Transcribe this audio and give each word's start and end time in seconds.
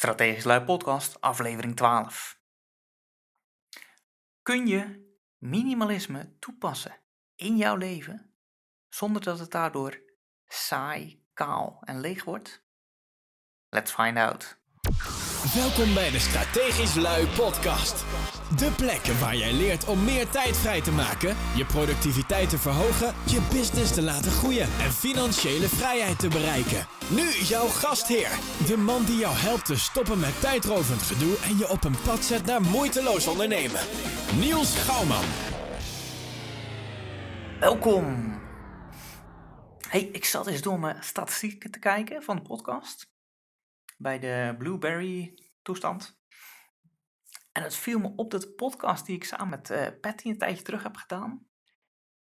Strategisch 0.00 0.44
Lui 0.44 0.64
Podcast, 0.64 1.20
aflevering 1.20 1.76
12. 1.76 2.38
Kun 4.42 4.66
je 4.66 5.12
minimalisme 5.38 6.36
toepassen 6.38 7.00
in 7.34 7.56
jouw 7.56 7.76
leven 7.76 8.34
zonder 8.88 9.22
dat 9.22 9.38
het 9.38 9.50
daardoor 9.50 10.02
saai, 10.46 11.26
kaal 11.32 11.82
en 11.84 12.00
leeg 12.00 12.24
wordt? 12.24 12.64
Let's 13.68 13.92
find 13.92 14.16
out. 14.16 14.58
Welkom 15.54 15.94
bij 15.94 16.10
de 16.10 16.18
Strategisch 16.18 16.94
Lui 16.94 17.26
Podcast. 17.26 18.04
De 18.56 18.70
plek 18.76 19.06
waar 19.06 19.36
jij 19.36 19.52
leert 19.52 19.84
om 19.84 20.04
meer 20.04 20.28
tijd 20.28 20.56
vrij 20.56 20.80
te 20.80 20.92
maken, 20.92 21.36
je 21.56 21.64
productiviteit 21.64 22.50
te 22.50 22.58
verhogen, 22.58 23.14
je 23.26 23.40
business 23.52 23.94
te 23.94 24.02
laten 24.02 24.30
groeien 24.30 24.68
en 24.80 24.92
financiële 24.92 25.68
vrijheid 25.68 26.18
te 26.18 26.28
bereiken. 26.28 26.86
Nu 27.08 27.30
jouw 27.30 27.66
gastheer, 27.66 28.30
de 28.66 28.76
man 28.76 29.04
die 29.04 29.16
jou 29.16 29.34
helpt 29.36 29.64
te 29.64 29.78
stoppen 29.78 30.20
met 30.20 30.40
tijdrovend 30.40 31.02
gedoe 31.02 31.36
en 31.38 31.58
je 31.58 31.68
op 31.68 31.84
een 31.84 32.00
pad 32.04 32.24
zet 32.24 32.44
naar 32.44 32.62
moeiteloos 32.62 33.26
ondernemen. 33.26 33.80
Niels 34.38 34.78
Gouwman. 34.78 35.24
Welkom. 37.60 38.38
Hey, 39.88 40.08
ik 40.12 40.24
zat 40.24 40.46
eens 40.46 40.62
door 40.62 40.80
mijn 40.80 40.96
statistieken 41.00 41.70
te 41.70 41.78
kijken 41.78 42.22
van 42.22 42.36
de 42.36 42.42
podcast. 42.42 43.09
Bij 44.02 44.18
de 44.18 44.54
Blueberry 44.58 45.34
toestand. 45.62 46.20
En 47.52 47.62
het 47.62 47.76
viel 47.76 47.98
me 47.98 48.12
op 48.16 48.30
dat 48.30 48.40
de 48.40 48.52
podcast 48.52 49.06
die 49.06 49.16
ik 49.16 49.24
samen 49.24 49.48
met 49.48 49.70
uh, 49.70 49.86
Patty 50.00 50.28
een 50.28 50.38
tijdje 50.38 50.62
terug 50.62 50.82
heb 50.82 50.96
gedaan, 50.96 51.46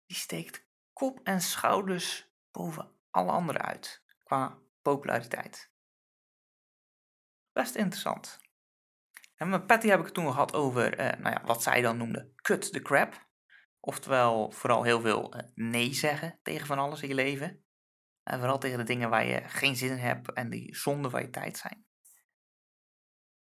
die 0.07 0.17
steekt 0.17 0.67
kop 0.93 1.21
en 1.23 1.41
schouders 1.41 2.33
boven 2.51 2.93
alle 3.11 3.31
anderen 3.31 3.63
uit 3.63 4.05
qua 4.25 4.59
populariteit. 4.83 5.73
Best 7.53 7.75
interessant. 7.75 8.41
En 9.35 9.49
met 9.49 9.67
Patty 9.67 9.87
heb 9.89 9.99
ik 9.99 10.05
het 10.05 10.15
toen 10.15 10.31
gehad 10.31 10.55
over 10.55 11.01
uh, 11.01 11.21
nou 11.21 11.35
ja, 11.35 11.43
wat 11.45 11.63
zij 11.63 11.81
dan 11.81 11.97
noemde 11.97 12.33
cut 12.37 12.73
the 12.73 12.83
crap. 12.83 13.29
Oftewel 13.81 14.51
vooral 14.51 14.83
heel 14.83 15.01
veel 15.01 15.37
uh, 15.37 15.43
nee 15.55 15.95
zeggen 15.95 16.39
tegen 16.43 16.67
van 16.67 16.79
alles 16.79 17.03
in 17.03 17.09
je 17.09 17.15
leven. 17.15 17.62
En 18.23 18.39
vooral 18.39 18.59
tegen 18.59 18.79
de 18.79 18.85
dingen 18.85 19.11
waar 19.11 19.27
je 19.27 19.43
geen 19.49 19.77
zin 19.77 19.91
in 19.91 19.97
hebt 19.97 20.33
en 20.33 20.51
die 20.51 20.77
zonde 20.77 21.11
van 21.11 21.21
je 21.21 21.31
tijd 21.31 21.57
zijn. 21.57 21.87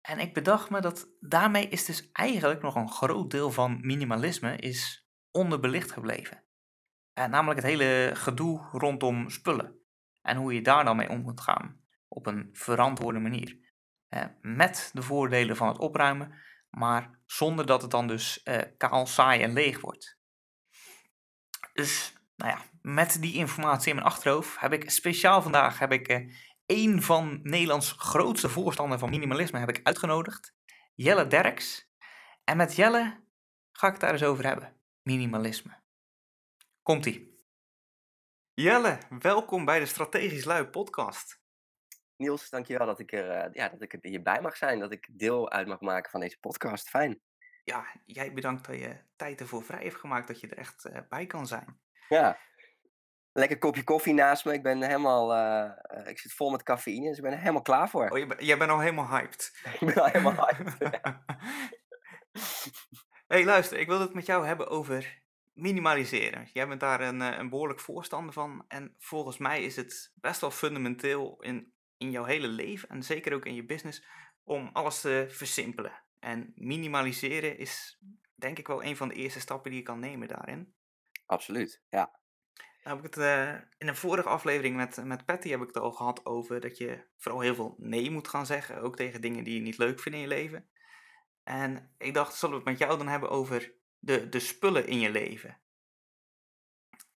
En 0.01 0.19
ik 0.19 0.33
bedacht 0.33 0.69
me 0.69 0.81
dat 0.81 1.07
daarmee 1.19 1.67
is 1.67 1.85
dus 1.85 2.11
eigenlijk 2.11 2.61
nog 2.61 2.75
een 2.75 2.89
groot 2.89 3.31
deel 3.31 3.51
van 3.51 3.79
minimalisme 3.81 4.55
is 4.55 5.07
onderbelicht 5.31 5.91
gebleven. 5.91 6.43
En 7.13 7.29
namelijk 7.29 7.59
het 7.59 7.69
hele 7.69 8.11
gedoe 8.13 8.67
rondom 8.71 9.29
spullen. 9.29 9.79
En 10.21 10.37
hoe 10.37 10.53
je 10.53 10.61
daar 10.61 10.85
dan 10.85 10.95
mee 10.95 11.09
om 11.09 11.21
moet 11.21 11.41
gaan. 11.41 11.81
Op 12.07 12.25
een 12.25 12.49
verantwoorde 12.53 13.19
manier. 13.19 13.67
met 14.41 14.89
de 14.93 15.01
voordelen 15.01 15.55
van 15.55 15.67
het 15.67 15.77
opruimen, 15.77 16.39
maar 16.69 17.19
zonder 17.25 17.65
dat 17.65 17.81
het 17.81 17.91
dan 17.91 18.07
dus 18.07 18.43
eh, 18.43 18.61
kaal, 18.77 19.05
saai 19.05 19.41
en 19.41 19.53
leeg 19.53 19.81
wordt. 19.81 20.19
Dus, 21.73 22.13
nou 22.35 22.51
ja, 22.51 22.63
met 22.81 23.21
die 23.21 23.33
informatie 23.33 23.89
in 23.89 23.95
mijn 23.95 24.07
achterhoofd 24.07 24.59
heb 24.59 24.73
ik 24.73 24.89
speciaal 24.89 25.41
vandaag 25.41 25.79
heb 25.79 25.91
ik, 25.91 26.07
eh, 26.07 26.33
een 26.65 27.01
van 27.01 27.39
Nederlands 27.43 27.91
grootste 27.91 28.49
voorstanders 28.49 28.99
van 28.99 29.09
minimalisme 29.09 29.59
heb 29.59 29.69
ik 29.69 29.79
uitgenodigd. 29.83 30.55
Jelle 30.95 31.27
Derks. 31.27 31.91
En 32.43 32.57
met 32.57 32.75
Jelle 32.75 33.23
ga 33.71 33.87
ik 33.87 33.93
het 33.93 34.01
daar 34.01 34.11
eens 34.11 34.23
over 34.23 34.45
hebben. 34.45 34.75
Minimalisme. 35.01 35.81
Komt-ie. 36.81 37.37
Jelle, 38.53 38.97
welkom 39.19 39.65
bij 39.65 39.79
de 39.79 39.85
Strategisch 39.85 40.45
Lui 40.45 40.65
podcast. 40.65 41.41
Niels, 42.15 42.49
dankjewel 42.49 42.85
dat 42.85 42.99
ik, 42.99 43.11
er, 43.11 43.47
uh, 43.47 43.53
ja, 43.53 43.69
dat 43.69 43.81
ik 43.81 43.93
er 43.93 43.99
hierbij 44.01 44.41
mag 44.41 44.57
zijn. 44.57 44.79
Dat 44.79 44.91
ik 44.91 45.07
deel 45.11 45.51
uit 45.51 45.67
mag 45.67 45.79
maken 45.79 46.11
van 46.11 46.19
deze 46.19 46.39
podcast. 46.39 46.89
Fijn. 46.89 47.21
Ja, 47.63 47.85
jij 48.05 48.33
bedankt 48.33 48.65
dat 48.65 48.75
je 48.75 49.03
tijd 49.15 49.39
ervoor 49.39 49.63
vrij 49.63 49.83
hebt 49.83 49.95
gemaakt 49.95 50.27
dat 50.27 50.39
je 50.39 50.47
er 50.47 50.57
echt 50.57 50.85
uh, 50.85 50.97
bij 51.09 51.25
kan 51.25 51.47
zijn. 51.47 51.79
Ja, 52.09 52.37
lekker 53.33 53.57
kopje 53.57 53.83
koffie 53.83 54.13
naast 54.13 54.45
me. 54.45 54.53
Ik 54.53 54.63
ben 54.63 54.81
helemaal, 54.81 55.35
uh, 55.35 55.71
ik 56.05 56.19
zit 56.19 56.33
vol 56.33 56.49
met 56.49 56.63
cafeïne, 56.63 57.07
dus 57.07 57.17
ik 57.17 57.23
ben 57.23 57.31
er 57.31 57.39
helemaal 57.39 57.61
klaar 57.61 57.89
voor. 57.89 58.09
Oh, 58.09 58.17
je 58.17 58.35
jij 58.39 58.57
bent 58.57 58.71
al 58.71 58.79
helemaal 58.79 59.07
hyped. 59.07 59.59
ik 59.79 59.79
ben 59.79 60.03
al 60.03 60.05
helemaal 60.05 60.47
hyped. 60.47 60.77
hey, 63.27 63.45
luister, 63.45 63.77
ik 63.77 63.87
wil 63.87 63.99
het 63.99 64.13
met 64.13 64.25
jou 64.25 64.45
hebben 64.45 64.67
over 64.67 65.21
minimaliseren. 65.53 66.49
Jij 66.53 66.67
bent 66.67 66.79
daar 66.79 67.01
een, 67.01 67.21
eh, 67.21 67.37
een 67.37 67.49
behoorlijk 67.49 67.79
voorstander 67.79 68.33
van. 68.33 68.65
En 68.67 68.95
volgens 68.97 69.37
mij 69.37 69.63
is 69.63 69.75
het 69.75 70.11
best 70.15 70.41
wel 70.41 70.51
fundamenteel 70.51 71.41
in, 71.41 71.73
in 71.97 72.11
jouw 72.11 72.23
hele 72.23 72.47
leven 72.47 72.89
en 72.89 73.03
zeker 73.03 73.33
ook 73.33 73.45
in 73.45 73.55
je 73.55 73.65
business 73.65 74.05
om 74.43 74.69
alles 74.73 75.01
te 75.01 75.25
versimpelen. 75.29 76.03
En 76.19 76.51
minimaliseren 76.55 77.57
is 77.57 77.99
denk 78.35 78.57
ik 78.57 78.67
wel 78.67 78.83
een 78.83 78.97
van 78.97 79.07
de 79.07 79.15
eerste 79.15 79.39
stappen 79.39 79.71
die 79.71 79.79
je 79.79 79.85
kan 79.85 79.99
nemen 79.99 80.27
daarin. 80.27 80.73
Absoluut, 81.25 81.83
ja. 81.89 82.18
Nou 82.83 82.95
heb 82.95 83.05
ik 83.05 83.13
het, 83.13 83.23
uh, 83.23 83.53
in 83.77 83.87
een 83.87 83.95
vorige 83.95 84.29
aflevering 84.29 84.75
met, 84.75 85.03
met 85.03 85.25
Patty 85.25 85.49
heb 85.49 85.61
ik 85.61 85.67
het 85.67 85.77
al 85.77 85.91
gehad 85.91 86.25
over 86.25 86.59
dat 86.59 86.77
je 86.77 87.03
vooral 87.17 87.41
heel 87.41 87.55
veel 87.55 87.75
nee 87.77 88.11
moet 88.11 88.27
gaan 88.27 88.45
zeggen. 88.45 88.81
Ook 88.81 88.95
tegen 88.95 89.21
dingen 89.21 89.43
die 89.43 89.53
je 89.53 89.61
niet 89.61 89.77
leuk 89.77 89.99
vindt 89.99 90.17
in 90.17 90.23
je 90.23 90.27
leven. 90.27 90.69
En 91.43 91.93
ik 91.97 92.13
dacht, 92.13 92.35
zullen 92.35 92.55
we 92.55 92.61
het 92.61 92.79
met 92.79 92.87
jou 92.87 92.97
dan 92.97 93.07
hebben 93.07 93.29
over 93.29 93.73
de, 93.99 94.29
de 94.29 94.39
spullen 94.39 94.87
in 94.87 94.99
je 94.99 95.09
leven? 95.09 95.61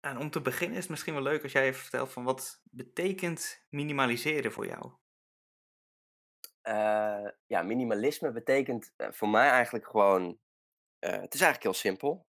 En 0.00 0.18
om 0.18 0.30
te 0.30 0.40
beginnen 0.40 0.76
is 0.76 0.82
het 0.82 0.90
misschien 0.90 1.14
wel 1.14 1.22
leuk 1.22 1.42
als 1.42 1.52
jij 1.52 1.66
even 1.66 1.80
vertelt 1.80 2.12
van 2.12 2.24
wat 2.24 2.60
betekent 2.64 3.64
minimaliseren 3.68 4.52
voor 4.52 4.66
jou? 4.66 4.92
Uh, 6.62 7.28
ja, 7.46 7.62
minimalisme 7.62 8.32
betekent 8.32 8.94
voor 8.96 9.28
mij 9.28 9.48
eigenlijk 9.48 9.86
gewoon, 9.86 10.38
het 10.98 11.34
is 11.34 11.40
eigenlijk 11.40 11.62
heel 11.62 11.74
simpel. 11.74 12.26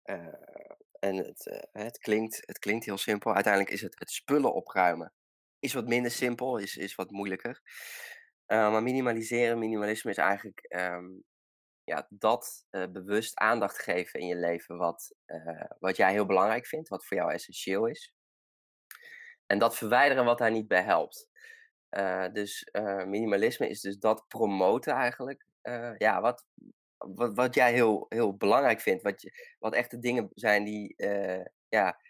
En 1.07 1.15
het, 1.15 1.45
uh, 1.45 1.83
het, 1.83 1.97
klinkt, 1.97 2.43
het 2.45 2.59
klinkt 2.59 2.85
heel 2.85 2.97
simpel. 2.97 3.33
Uiteindelijk 3.33 3.73
is 3.73 3.81
het 3.81 3.99
het 3.99 4.11
spullen 4.11 4.53
opruimen. 4.53 5.13
Is 5.59 5.73
wat 5.73 5.87
minder 5.87 6.11
simpel, 6.11 6.57
is, 6.57 6.77
is 6.77 6.95
wat 6.95 7.11
moeilijker. 7.11 7.61
Uh, 8.47 8.71
maar 8.71 8.83
minimaliseren, 8.83 9.59
minimalisme 9.59 10.11
is 10.11 10.17
eigenlijk 10.17 10.65
um, 10.69 11.23
ja, 11.83 12.07
dat 12.09 12.65
uh, 12.71 12.85
bewust 12.91 13.37
aandacht 13.37 13.79
geven 13.79 14.19
in 14.19 14.27
je 14.27 14.35
leven 14.35 14.77
wat, 14.77 15.15
wat 15.79 15.97
jij 15.97 16.11
heel 16.11 16.25
belangrijk 16.25 16.67
vindt, 16.67 16.89
wat 16.89 17.05
voor 17.05 17.17
jou 17.17 17.31
essentieel 17.31 17.85
is. 17.85 18.13
En 19.45 19.59
dat 19.59 19.77
verwijderen 19.77 20.25
wat 20.25 20.37
daar 20.37 20.51
niet 20.51 20.67
bij 20.67 20.83
helpt. 20.83 21.29
dus 22.33 22.69
minimalisme 23.05 23.69
is 23.69 23.81
dus 23.81 23.97
dat 23.97 24.27
promoten 24.27 24.93
eigenlijk. 24.93 25.45
ja, 25.97 26.21
wat, 26.21 26.45
wat, 26.97 27.35
wat 27.35 27.55
jij 27.55 27.73
heel, 27.73 28.05
heel 28.09 28.35
belangrijk 28.35 28.81
vindt. 28.81 29.03
Wat, 29.03 29.21
je, 29.21 29.55
wat 29.59 29.73
echte 29.73 29.99
dingen 29.99 30.29
zijn 30.33 30.63
die, 30.63 30.93
uh, 30.97 31.45
ja, 31.67 32.01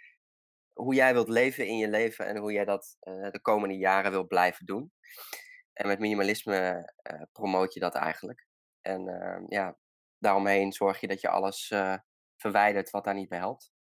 hoe 0.73 0.95
jij 0.95 1.13
wilt 1.13 1.29
leven 1.29 1.67
in 1.67 1.77
je 1.77 1.87
leven 1.87 2.25
en 2.25 2.37
hoe 2.37 2.51
jij 2.51 2.65
dat 2.65 2.97
uh, 3.01 3.31
de 3.31 3.41
komende 3.41 3.77
jaren 3.77 4.11
wilt 4.11 4.27
blijven 4.27 4.65
doen. 4.65 4.91
En 5.73 5.87
met 5.87 5.99
minimalisme 5.99 6.91
uh, 7.11 7.21
promoot 7.31 7.73
je 7.73 7.79
dat 7.79 7.95
eigenlijk. 7.95 8.45
En 8.81 9.07
ehm, 9.07 9.43
ja, 9.47 9.77
daaromheen 10.17 10.71
zorg 10.71 10.99
je 10.99 11.07
dat 11.07 11.21
je 11.21 11.29
alles 11.29 11.73
verwijdert 12.35 12.89
wat 12.89 13.03
daar 13.03 13.13
niet 13.13 13.29
bij 13.29 13.37
helpt. 13.37 13.71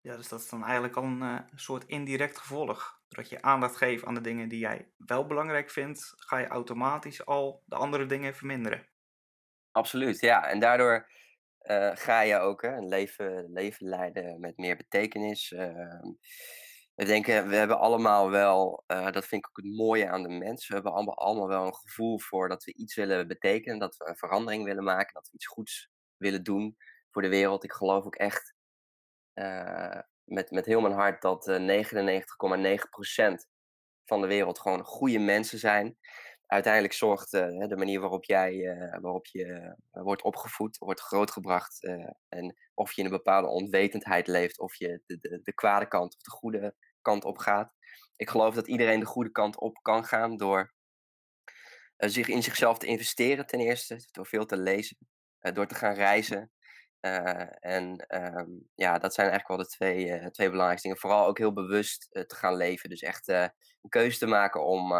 Ja, 0.00 0.16
dus 0.16 0.28
dat 0.28 0.40
is 0.40 0.48
dan 0.48 0.64
eigenlijk 0.64 0.96
al 0.96 1.04
een 1.04 1.48
soort 1.54 1.84
indirect 1.84 2.38
gevolg. 2.38 3.00
Doordat 3.08 3.30
je 3.30 3.42
aandacht 3.42 3.76
geeft 3.76 4.04
aan 4.04 4.14
de 4.14 4.20
dingen 4.20 4.48
die 4.48 4.58
jij 4.58 4.92
wel 4.96 5.26
belangrijk 5.26 5.70
vindt, 5.70 6.12
ga 6.16 6.38
je 6.38 6.46
automatisch 6.46 7.26
al 7.26 7.62
de 7.66 7.76
andere 7.76 8.06
dingen 8.06 8.34
verminderen. 8.34 8.93
Absoluut, 9.74 10.20
ja. 10.20 10.48
En 10.48 10.58
daardoor 10.58 11.10
uh, 11.62 11.90
ga 11.94 12.20
je 12.20 12.38
ook 12.38 12.62
hè, 12.62 12.76
een 12.76 12.88
leven, 12.88 13.52
leven 13.52 13.88
leiden 13.88 14.40
met 14.40 14.56
meer 14.56 14.76
betekenis. 14.76 15.50
Uh, 15.50 16.00
we 16.94 17.04
denken, 17.04 17.48
we 17.48 17.56
hebben 17.56 17.78
allemaal 17.78 18.30
wel, 18.30 18.84
uh, 18.86 19.10
dat 19.10 19.26
vind 19.26 19.44
ik 19.44 19.48
ook 19.48 19.64
het 19.64 19.76
mooie 19.76 20.08
aan 20.08 20.22
de 20.22 20.28
mens, 20.28 20.68
we 20.68 20.74
hebben 20.74 20.92
allemaal, 20.92 21.16
allemaal 21.16 21.48
wel 21.48 21.66
een 21.66 21.74
gevoel 21.74 22.18
voor 22.18 22.48
dat 22.48 22.64
we 22.64 22.74
iets 22.74 22.94
willen 22.94 23.28
betekenen, 23.28 23.78
dat 23.78 23.96
we 23.96 24.08
een 24.08 24.16
verandering 24.16 24.64
willen 24.64 24.84
maken, 24.84 25.14
dat 25.14 25.28
we 25.28 25.34
iets 25.34 25.46
goeds 25.46 25.90
willen 26.16 26.42
doen 26.42 26.76
voor 27.10 27.22
de 27.22 27.28
wereld. 27.28 27.64
Ik 27.64 27.72
geloof 27.72 28.04
ook 28.04 28.16
echt 28.16 28.54
met, 30.24 30.50
met 30.50 30.66
heel 30.66 30.80
mijn 30.80 30.94
hart 30.94 31.22
dat 31.22 31.48
99,9% 31.50 31.56
van 34.04 34.20
de 34.20 34.26
wereld 34.26 34.58
gewoon 34.58 34.84
goede 34.84 35.18
mensen 35.18 35.58
zijn 35.58 35.98
uiteindelijk 36.46 36.94
zorgt 36.94 37.32
uh, 37.32 37.66
de 37.68 37.76
manier 37.76 38.00
waarop 38.00 38.24
jij 38.24 38.54
uh, 38.54 38.98
waarop 39.00 39.26
je 39.26 39.44
uh, 39.92 40.02
wordt 40.02 40.22
opgevoed, 40.22 40.78
wordt 40.78 41.00
grootgebracht. 41.00 41.84
en 42.28 42.56
of 42.74 42.92
je 42.92 43.00
in 43.00 43.06
een 43.06 43.16
bepaalde 43.16 43.48
onwetendheid 43.48 44.26
leeft, 44.26 44.58
of 44.58 44.74
je 44.74 45.02
de, 45.06 45.18
de, 45.20 45.40
de 45.42 45.54
kwade 45.54 45.88
kant 45.88 46.14
of 46.14 46.22
de 46.22 46.30
goede 46.30 46.74
kant 47.02 47.24
op 47.24 47.38
gaat. 47.38 47.72
Ik 48.16 48.30
geloof 48.30 48.54
dat 48.54 48.68
iedereen 48.68 49.00
de 49.00 49.06
goede 49.06 49.30
kant 49.30 49.60
op 49.60 49.78
kan 49.82 50.04
gaan 50.04 50.36
door 50.36 50.74
zich 51.96 52.28
in 52.28 52.42
zichzelf 52.42 52.78
te 52.78 52.86
investeren, 52.86 53.46
ten 53.46 53.60
eerste, 53.60 54.08
door 54.10 54.26
veel 54.26 54.46
te 54.46 54.56
lezen, 54.56 54.96
door 55.40 55.66
te 55.66 55.74
gaan 55.74 55.94
reizen. 55.94 56.50
en 57.60 58.06
um, 58.08 58.68
ja, 58.74 58.98
dat 58.98 59.14
zijn 59.14 59.28
eigenlijk 59.28 59.48
wel 59.48 59.56
de 59.56 59.66
twee, 59.66 60.30
twee 60.30 60.48
belangrijkste 60.48 60.88
dingen. 60.88 61.02
Vooral 61.02 61.26
ook 61.26 61.38
heel 61.38 61.52
bewust 61.52 62.08
te 62.10 62.34
gaan 62.34 62.56
leven. 62.56 62.88
Dus 62.88 63.02
echt 63.02 63.28
een 63.28 63.88
keuze 63.88 64.18
te 64.18 64.26
maken 64.26 64.64
om 64.66 64.92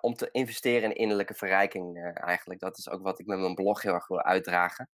om 0.00 0.14
te 0.14 0.28
investeren 0.30 0.90
in 0.90 0.96
innerlijke 0.96 1.34
verrijking 1.34 2.12
eigenlijk. 2.14 2.60
Dat 2.60 2.78
is 2.78 2.88
ook 2.88 3.02
wat 3.02 3.20
ik 3.20 3.26
met 3.26 3.38
mijn 3.38 3.54
blog 3.54 3.82
heel 3.82 3.94
erg 3.94 4.06
wil 4.06 4.22
uitdragen. 4.22 4.88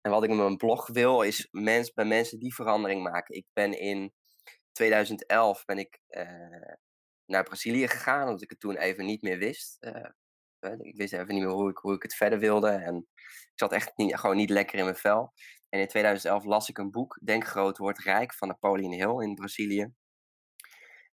En 0.00 0.10
wat 0.10 0.22
ik 0.22 0.28
met 0.28 0.38
mijn 0.38 0.56
blog 0.56 0.86
wil, 0.86 1.22
is 1.22 1.48
mens, 1.50 1.92
bij 1.92 2.04
mensen 2.04 2.38
die 2.38 2.54
verandering 2.54 3.02
maken. 3.02 3.36
Ik 3.36 3.46
ben 3.52 3.78
in 3.78 4.12
2011 4.72 5.64
ben 5.64 5.78
ik 5.78 6.00
naar 7.26 7.44
Brazilië 7.44 7.88
gegaan, 7.88 8.26
omdat 8.26 8.42
ik 8.42 8.50
het 8.50 8.60
toen 8.60 8.76
even 8.76 9.04
niet 9.04 9.22
meer 9.22 9.38
wist. 9.38 9.78
ik 10.78 10.96
wist 10.96 11.12
even 11.12 11.34
niet 11.34 11.44
meer 11.44 11.52
hoe 11.52 11.70
ik, 11.70 11.76
hoe 11.76 11.94
ik 11.94 12.02
het 12.02 12.14
verder 12.14 12.38
wilde. 12.38 12.68
En 12.68 12.96
ik 13.26 13.52
zat 13.54 13.72
echt 13.72 13.96
niet, 13.96 14.16
gewoon 14.16 14.36
niet 14.36 14.50
lekker 14.50 14.78
in 14.78 14.84
mijn 14.84 14.96
vel. 14.96 15.32
En 15.68 15.80
in 15.80 15.88
2011 15.88 16.44
las 16.44 16.68
ik 16.68 16.78
een 16.78 16.90
boek, 16.90 17.18
Denk 17.24 17.46
groot, 17.46 17.78
word 17.78 17.98
rijk, 17.98 18.34
van 18.34 18.48
Napoleon 18.48 18.92
Hill 18.92 19.28
in 19.28 19.34
Brazilië. 19.34 19.92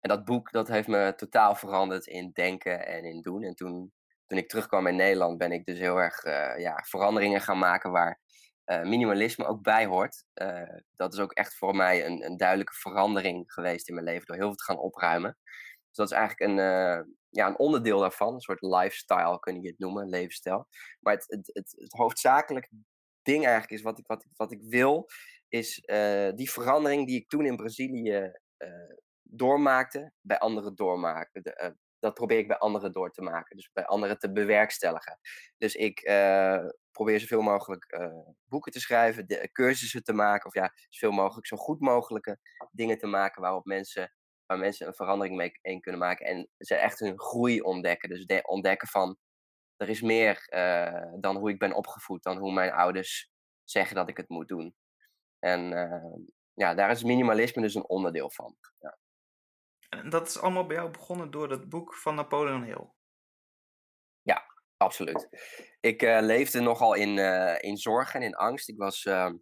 En 0.08 0.16
dat 0.16 0.26
boek 0.26 0.52
dat 0.52 0.68
heeft 0.68 0.88
me 0.88 1.14
totaal 1.16 1.56
veranderd 1.56 2.06
in 2.06 2.32
denken 2.34 2.88
en 2.88 3.04
in 3.04 3.22
doen. 3.22 3.44
En 3.44 3.56
toen, 3.56 3.94
toen 4.26 4.38
ik 4.38 4.50
terugkwam 4.50 4.88
in 4.88 4.96
Nederland 4.96 5.38
ben 5.38 5.52
ik 5.52 5.66
dus 5.66 5.80
heel 5.80 5.98
erg 5.98 6.24
uh, 6.24 6.60
ja, 6.60 6.84
veranderingen 6.88 7.42
gaan 7.42 7.58
maken 7.58 7.92
waar 7.92 8.22
uh, 8.66 8.82
minimalisme 8.82 9.46
ook 9.46 9.62
bij 9.62 9.86
hoort. 9.86 10.24
Uh, 10.34 10.78
dat 10.96 11.14
is 11.14 11.20
ook 11.20 11.32
echt 11.32 11.56
voor 11.56 11.76
mij 11.76 12.06
een, 12.06 12.26
een 12.26 12.38
duidelijke 12.38 12.74
verandering 12.74 13.54
geweest 13.54 13.88
in 13.88 13.94
mijn 13.94 14.06
leven 14.06 14.26
door 14.26 14.36
heel 14.36 14.46
veel 14.46 14.56
te 14.56 14.64
gaan 14.64 14.78
opruimen. 14.78 15.38
Dus 15.88 15.96
dat 15.96 16.12
is 16.12 16.18
eigenlijk 16.18 16.52
een, 16.52 16.58
ja, 17.30 17.48
een 17.48 17.60
onderdeel 17.60 18.00
daarvan, 18.00 18.34
een 18.34 18.42
soort 18.42 18.62
lifestyle 18.62 19.40
kun 19.40 19.62
je 19.62 19.68
het 19.68 19.80
noemen, 19.80 20.10
levensstijl. 20.10 20.68
Maar 21.00 21.14
het, 21.14 21.26
het, 21.28 21.52
het, 21.54 21.92
hoofdzakelijk 21.92 22.70
ding 23.22 23.44
eigenlijk 23.44 23.74
is, 23.74 23.82
wat 23.82 24.00
ik, 24.00 24.08
wat, 24.08 24.26
wat 24.36 24.52
ik 24.52 24.62
wil, 24.62 25.06
is 25.48 25.76
die 26.36 26.52
verandering 26.52 27.08
die 27.08 27.20
ik 27.20 27.30
toen 27.30 27.46
in 27.46 27.56
Brazilië 27.56 28.32
uh, 28.58 28.70
doormaakte, 29.30 30.12
bij 30.22 30.40
anderen 30.40 30.76
doormaken. 30.76 31.44
De, 31.44 31.62
uh, 31.64 31.70
dat 32.00 32.14
probeer 32.14 32.38
ik 32.38 32.48
bij 32.48 32.58
anderen 32.58 32.92
door 32.92 33.12
te 33.12 33.22
maken, 33.22 33.56
dus 33.56 33.70
bij 33.74 33.86
anderen 33.86 34.20
te 34.20 34.32
bewerkstelligen. 34.32 35.20
Dus 35.58 35.76
ik 35.76 36.02
probeer 36.92 37.20
zoveel 37.20 37.42
mogelijk 37.42 38.00
boeken 38.46 38.72
te 38.72 38.80
schrijven, 38.80 39.28
de, 39.28 39.50
cursussen 39.52 40.04
te 40.04 40.14
maken, 40.14 40.46
of 40.46 40.54
ja, 40.54 40.72
zoveel 40.90 41.16
mogelijk, 41.16 41.48
zo 41.48 41.58
goed 41.58 41.80
mogelijke 41.80 42.40
dingen 42.72 42.98
te 42.98 43.08
maken 43.08 43.42
waarop 43.42 43.66
mensen, 43.66 44.14
waar 44.46 44.58
mensen 44.58 44.88
een 44.88 44.94
verandering 44.94 45.36
mee 45.36 45.80
kunnen 45.80 46.02
maken 46.02 46.26
en 46.26 46.50
ze 46.58 46.76
echt 46.76 47.00
hun 47.00 47.20
groei 47.20 47.62
ontdekken. 47.62 48.10
Dus 48.10 48.26
de, 48.26 48.42
ontdekken 48.44 48.88
van 48.88 49.18
er 49.78 49.90
is 49.90 50.02
meer 50.02 50.48
uh, 50.54 51.14
dan 51.20 51.36
hoe 51.36 51.50
ik 51.50 51.60
ben 51.60 51.74
opgevoed, 51.74 52.24
dan 52.24 52.38
hoe 52.38 52.54
mijn 52.54 52.72
ouders 52.72 53.32
zeggen 53.64 53.96
dat 53.96 54.10
ik 54.10 54.18
het 54.18 54.30
moet 54.30 54.48
doen. 54.48 54.76
En 55.40 55.72
uh, 55.72 56.16
ja, 56.54 56.74
daar 56.74 56.92
is 56.92 57.04
minimalisme 57.04 57.62
dus 57.62 57.76
een 57.76 57.90
onderdeel 57.90 58.32
van. 58.32 58.56
Ja. 58.80 58.98
En 59.90 60.10
dat 60.10 60.28
is 60.28 60.40
allemaal 60.40 60.66
bij 60.66 60.76
jou 60.76 60.92
begonnen 60.92 61.32
door 61.32 61.50
het 61.50 61.70
boek 61.70 61.96
van 61.96 62.16
Napoleon 62.16 62.64
Hill? 62.64 62.90
Ja, 64.22 64.44
absoluut. 64.78 65.28
Ik 65.80 66.02
uh, 66.02 66.18
leefde 66.22 66.60
nogal 66.60 66.94
in, 66.94 67.18
in 67.62 67.78
zorg 67.78 68.14
en 68.14 68.22
in 68.22 68.36
angst. 68.36 68.70
Ik 68.70 68.78
was 68.78 69.06
ehm, 69.06 69.36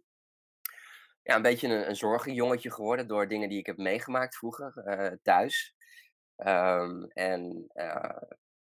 ja, 1.22 1.34
een 1.34 1.42
beetje 1.42 1.68
een, 1.68 1.88
een 1.88 1.96
zorgenjongetje 1.96 2.72
geworden 2.72 3.08
door 3.08 3.28
dingen 3.28 3.48
die 3.48 3.58
ik 3.58 3.66
heb 3.66 3.76
meegemaakt 3.76 4.36
vroeger 4.36 5.18
thuis. 5.22 5.74
Um, 6.36 7.10
en 7.10 7.70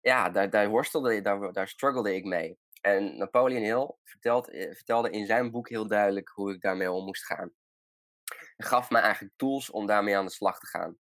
ja, 0.00 0.30
daar, 0.30 0.50
daar 0.50 0.68
worstelde 0.68 1.20
daar, 1.20 1.52
daar 1.52 1.68
struggelde 1.68 2.14
ik 2.14 2.24
mee. 2.24 2.58
En 2.80 3.16
Napoleon 3.16 3.62
Hill 3.62 3.94
vertelt, 4.02 4.50
eh, 4.50 4.74
vertelde 4.74 5.10
in 5.10 5.26
zijn 5.26 5.50
boek 5.50 5.68
heel 5.68 5.86
duidelijk 5.86 6.28
hoe 6.28 6.52
ik 6.52 6.60
daarmee 6.60 6.90
om 6.90 7.04
moest 7.04 7.24
gaan. 7.24 7.52
Gaf 8.56 8.90
me 8.90 8.98
eigenlijk 8.98 9.34
tools 9.36 9.70
om 9.70 9.86
daarmee 9.86 10.16
aan 10.16 10.24
de 10.24 10.30
slag 10.30 10.58
te 10.58 10.66
gaan. 10.66 10.96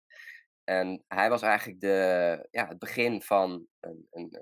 En 0.64 1.04
hij 1.08 1.30
was 1.30 1.42
eigenlijk 1.42 1.80
de, 1.80 2.48
ja, 2.52 2.68
het 2.68 2.80
begin 2.80 3.22
van 3.22 3.68
een, 3.80 4.08
een, 4.12 4.38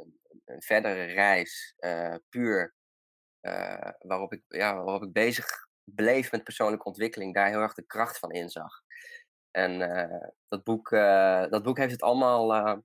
een 0.46 0.62
verdere 0.62 1.04
reis, 1.04 1.76
uh, 1.80 2.16
puur, 2.30 2.76
uh, 3.42 3.90
waarop, 4.00 4.34
ik, 4.34 4.44
ja, 4.48 4.84
waarop 4.84 5.04
ik 5.04 5.12
bezig 5.12 5.68
bleef 5.84 6.32
met 6.32 6.44
persoonlijke 6.44 6.86
ontwikkeling, 6.86 7.34
daar 7.34 7.48
heel 7.48 7.62
erg 7.62 7.74
de 7.74 7.86
kracht 7.86 8.20
van 8.20 8.32
inzag. 8.32 8.82
En 9.52 9.82
uh, 9.82 10.28
dat, 10.48 10.64
boek, 10.64 10.90
dat 11.50 11.64
boek 11.64 11.78
heeft 11.78 11.92
het 11.92 12.02
allemaal 12.02 12.84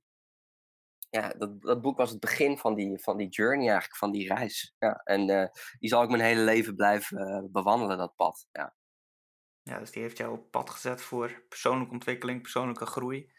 ja, 1.10 1.28
dat, 1.28 1.62
dat 1.62 1.80
boek 1.80 1.96
was 1.96 2.10
het 2.10 2.20
begin 2.20 2.58
van 2.58 2.74
die, 2.74 2.98
van 2.98 3.16
die 3.16 3.28
journey 3.28 3.68
eigenlijk, 3.68 3.96
van 3.96 4.10
die 4.10 4.34
reis. 4.34 4.74
Ja, 4.78 5.00
en 5.04 5.50
die 5.78 5.88
zal 5.88 6.02
ik 6.02 6.08
mijn 6.08 6.22
hele 6.22 6.40
leven 6.40 6.74
blijven 6.74 7.48
bewandelen, 7.52 7.98
dat 7.98 8.16
pad. 8.16 8.46
Ja. 8.52 8.74
Ja, 9.66 9.78
dus 9.78 9.90
die 9.90 10.02
heeft 10.02 10.16
jou 10.16 10.32
op 10.32 10.50
pad 10.50 10.70
gezet 10.70 11.02
voor 11.02 11.44
persoonlijke 11.48 11.92
ontwikkeling, 11.92 12.42
persoonlijke 12.42 12.86
groei. 12.86 13.32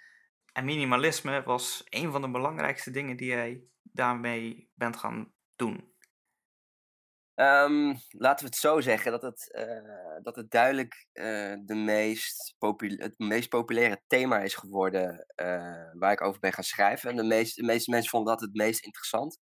En 0.53 0.65
minimalisme 0.65 1.43
was 1.43 1.83
een 1.89 2.11
van 2.11 2.21
de 2.21 2.31
belangrijkste 2.31 2.91
dingen 2.91 3.17
die 3.17 3.27
jij 3.27 3.63
daarmee 3.81 4.71
bent 4.73 4.97
gaan 4.97 5.33
doen. 5.55 5.95
Um, 7.35 7.99
laten 8.09 8.45
we 8.45 8.51
het 8.51 8.55
zo 8.55 8.81
zeggen 8.81 9.11
dat 9.11 9.21
het, 9.21 9.49
uh, 9.51 10.23
dat 10.23 10.35
het 10.35 10.51
duidelijk 10.51 11.07
uh, 11.13 11.55
de 11.65 11.75
meest 11.75 12.55
het 12.79 13.17
meest 13.17 13.49
populaire 13.49 14.03
thema 14.07 14.39
is 14.39 14.55
geworden 14.55 15.25
uh, 15.35 15.91
waar 15.93 16.11
ik 16.11 16.21
over 16.21 16.39
ben 16.39 16.53
gaan 16.53 16.63
schrijven. 16.63 17.09
En 17.09 17.15
de, 17.15 17.23
meest, 17.23 17.55
de 17.55 17.63
meeste 17.63 17.91
mensen 17.91 18.09
vonden 18.09 18.33
dat 18.33 18.41
het 18.41 18.53
meest 18.53 18.83
interessant. 18.83 19.39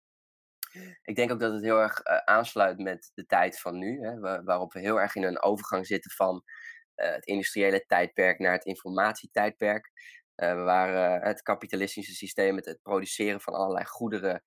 Ik 1.03 1.17
denk 1.17 1.33
ook 1.33 1.41
dat 1.41 1.53
het 1.53 1.63
heel 1.63 1.81
erg 1.81 2.05
aansluit 2.25 2.79
met 2.79 3.11
de 3.15 3.27
tijd 3.27 3.61
van 3.61 3.79
nu, 3.79 4.01
hè, 4.01 4.21
waarop 4.45 4.73
we 4.73 4.81
heel 4.81 5.01
erg 5.01 5.15
in 5.15 5.23
een 5.23 5.43
overgang 5.43 5.87
zitten 5.87 6.11
van 6.11 6.45
het 6.95 7.27
industriële 7.27 7.87
tijdperk 7.87 8.39
naar 8.39 8.53
het 8.53 8.65
informatietijdperk. 8.65 9.91
waar 10.35 11.23
het 11.23 11.43
kapitalistische 11.43 12.15
systeem, 12.15 12.57
het, 12.57 12.65
het 12.65 12.83
produceren 12.83 13.41
van 13.41 13.55
allerlei 13.55 13.85
goederen, 13.85 14.45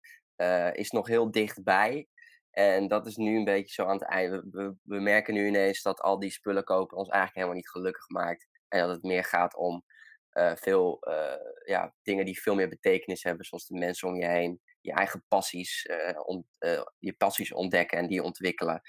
is 0.71 0.91
nog 0.91 1.07
heel 1.07 1.31
dichtbij. 1.31 2.07
En 2.51 2.87
dat 2.87 3.07
is 3.07 3.15
nu 3.15 3.37
een 3.37 3.43
beetje 3.43 3.73
zo 3.73 3.85
aan 3.85 3.97
het 3.97 4.07
einde. 4.07 4.43
We, 4.83 4.99
merken 4.99 5.33
nu 5.33 5.47
ineens 5.47 5.81
dat 5.81 6.01
al 6.01 6.19
die 6.19 6.31
spullen 6.31 6.63
kopen 6.63 6.97
ons 6.97 7.09
eigenlijk 7.09 7.35
helemaal 7.35 7.61
niet 7.61 7.69
gelukkig 7.69 8.09
maakt. 8.09 8.47
En 8.67 8.79
dat 8.79 8.89
het 8.89 9.03
meer 9.03 9.23
gaat 9.23 9.55
om 9.55 9.83
veel 10.55 10.99
ja, 11.65 11.93
dingen 12.01 12.25
die 12.25 12.41
veel 12.41 12.55
meer 12.55 12.69
betekenis 12.69 13.23
hebben, 13.23 13.45
zoals 13.45 13.67
de 13.67 13.77
mensen 13.77 14.07
om 14.07 14.15
je 14.15 14.27
heen, 14.27 14.61
je 14.81 14.91
eigen 14.91 15.25
passies, 15.27 15.85
uh, 15.85 16.81
je 16.99 17.13
passies 17.13 17.53
ontdekken 17.53 17.97
en 17.97 18.07
die 18.07 18.23
ontwikkelen. 18.23 18.81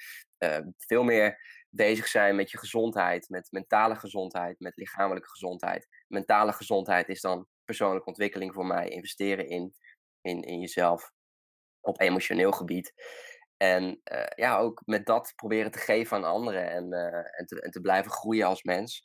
veel 0.76 1.04
meer 1.04 1.38
bezig 1.76 2.06
zijn 2.06 2.36
met 2.36 2.50
je 2.50 2.58
gezondheid, 2.58 3.28
met 3.28 3.48
mentale 3.50 3.96
gezondheid, 3.96 4.60
met 4.60 4.76
lichamelijke 4.76 5.28
gezondheid. 5.28 5.88
Mentale 6.08 6.52
gezondheid 6.52 7.08
is 7.08 7.20
dan 7.20 7.46
persoonlijke 7.64 8.08
ontwikkeling 8.08 8.54
voor 8.54 8.66
mij, 8.66 8.88
investeren 8.88 9.48
in, 9.48 9.74
in, 10.20 10.42
in 10.42 10.60
jezelf 10.60 11.12
op 11.80 12.00
emotioneel 12.00 12.52
gebied. 12.52 12.92
En 13.56 14.00
uh, 14.12 14.24
ja, 14.34 14.58
ook 14.58 14.82
met 14.84 15.06
dat 15.06 15.32
proberen 15.36 15.70
te 15.70 15.78
geven 15.78 16.16
aan 16.16 16.24
anderen 16.24 16.70
en, 16.70 16.92
uh, 16.92 17.38
en, 17.38 17.46
te, 17.46 17.60
en 17.60 17.70
te 17.70 17.80
blijven 17.80 18.10
groeien 18.10 18.46
als 18.46 18.62
mens. 18.62 19.02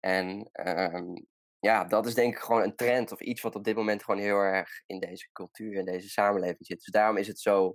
En 0.00 0.50
uh, 0.52 1.14
ja, 1.58 1.84
dat 1.84 2.06
is 2.06 2.14
denk 2.14 2.34
ik 2.34 2.40
gewoon 2.40 2.62
een 2.62 2.76
trend 2.76 3.12
of 3.12 3.20
iets 3.20 3.40
wat 3.40 3.54
op 3.54 3.64
dit 3.64 3.76
moment 3.76 4.04
gewoon 4.04 4.20
heel 4.20 4.38
erg 4.38 4.82
in 4.86 5.00
deze 5.00 5.28
cultuur 5.32 5.78
en 5.78 5.84
deze 5.84 6.08
samenleving 6.08 6.66
zit. 6.66 6.78
Dus 6.78 6.92
daarom 6.92 7.16
is 7.16 7.26
het 7.26 7.40
zo 7.40 7.66
eh, 7.66 7.74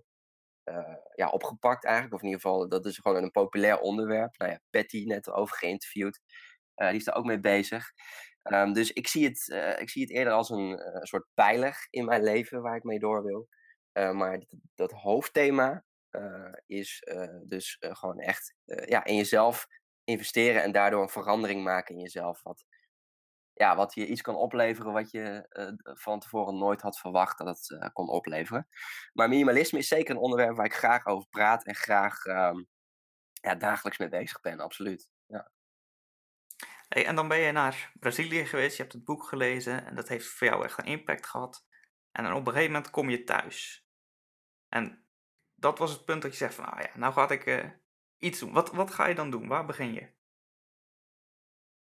ja, 1.15 1.29
opgepakt 1.29 1.85
eigenlijk. 1.85 2.15
Of 2.15 2.21
in 2.21 2.27
ieder 2.27 2.41
geval, 2.41 2.69
dat 2.69 2.85
is 2.85 2.97
gewoon 2.97 3.23
een 3.23 3.31
populair 3.31 3.79
onderwerp. 3.79 4.37
Nou 4.37 4.51
ja, 4.51 4.59
Patty 4.69 5.03
net 5.05 5.31
over 5.31 5.55
geïnterviewd. 5.57 6.21
die 6.75 6.95
is 6.95 7.03
daar 7.03 7.15
ook 7.15 7.25
mee 7.25 7.39
bezig. 7.39 7.91
Um, 8.43 8.73
dus 8.73 8.91
ik 8.91 9.07
zie, 9.07 9.25
het, 9.25 9.47
ik 9.79 9.89
zie 9.89 10.01
het 10.01 10.11
eerder 10.11 10.33
als 10.33 10.49
een 10.49 10.79
soort 11.01 11.27
pijler 11.33 11.87
in 11.89 12.05
mijn 12.05 12.23
leven 12.23 12.61
waar 12.61 12.75
ik 12.75 12.83
mee 12.83 12.99
door 12.99 13.23
wil. 13.23 13.47
maar 14.13 14.39
dat, 14.39 14.59
dat 14.75 14.91
hoofdthema, 14.91 15.85
is 16.65 17.03
dus 17.43 17.77
gewoon 17.79 18.19
echt 18.19 18.55
ja, 18.65 19.03
in 19.03 19.15
jezelf 19.15 19.67
investeren 20.03 20.63
en 20.63 20.71
daardoor 20.71 21.01
een 21.01 21.09
verandering 21.09 21.63
maken 21.63 21.95
in 21.95 22.01
jezelf. 22.01 22.43
Wat, 22.43 22.65
ja, 23.63 23.75
wat 23.75 23.93
je 23.93 24.07
iets 24.07 24.21
kan 24.21 24.35
opleveren 24.35 24.93
wat 24.93 25.11
je 25.11 25.45
van 25.83 26.19
tevoren 26.19 26.57
nooit 26.57 26.81
had 26.81 26.99
verwacht 26.99 27.37
dat 27.37 27.47
het 27.47 27.91
kon 27.93 28.09
opleveren. 28.09 28.67
Maar 29.13 29.29
minimalisme 29.29 29.79
is 29.79 29.87
zeker 29.87 30.15
een 30.15 30.21
onderwerp 30.21 30.55
waar 30.55 30.65
ik 30.65 30.73
graag 30.73 31.05
over 31.05 31.29
praat 31.29 31.63
en 31.63 31.75
graag 31.75 32.25
um, 32.25 32.67
ja, 33.33 33.55
dagelijks 33.55 33.97
mee 33.97 34.09
bezig 34.09 34.41
ben, 34.41 34.59
absoluut. 34.59 35.09
Ja. 35.25 35.51
Hey, 36.87 37.05
en 37.05 37.15
dan 37.15 37.27
ben 37.27 37.39
je 37.39 37.51
naar 37.51 37.91
Brazilië 37.99 38.45
geweest, 38.45 38.75
je 38.75 38.81
hebt 38.81 38.93
het 38.93 39.03
boek 39.03 39.23
gelezen 39.23 39.85
en 39.85 39.95
dat 39.95 40.07
heeft 40.07 40.27
voor 40.27 40.47
jou 40.47 40.63
echt 40.63 40.77
een 40.77 40.85
impact 40.85 41.25
gehad. 41.25 41.65
En 42.11 42.23
dan 42.23 42.33
op 42.33 42.47
een 42.47 42.53
gegeven 42.53 42.73
moment 42.73 42.91
kom 42.91 43.09
je 43.09 43.23
thuis. 43.23 43.87
En 44.69 45.05
dat 45.55 45.77
was 45.77 45.91
het 45.91 46.05
punt 46.05 46.21
dat 46.21 46.31
je 46.31 46.37
zegt 46.37 46.55
van, 46.55 46.65
ah 46.65 46.81
ja, 46.81 46.97
nou 46.99 47.13
ga 47.13 47.29
ik 47.29 47.45
uh, 47.45 47.69
iets 48.17 48.39
doen. 48.39 48.53
Wat, 48.53 48.71
wat 48.71 48.91
ga 48.91 49.07
je 49.07 49.15
dan 49.15 49.31
doen? 49.31 49.47
Waar 49.47 49.65
begin 49.65 49.93
je? 49.93 50.09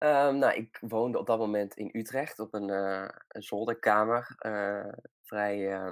Um, 0.03 0.37
nou, 0.37 0.53
ik 0.53 0.77
woonde 0.81 1.19
op 1.19 1.25
dat 1.25 1.39
moment 1.39 1.75
in 1.75 1.89
Utrecht 1.93 2.39
op 2.39 2.53
een, 2.53 2.69
uh, 2.69 3.09
een 3.27 3.43
zolderkamer. 3.43 4.35
Uh, 4.45 4.93
vrij, 5.21 5.57
uh, 5.57 5.91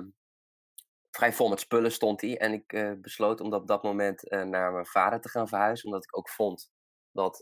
vrij 1.12 1.34
vol 1.34 1.50
met 1.50 1.60
spullen 1.60 1.92
stond 1.92 2.20
die. 2.20 2.38
En 2.38 2.54
ik 2.54 2.98
besloot 3.02 3.42
om 3.42 3.54
op 3.54 3.68
dat 3.68 3.84
moment 3.84 4.30
naar 4.30 4.72
mijn 4.72 4.86
vader 4.86 5.22
te 5.22 5.30
gaan 5.30 5.48
verhuizen. 5.48 5.86
Omdat 5.86 6.04
ik 6.04 6.18
ook 6.18 6.30
vond 6.30 6.72
dat 7.12 7.38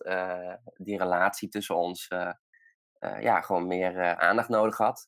die 0.73 0.97
relatie 0.97 1.49
tussen 1.49 1.75
ons 1.75 2.07
ja, 3.19 3.41
gewoon 3.41 3.67
meer 3.67 4.15
aandacht 4.15 4.49
nodig 4.49 4.77
had. 4.77 5.07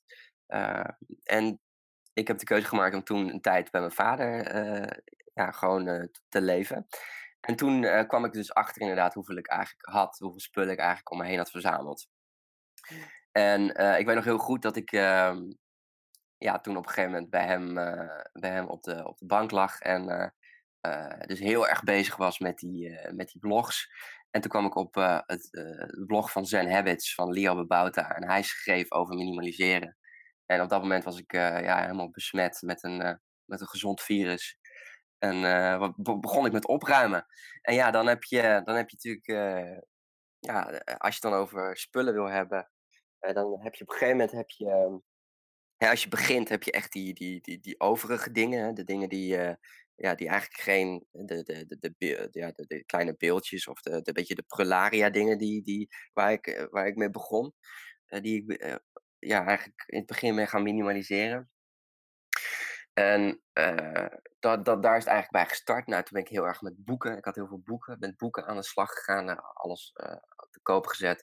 en 1.23 1.61
ik 2.13 2.27
heb 2.27 2.37
de 2.37 2.45
keuze 2.45 2.67
gemaakt 2.67 2.95
om 2.95 3.03
toen 3.03 3.29
een 3.29 3.41
tijd 3.41 3.71
bij 3.71 3.81
mijn 3.81 3.93
vader 3.93 4.45
eh, 4.45 4.97
ja, 5.33 5.51
gewoon 5.51 5.87
eh, 5.87 6.03
te 6.29 6.41
leven. 6.41 6.87
En 7.41 7.55
toen 7.55 7.83
eh, 7.83 8.07
kwam 8.07 8.25
ik 8.25 8.33
dus 8.33 8.53
achter 8.53 8.81
inderdaad 8.81 9.13
hoeveel 9.13 9.36
ik 9.36 9.48
eigenlijk 9.48 9.89
had, 9.89 10.17
hoeveel 10.17 10.39
spullen 10.39 10.71
ik 10.71 10.79
eigenlijk 10.79 11.12
om 11.12 11.17
me 11.17 11.25
heen 11.25 11.38
had 11.38 11.51
verzameld. 11.51 12.07
En 13.31 13.75
eh, 13.75 14.00
ik 14.00 14.05
weet 14.05 14.15
nog 14.15 14.24
heel 14.24 14.38
goed 14.38 14.62
dat 14.62 14.75
ik 14.75 14.91
ehm, 14.91 15.51
ja, 16.38 16.60
toen 16.60 16.77
op 16.77 16.83
een 16.83 16.89
gegeven 16.89 17.12
moment 17.12 17.29
bij 17.29 17.45
hem, 17.45 17.77
eh, 17.77 18.25
bij 18.33 18.51
hem 18.51 18.67
op, 18.67 18.83
de, 18.83 19.07
op 19.07 19.17
de 19.17 19.25
bank 19.25 19.51
lag 19.51 19.79
en 19.79 20.33
dus 21.25 21.39
heel 21.39 21.67
erg 21.67 21.83
bezig 21.83 22.15
was 22.15 22.39
met 22.39 22.57
die, 22.57 23.12
met 23.12 23.27
die 23.27 23.41
blogs. 23.41 23.89
En 24.29 24.41
toen 24.41 24.51
kwam 24.51 24.65
ik 24.65 24.75
op 24.75 24.95
het 25.25 25.50
blog 26.05 26.31
van 26.31 26.45
Zen 26.45 26.71
Habits 26.71 27.13
van 27.13 27.31
Leo 27.31 27.55
Bebouta 27.55 28.15
en 28.15 28.27
hij 28.27 28.43
schreef 28.43 28.91
over 28.91 29.15
minimaliseren. 29.15 29.98
En 30.45 30.62
op 30.62 30.69
dat 30.69 30.81
moment 30.81 31.03
was 31.03 31.17
ik 31.17 31.31
ja, 31.31 31.81
helemaal 31.81 32.10
besmet 32.10 32.62
met 32.62 32.83
een, 32.83 33.19
met 33.45 33.62
een 33.62 33.67
gezond 33.67 34.01
virus. 34.01 34.60
En 35.21 35.45
eh, 35.45 35.89
begon 36.19 36.45
ik 36.45 36.51
met 36.51 36.67
opruimen. 36.67 37.25
En 37.61 37.73
ja, 37.73 37.91
dan 37.91 38.07
heb 38.07 38.23
je, 38.23 38.61
dan 38.63 38.75
heb 38.75 38.89
je 38.89 38.95
natuurlijk, 38.95 39.27
eh, 39.27 39.79
ja, 40.39 40.69
eh, 40.69 40.95
als 40.97 41.15
je 41.15 41.19
het 41.21 41.31
dan 41.31 41.41
over 41.41 41.77
spullen 41.77 42.13
wil 42.13 42.29
hebben, 42.29 42.69
dan 43.19 43.59
heb 43.61 43.75
je 43.75 43.83
op 43.83 43.89
een 43.89 43.97
gegeven 43.97 44.17
moment 44.17 44.31
heb 44.31 44.49
je, 44.49 44.69
ehm, 45.77 45.89
als 45.89 46.03
je 46.03 46.09
begint 46.09 46.49
heb 46.49 46.63
je 46.63 46.71
echt 46.71 46.91
die, 46.91 47.13
die, 47.13 47.41
die, 47.41 47.59
die 47.59 47.79
overige 47.79 48.31
dingen, 48.31 48.75
de 48.75 48.83
dingen 48.83 49.09
die, 49.09 49.27
ja, 49.95 50.15
die 50.15 50.27
eigenlijk 50.27 50.61
geen, 50.61 51.05
de, 51.11 51.43
de, 51.43 51.77
de, 51.79 52.27
ja, 52.31 52.51
de, 52.51 52.83
kleine 52.85 53.15
beeldjes 53.17 53.67
of 53.67 53.81
de, 53.81 54.01
de 54.01 54.11
beetje 54.11 54.35
de 54.35 54.45
prularia 54.47 55.09
dingen 55.09 55.37
die, 55.37 55.63
die, 55.63 55.89
waar, 56.13 56.31
ik, 56.31 56.67
waar 56.71 56.87
ik 56.87 56.95
mee 56.95 57.09
begon, 57.09 57.53
die 58.05 58.45
ik 58.45 58.79
ja, 59.19 59.45
eigenlijk 59.45 59.83
in 59.85 59.97
het 59.97 60.07
begin 60.07 60.35
mee 60.35 60.47
gaan 60.47 60.63
minimaliseren. 60.63 61.49
En 62.93 63.41
eh, 63.53 64.05
dat, 64.39 64.65
dat, 64.65 64.83
daar 64.83 64.98
is 64.98 65.03
het 65.03 65.13
eigenlijk 65.13 65.31
bij 65.31 65.45
gestart. 65.45 65.88
Nou, 65.88 66.03
toen 66.03 66.13
ben 66.13 66.21
ik 66.21 66.29
heel 66.29 66.48
erg 66.48 66.62
met 66.62 66.86
boeken. 66.86 67.17
Ik 67.17 67.25
had 67.25 67.36
heel 67.36 67.48
veel 67.48 67.62
boeken. 67.65 68.00
Ben 68.00 68.13
boeken 68.17 68.45
aan 68.45 68.55
de 68.55 68.63
slag 68.63 68.89
gegaan. 68.89 69.29
eh, 69.29 69.38
alles 69.53 69.91
eh, 69.93 70.15
te 70.50 70.60
koop 70.62 70.86
gezet. 70.86 71.19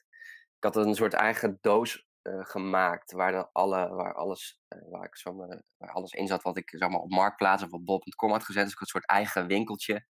Ik 0.57 0.63
had 0.63 0.75
een 0.75 0.95
soort 0.95 1.13
eigen 1.13 1.57
doos 1.61 2.07
gemaakt. 2.23 3.11
Waar, 3.11 3.49
alle, 3.51 3.89
waar, 3.89 4.13
alles, 4.13 4.59
waar, 4.89 5.05
ik 5.05 5.17
zo 5.17 5.33
maar, 5.33 5.61
waar 5.77 5.91
alles 5.91 6.11
in 6.11 6.27
zat 6.27 6.41
wat 6.43 6.57
ik 6.57 6.69
zeg 6.69 6.89
maar, 6.89 6.99
op 6.99 7.09
Marktplaats 7.09 7.63
of 7.63 7.71
op 7.71 7.85
bol.com 7.85 8.31
had 8.31 8.43
gezet. 8.43 8.63
Dus 8.63 8.71
ik 8.71 8.79
had 8.79 8.87
een 8.87 8.99
soort 8.99 9.09
eigen 9.09 9.47
winkeltje 9.47 10.05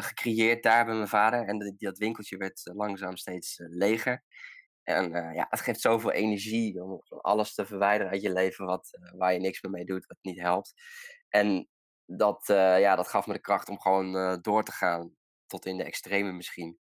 gecreëerd 0.00 0.62
daar 0.62 0.84
bij 0.84 0.94
mijn 0.94 1.08
vader. 1.08 1.46
En 1.46 1.58
dat, 1.58 1.74
dat 1.78 1.98
winkeltje 1.98 2.36
werd 2.36 2.60
langzaam 2.64 3.16
steeds 3.16 3.56
leger. 3.58 4.22
En 4.88 5.14
eh, 5.14 5.34
ja, 5.34 5.46
het 5.50 5.60
geeft 5.60 5.80
zoveel 5.80 6.12
energie 6.12 6.82
om 6.82 7.02
alles 7.08 7.54
te 7.54 7.66
verwijderen 7.66 8.12
uit 8.12 8.22
je 8.22 8.32
leven 8.32 8.66
wat, 8.66 8.88
eh, 8.90 9.12
waar 9.18 9.32
je 9.32 9.38
niks 9.38 9.62
meer 9.62 9.72
mee 9.72 9.84
doet, 9.84 10.06
wat 10.06 10.16
niet 10.20 10.40
helpt. 10.40 10.74
En 11.28 11.68
dat, 12.04 12.48
eh, 12.48 12.80
ja, 12.80 12.96
dat 12.96 13.08
gaf 13.08 13.26
me 13.26 13.32
de 13.32 13.40
kracht 13.40 13.68
om 13.68 13.80
gewoon 13.80 14.38
door 14.42 14.64
te 14.64 14.72
gaan 14.72 15.16
tot 15.46 15.66
in 15.66 15.76
de 15.76 15.84
extreme 15.84 16.32
misschien. 16.32 16.78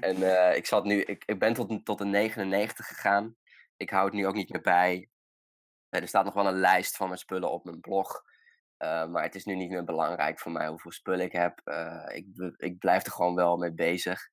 En 0.00 0.16
ik, 0.60 0.66
zat 0.66 0.84
nu, 0.84 1.02
ik, 1.02 1.24
ik 1.24 1.38
ben 1.38 1.54
tot, 1.54 1.84
tot 1.84 2.00
een 2.00 2.10
99 2.10 2.86
gegaan. 2.86 3.36
Ik 3.76 3.90
hou 3.90 4.04
het 4.04 4.14
nu 4.14 4.26
ook 4.26 4.34
niet 4.34 4.50
meer 4.50 4.62
bij. 4.62 5.08
Er 5.88 6.08
staat 6.08 6.24
nog 6.24 6.34
wel 6.34 6.46
een 6.46 6.60
lijst 6.60 6.96
van 6.96 7.06
mijn 7.06 7.18
spullen 7.18 7.50
op 7.50 7.64
mijn 7.64 7.80
blog. 7.80 8.22
maar 8.78 9.22
het 9.22 9.34
is 9.34 9.44
nu 9.44 9.54
niet 9.54 9.70
meer 9.70 9.84
belangrijk 9.84 10.38
voor 10.38 10.52
mij 10.52 10.68
hoeveel 10.68 10.92
spullen 10.92 11.24
ik 11.24 11.32
heb. 11.32 11.60
Ik, 12.12 12.26
ik 12.56 12.78
blijf 12.78 13.06
er 13.06 13.12
gewoon 13.12 13.34
wel 13.34 13.56
mee 13.56 13.74
bezig. 13.74 14.30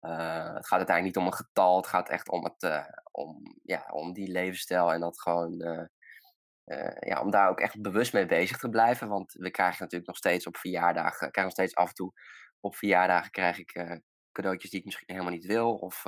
Eh, 0.00 0.54
het 0.54 0.66
gaat 0.66 0.78
uiteindelijk 0.78 1.04
niet 1.04 1.16
om 1.16 1.26
een 1.26 1.34
getal. 1.34 1.76
Het 1.76 1.86
gaat 1.86 2.08
echt 2.08 2.28
om, 2.28 2.44
het, 2.44 2.62
eh, 2.62 2.86
om, 3.10 3.58
ja, 3.62 3.88
om 3.92 4.12
die 4.12 4.30
levensstijl. 4.30 4.92
En 4.92 5.00
dat 5.00 5.20
gewoon, 5.20 5.60
eh, 5.60 6.96
ja, 7.00 7.20
om 7.20 7.30
daar 7.30 7.48
ook 7.48 7.60
echt 7.60 7.80
bewust 7.80 8.12
mee 8.12 8.26
bezig 8.26 8.58
te 8.58 8.68
blijven. 8.68 9.08
Want 9.08 9.32
we 9.32 9.50
krijgen 9.50 9.78
natuurlijk 9.78 10.06
nog 10.06 10.16
steeds 10.16 10.46
op 10.46 10.56
verjaardagen, 10.56 11.26
ik 11.26 11.32
krijg 11.32 11.46
nog 11.46 11.56
steeds 11.56 11.74
af 11.74 11.88
en 11.88 11.94
toe 11.94 12.12
op 12.60 12.76
verjaardagen 12.76 13.30
krijg 13.30 13.58
ik 13.58 14.00
cadeautjes 14.32 14.70
die 14.70 14.78
ik 14.78 14.84
misschien 14.84 15.10
helemaal 15.10 15.32
niet 15.32 15.46
wil. 15.46 15.74
Of 15.74 16.04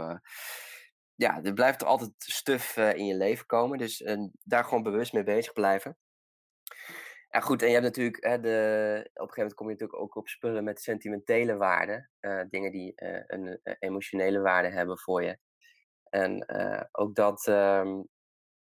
ja, 1.14 1.42
er 1.42 1.52
blijft 1.52 1.84
altijd 1.84 2.12
stuf 2.16 2.76
in 2.76 3.06
je 3.06 3.16
leven 3.16 3.46
komen. 3.46 3.78
Dus 3.78 4.04
daar 4.42 4.64
gewoon 4.64 4.82
bewust 4.82 5.12
mee 5.12 5.25
bezig 5.25 5.52
blijven. 5.52 5.96
Ja, 7.32 7.40
goed, 7.40 7.62
en 7.62 7.66
je 7.68 7.72
hebt 7.72 7.84
natuurlijk, 7.86 8.24
hè, 8.24 8.40
de, 8.40 8.50
op 9.14 9.28
een 9.28 9.34
gegeven 9.34 9.34
moment 9.36 9.54
kom 9.54 9.66
je 9.66 9.72
natuurlijk 9.72 10.00
ook 10.00 10.16
op 10.16 10.28
spullen 10.28 10.64
met 10.64 10.80
sentimentele 10.80 11.56
waarde. 11.56 12.08
eh, 12.20 12.40
dingen 12.50 12.72
die 12.72 12.94
eh, 12.94 13.22
een 13.26 13.60
eh, 13.62 13.74
emotionele 13.78 14.40
waarde 14.40 14.68
hebben 14.68 14.98
voor 14.98 15.22
je. 15.22 15.38
En 16.10 16.46
ook 16.92 17.14
dat, 17.14 17.46
ehm, 17.46 18.02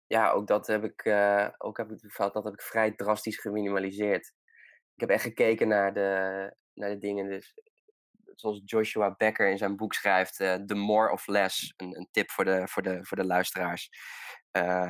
ja, 0.07 0.31
ook 0.31 0.47
dat 0.47 0.67
heb 0.67 0.83
ik, 0.83 1.07
ook 1.57 1.77
heb 1.77 1.91
ik, 1.91 2.15
dat 2.17 2.43
heb 2.43 2.53
ik 2.53 2.61
vrij 2.61 2.91
drastisch 2.91 3.39
geminimaliseerd. 3.39 4.33
Ik 4.93 5.01
heb 5.01 5.09
echt 5.09 5.23
gekeken 5.23 5.67
naar 5.67 5.93
de, 5.93 6.55
naar 6.73 6.89
de 6.89 6.97
dingen, 6.97 7.29
dus, 7.29 7.53
zoals 8.35 8.61
Joshua 8.65 9.15
Becker 9.17 9.49
in 9.49 9.57
zijn 9.57 9.75
boek 9.75 9.93
schrijft, 9.93 10.35
The 10.37 10.75
More 10.75 11.11
of 11.11 11.27
Less. 11.27 11.73
Een, 11.77 11.97
een 11.97 12.07
tip 12.11 12.31
voor 12.31 12.45
de, 12.45 12.67
voor 12.67 12.83
de, 12.83 13.05
voor 13.05 13.17
de 13.17 13.25
luisteraars. 13.25 13.89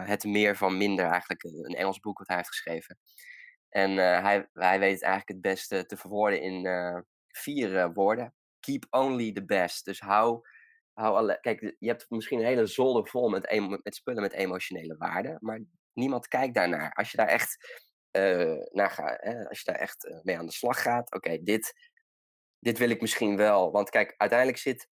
Het 0.06 0.24
meer 0.24 0.56
van 0.56 0.78
minder, 0.78 1.06
eigenlijk 1.06 1.44
een 1.44 1.76
Engels 1.76 2.00
boek 2.00 2.18
wat 2.18 2.28
hij 2.28 2.36
heeft 2.38 2.48
geschreven. 2.48 2.98
En 3.74 3.90
eh, 4.00 4.22
hij, 4.22 4.50
hij 4.54 4.80
weet 4.80 4.94
het 4.94 5.02
eigenlijk 5.02 5.28
het 5.28 5.42
beste 5.42 5.86
te 5.86 5.98
verwoorden 5.98 6.42
in 6.42 6.66
eh, 6.66 7.00
vier 7.28 7.78
eh, 7.78 7.90
woorden. 7.94 8.34
Keep 8.60 8.86
only 8.90 9.32
the 9.32 9.46
best. 9.46 9.86
Dus 9.86 10.00
hou, 10.00 10.48
hou. 10.94 11.38
Kijk, 11.42 11.76
je 11.80 11.88
hebt 11.88 12.10
misschien 12.10 12.40
een 12.40 12.46
hele 12.46 12.66
zolder 12.66 13.08
vol 13.08 13.30
met, 13.30 13.60
met 13.84 13.96
spullen 13.96 14.22
met 14.22 14.34
emotionele 14.34 14.98
waarde. 14.98 15.38
Maar 15.40 15.62
niemand 15.94 16.28
kijkt 16.28 16.54
daarnaar. 16.54 16.92
Als 16.94 17.12
je 17.12 17.18
daar 17.18 17.28
echt, 17.28 17.82
naar 18.72 18.92
gaat, 18.92 19.22
hè, 19.22 19.50
als 19.50 19.60
je 19.60 19.72
daar 19.72 19.82
echt 19.82 20.12
mee 20.24 20.38
aan 20.38 20.46
de 20.46 20.52
slag 20.52 20.82
gaat. 20.82 21.14
Oké, 21.14 21.44
dit, 21.44 21.74
dit 22.60 22.78
wil 22.78 22.90
ik 22.90 23.02
misschien 23.02 23.38
wel. 23.38 23.72
Want 23.72 23.90
kijk, 23.90 24.14
uiteindelijk 24.18 24.60
zit. 24.60 24.88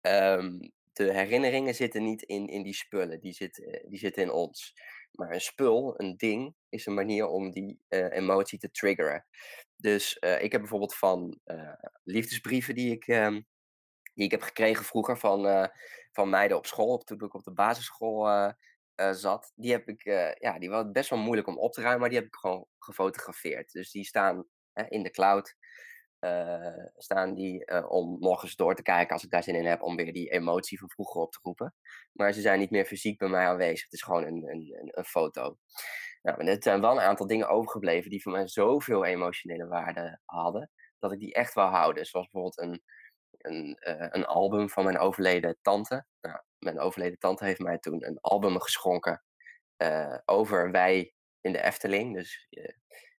ehm, 0.00 0.58
de 0.92 1.12
herinneringen 1.12 1.74
zitten 1.74 2.02
niet 2.02 2.22
in, 2.22 2.46
in 2.46 2.62
die 2.62 2.74
spullen, 2.74 3.20
die 3.20 3.32
zitten, 3.32 3.84
die 3.88 3.98
zitten 3.98 4.22
in 4.22 4.30
ons. 4.30 4.74
Maar 5.16 5.32
een 5.32 5.40
spul, 5.40 6.00
een 6.00 6.16
ding, 6.16 6.54
is 6.68 6.86
een 6.86 6.94
manier 6.94 7.26
om 7.26 7.50
die 7.50 7.80
eh, 7.88 8.10
emotie 8.10 8.58
te 8.58 8.70
triggeren. 8.70 9.26
Dus 9.76 10.18
eh, 10.18 10.42
ik 10.42 10.52
heb 10.52 10.60
bijvoorbeeld 10.60 10.94
van 10.94 11.40
eh, 11.44 11.72
liefdesbrieven 12.02 12.74
die 12.74 12.92
ik, 12.92 13.06
ehm, 13.06 13.40
die 14.14 14.24
ik 14.24 14.30
heb 14.30 14.42
gekregen 14.42 14.84
vroeger 14.84 15.18
van, 15.18 15.70
van 16.12 16.28
meiden 16.28 16.56
op 16.56 16.66
school, 16.66 16.98
toen 16.98 17.24
ik 17.24 17.34
op 17.34 17.44
de 17.44 17.52
basisschool 17.52 18.52
zat. 19.10 19.52
Die 19.54 19.72
heb 19.72 19.88
ik, 19.88 20.02
ja, 20.40 20.58
die 20.58 20.70
was 20.70 20.90
best 20.92 21.10
wel 21.10 21.18
moeilijk 21.18 21.48
om 21.48 21.58
op 21.58 21.72
te 21.72 21.80
ruimen, 21.80 22.00
maar 22.00 22.08
die 22.08 22.18
heb 22.18 22.26
ik 22.26 22.34
gewoon 22.34 22.66
gefotografeerd. 22.78 23.72
Dus 23.72 23.90
die 23.90 24.04
staan 24.04 24.46
in 24.88 25.02
de 25.02 25.10
cloud. 25.10 25.54
Eh, 26.18 26.84
staan 26.96 27.34
die 27.34 27.64
eh, 27.64 27.90
om 27.90 28.16
nog 28.20 28.42
eens 28.42 28.56
door 28.56 28.74
te 28.74 28.82
kijken 28.82 29.12
als 29.12 29.24
ik 29.24 29.30
daar 29.30 29.42
zin 29.42 29.54
in 29.54 29.66
heb, 29.66 29.82
om 29.82 29.96
weer 29.96 30.12
die 30.12 30.30
emotie 30.30 30.78
van 30.78 30.90
vroeger 30.90 31.20
op 31.20 31.32
te 31.32 31.38
roepen. 31.42 31.74
Maar 32.12 32.32
ze 32.32 32.40
zijn 32.40 32.58
niet 32.58 32.70
meer 32.70 32.84
fysiek 32.84 33.18
bij 33.18 33.28
mij 33.28 33.46
aanwezig. 33.46 33.84
Het 33.84 33.92
is 33.92 34.02
gewoon 34.02 34.24
een, 34.24 34.48
een, 34.48 34.90
een, 34.94 35.04
foto. 35.04 35.56
Nou, 36.22 36.46
er 36.46 36.56
zijn 36.62 36.80
wel 36.80 36.92
een 36.92 37.00
aantal 37.00 37.26
dingen 37.26 37.48
overgebleven 37.48 38.10
die 38.10 38.22
voor 38.22 38.32
mij 38.32 38.48
zoveel 38.48 39.04
emotionele 39.04 39.66
waarde 39.66 40.20
hadden, 40.24 40.70
dat 40.98 41.12
ik 41.12 41.18
die 41.18 41.34
echt 41.34 41.54
wou 41.54 41.70
houden. 41.70 42.06
Zoals 42.06 42.28
bijvoorbeeld 42.30 42.60
een, 42.60 42.82
een, 43.38 43.74
eh, 43.74 44.06
een 44.10 44.26
album 44.26 44.68
van 44.70 44.84
mijn 44.84 44.98
overleden 44.98 45.58
tante. 45.62 46.06
Nou, 46.20 46.40
mijn 46.58 46.80
overleden 46.80 47.18
tante 47.18 47.44
heeft 47.44 47.60
mij 47.60 47.78
toen 47.78 48.06
een 48.06 48.18
album 48.20 48.60
geschonken 48.60 49.22
over 50.24 50.70
wij 50.70 51.14
in 51.40 51.52
de 51.52 51.62
Efteling. 51.62 52.14
Dus 52.14 52.46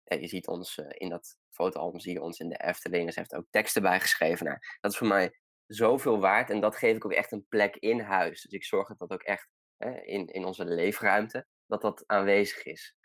je 0.05 0.29
ziet 0.29 0.47
ons 0.47 0.77
in 0.89 1.09
dat 1.09 1.39
fotoalbum, 1.57 2.01
zie 2.01 2.13
je 2.13 2.23
ons 2.23 2.39
in 2.39 2.49
de 2.49 2.63
Efteling. 2.65 3.13
Ze 3.13 3.19
heeft 3.19 3.35
ook 3.35 3.47
teksten 3.51 3.83
bijgeschreven. 3.83 4.47
Nou, 4.47 4.59
dat 4.81 4.93
is 4.93 4.99
voor 4.99 5.07
mij 5.07 5.39
zoveel 5.67 6.21
waard 6.21 6.51
en 6.51 6.61
dat 6.61 6.77
geef 6.77 6.97
ik 6.97 7.05
ook 7.05 7.13
echt 7.13 7.33
een 7.33 7.47
plek 7.49 7.77
in 7.77 8.01
huis. 8.01 8.43
Dus 8.43 8.53
ik 8.53 8.65
zorg 8.65 8.89
dat 8.89 8.99
dat 8.99 9.11
ook 9.11 9.23
echt 9.23 9.49
hè, 9.77 10.01
in, 10.03 10.27
in 10.27 10.45
onze 10.45 10.65
leefruimte, 10.65 11.47
dat 11.67 11.81
dat 11.81 12.05
aanwezig 12.07 12.65
is. 12.65 12.97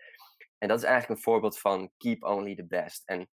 En 0.57 0.67
dat 0.67 0.77
is 0.77 0.83
eigenlijk 0.83 1.17
een 1.17 1.23
voorbeeld 1.23 1.59
van 1.59 1.91
keep 1.97 2.23
only 2.23 2.55
the 2.55 2.67
best. 2.67 3.01
En 3.05 3.29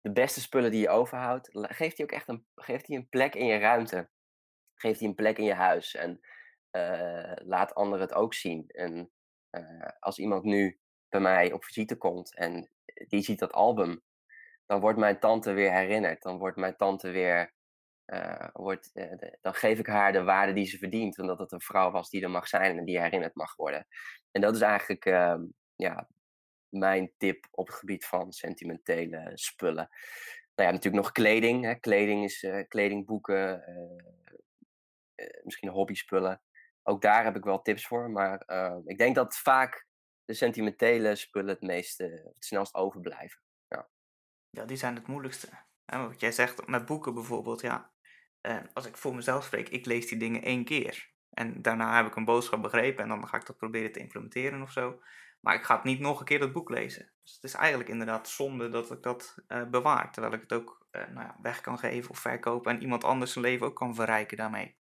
de 0.00 0.12
beste 0.12 0.40
spullen 0.40 0.70
die 0.70 0.80
je 0.80 0.88
overhoudt, 0.88 1.48
geeft 1.52 1.96
die 1.96 2.04
ook 2.04 2.12
echt 2.12 2.28
een, 2.28 2.46
geeft 2.54 2.86
die 2.86 2.96
een 2.96 3.08
plek 3.08 3.34
in 3.34 3.46
je 3.46 3.58
ruimte. 3.58 4.10
Geeft 4.74 4.98
die 4.98 5.08
een 5.08 5.14
plek 5.14 5.38
in 5.38 5.44
je 5.44 5.54
huis. 5.54 5.94
En 5.94 6.20
eh, 6.70 7.32
laat 7.34 7.74
anderen 7.74 8.06
het 8.06 8.14
ook 8.14 8.34
zien. 8.34 8.68
En 8.68 9.10
eh, 9.50 9.88
als 9.98 10.18
iemand 10.18 10.44
nu 10.44 10.79
bij 11.10 11.20
mij 11.20 11.52
op 11.52 11.64
visite 11.64 11.96
komt 11.96 12.34
en 12.36 12.70
die 13.08 13.22
ziet 13.22 13.38
dat 13.38 13.52
album, 13.52 14.02
dan 14.66 14.80
wordt 14.80 14.98
mijn 14.98 15.18
tante 15.18 15.52
weer 15.52 15.72
herinnerd. 15.72 16.22
Dan 16.22 16.38
wordt 16.38 16.56
mijn 16.56 16.76
tante 16.76 17.10
weer. 17.10 17.52
eh, 18.04 18.48
wordt, 18.52 18.90
eh, 18.94 19.30
dan 19.40 19.54
geef 19.54 19.78
ik 19.78 19.86
haar 19.86 20.12
de 20.12 20.22
waarde 20.22 20.52
die 20.52 20.66
ze 20.66 20.78
verdient. 20.78 21.18
Omdat 21.18 21.38
het 21.38 21.52
een 21.52 21.60
vrouw 21.60 21.90
was 21.90 22.10
die 22.10 22.22
er 22.22 22.30
mag 22.30 22.48
zijn 22.48 22.78
en 22.78 22.84
die 22.84 23.00
herinnerd 23.00 23.34
mag 23.34 23.56
worden. 23.56 23.86
En 24.30 24.40
dat 24.40 24.54
is 24.54 24.60
eigenlijk 24.60 25.04
ehm, 25.04 25.42
ja, 25.76 26.08
mijn 26.68 27.12
tip 27.18 27.46
op 27.50 27.66
het 27.66 27.76
gebied 27.76 28.04
van 28.06 28.32
sentimentele 28.32 29.30
spullen. 29.34 29.88
Nou 30.54 30.68
ja, 30.68 30.74
natuurlijk 30.74 31.02
nog 31.04 31.12
kleding. 31.12 31.64
Hè. 31.64 31.74
Kleding 31.74 32.24
is 32.24 32.42
eh, 32.42 32.68
kledingboeken, 32.68 33.66
eh, 33.66 33.74
eh, 35.14 35.44
misschien 35.44 35.68
hobbyspullen. 35.68 36.42
Ook 36.82 37.02
daar 37.02 37.24
heb 37.24 37.36
ik 37.36 37.44
wel 37.44 37.62
tips 37.62 37.86
voor. 37.86 38.10
Maar 38.10 38.40
eh, 38.40 38.76
ik 38.84 38.98
denk 38.98 39.14
dat 39.14 39.36
vaak 39.38 39.86
de 40.24 40.34
sentimentele 40.34 41.14
spullen 41.14 41.48
het 41.48 41.62
meest, 41.62 42.00
uh, 42.00 42.10
het 42.10 42.44
snelst 42.44 42.74
overblijven. 42.74 43.40
Ja. 43.68 43.88
ja, 44.50 44.64
die 44.64 44.76
zijn 44.76 44.94
het 44.94 45.06
moeilijkste. 45.06 45.48
En 45.84 46.08
wat 46.08 46.20
jij 46.20 46.32
zegt 46.32 46.66
met 46.66 46.86
boeken 46.86 47.14
bijvoorbeeld, 47.14 47.60
ja. 47.60 47.92
Als 48.72 48.86
ik 48.86 48.96
voor 48.96 49.14
mezelf 49.14 49.44
spreek, 49.44 49.68
ik 49.68 49.86
lees 49.86 50.08
die 50.08 50.18
dingen 50.18 50.42
één 50.42 50.64
keer. 50.64 51.10
En 51.30 51.62
daarna 51.62 51.96
heb 51.96 52.06
ik 52.06 52.16
een 52.16 52.24
boodschap 52.24 52.62
begrepen 52.62 53.02
en 53.02 53.08
dan 53.08 53.28
ga 53.28 53.36
ik 53.36 53.46
dat 53.46 53.56
proberen 53.56 53.92
te 53.92 53.98
implementeren 53.98 54.62
of 54.62 54.72
zo. 54.72 55.00
Maar 55.40 55.54
ik 55.54 55.62
ga 55.62 55.74
het 55.74 55.84
niet 55.84 56.00
nog 56.00 56.18
een 56.18 56.24
keer 56.24 56.38
dat 56.38 56.52
boek 56.52 56.70
lezen. 56.70 57.12
Dus 57.22 57.34
het 57.34 57.44
is 57.44 57.54
eigenlijk 57.54 57.88
inderdaad 57.88 58.28
zonde 58.28 58.68
dat 58.68 58.90
ik 58.90 59.02
dat 59.02 59.34
uh, 59.48 59.64
bewaar. 59.64 60.12
Terwijl 60.12 60.34
ik 60.34 60.40
het 60.40 60.52
ook 60.52 60.86
uh, 60.92 61.02
nou 61.02 61.26
ja, 61.26 61.36
weg 61.42 61.60
kan 61.60 61.78
geven 61.78 62.10
of 62.10 62.18
verkopen. 62.18 62.72
En 62.72 62.80
iemand 62.80 63.04
anders 63.04 63.32
zijn 63.32 63.44
leven 63.44 63.66
ook 63.66 63.76
kan 63.76 63.94
verrijken 63.94 64.36
daarmee. 64.36 64.76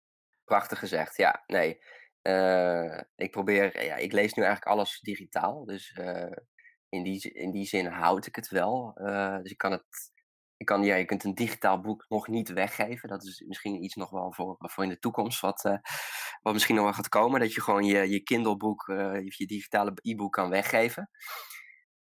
Prachtig 0.45 0.79
gezegd, 0.79 1.17
ja. 1.17 1.45
Nee. 1.47 1.83
Uh, 2.27 3.01
ik 3.17 3.31
probeer, 3.31 3.85
ja, 3.85 3.97
ik 3.97 4.13
lees 4.13 4.35
nu 4.35 4.43
eigenlijk 4.43 4.73
alles 4.73 5.01
digitaal. 5.01 5.65
Dus 5.65 5.99
in, 6.89 7.03
die, 7.03 7.33
in 7.33 7.51
die 7.51 7.67
zin 7.67 7.87
houd 7.87 8.27
ik 8.27 8.37
het 8.37 8.49
wel. 8.49 8.93
dus 9.43 9.51
ik 9.51 9.59
kan 9.59 9.73
het 9.73 10.15
je, 10.57 10.65
kan, 10.65 10.85
ja, 10.85 10.95
je 10.95 11.05
kunt 11.05 11.25
een 11.25 11.35
digitaal 11.35 11.81
boek 11.81 12.05
nog 12.09 12.29
niet 12.29 12.49
weggeven. 12.49 13.09
Dat 13.09 13.25
is 13.25 13.45
misschien 13.47 13.85
iets 13.85 13.95
nog 13.95 14.11
wel 14.11 14.33
voor, 14.33 14.57
voor 14.59 14.85
in 14.85 14.89
de 14.91 14.99
toekomst 14.99 15.41
wat, 15.41 15.63
wat 16.43 16.53
misschien 16.53 16.75
nog 16.75 16.85
wel 16.85 16.93
gaat 16.93 17.09
komen. 17.09 17.41
Dat 17.41 17.55
je 17.55 17.61
gewoon 17.61 17.85
je, 17.85 18.09
je 18.09 18.23
Kindle-boek, 18.23 18.85
je 19.29 19.47
digitale 19.47 19.93
e-book 20.03 20.33
kan 20.33 20.49
weggeven. 20.49 21.11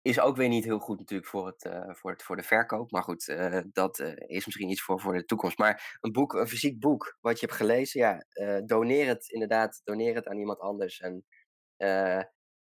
Is 0.02 0.20
ook 0.20 0.36
weer 0.36 0.48
niet 0.48 0.64
heel 0.64 0.80
goed 0.80 1.00
natuurlijk 1.00 1.30
voor, 1.30 1.48
het, 1.48 1.66
uh, 1.66 1.94
voor, 1.94 2.12
het, 2.12 2.24
voor 2.24 2.36
de 2.36 2.44
verkoop. 2.44 2.92
Maar 2.92 3.04
goed, 3.04 3.26
dat 3.72 4.00
is 4.16 4.46
misschien 4.46 4.70
iets 4.70 4.82
voor, 4.82 5.00
voor 5.00 5.14
de 5.14 5.26
toekomst. 5.26 5.58
Maar 5.58 5.98
een 6.02 6.12
boek, 6.12 6.34
een 6.34 6.48
fysiek 6.48 6.80
boek, 6.80 7.18
wat 7.22 7.40
je 7.40 7.46
hebt 7.46 7.58
gelezen, 7.58 8.00
ja, 8.00 8.26
doneer 8.66 9.08
het 9.08 9.30
inderdaad, 9.30 9.82
doneer 9.84 10.16
het 10.16 10.28
aan 10.28 10.38
iemand 10.38 10.60
anders. 10.60 11.00
En 11.00 11.26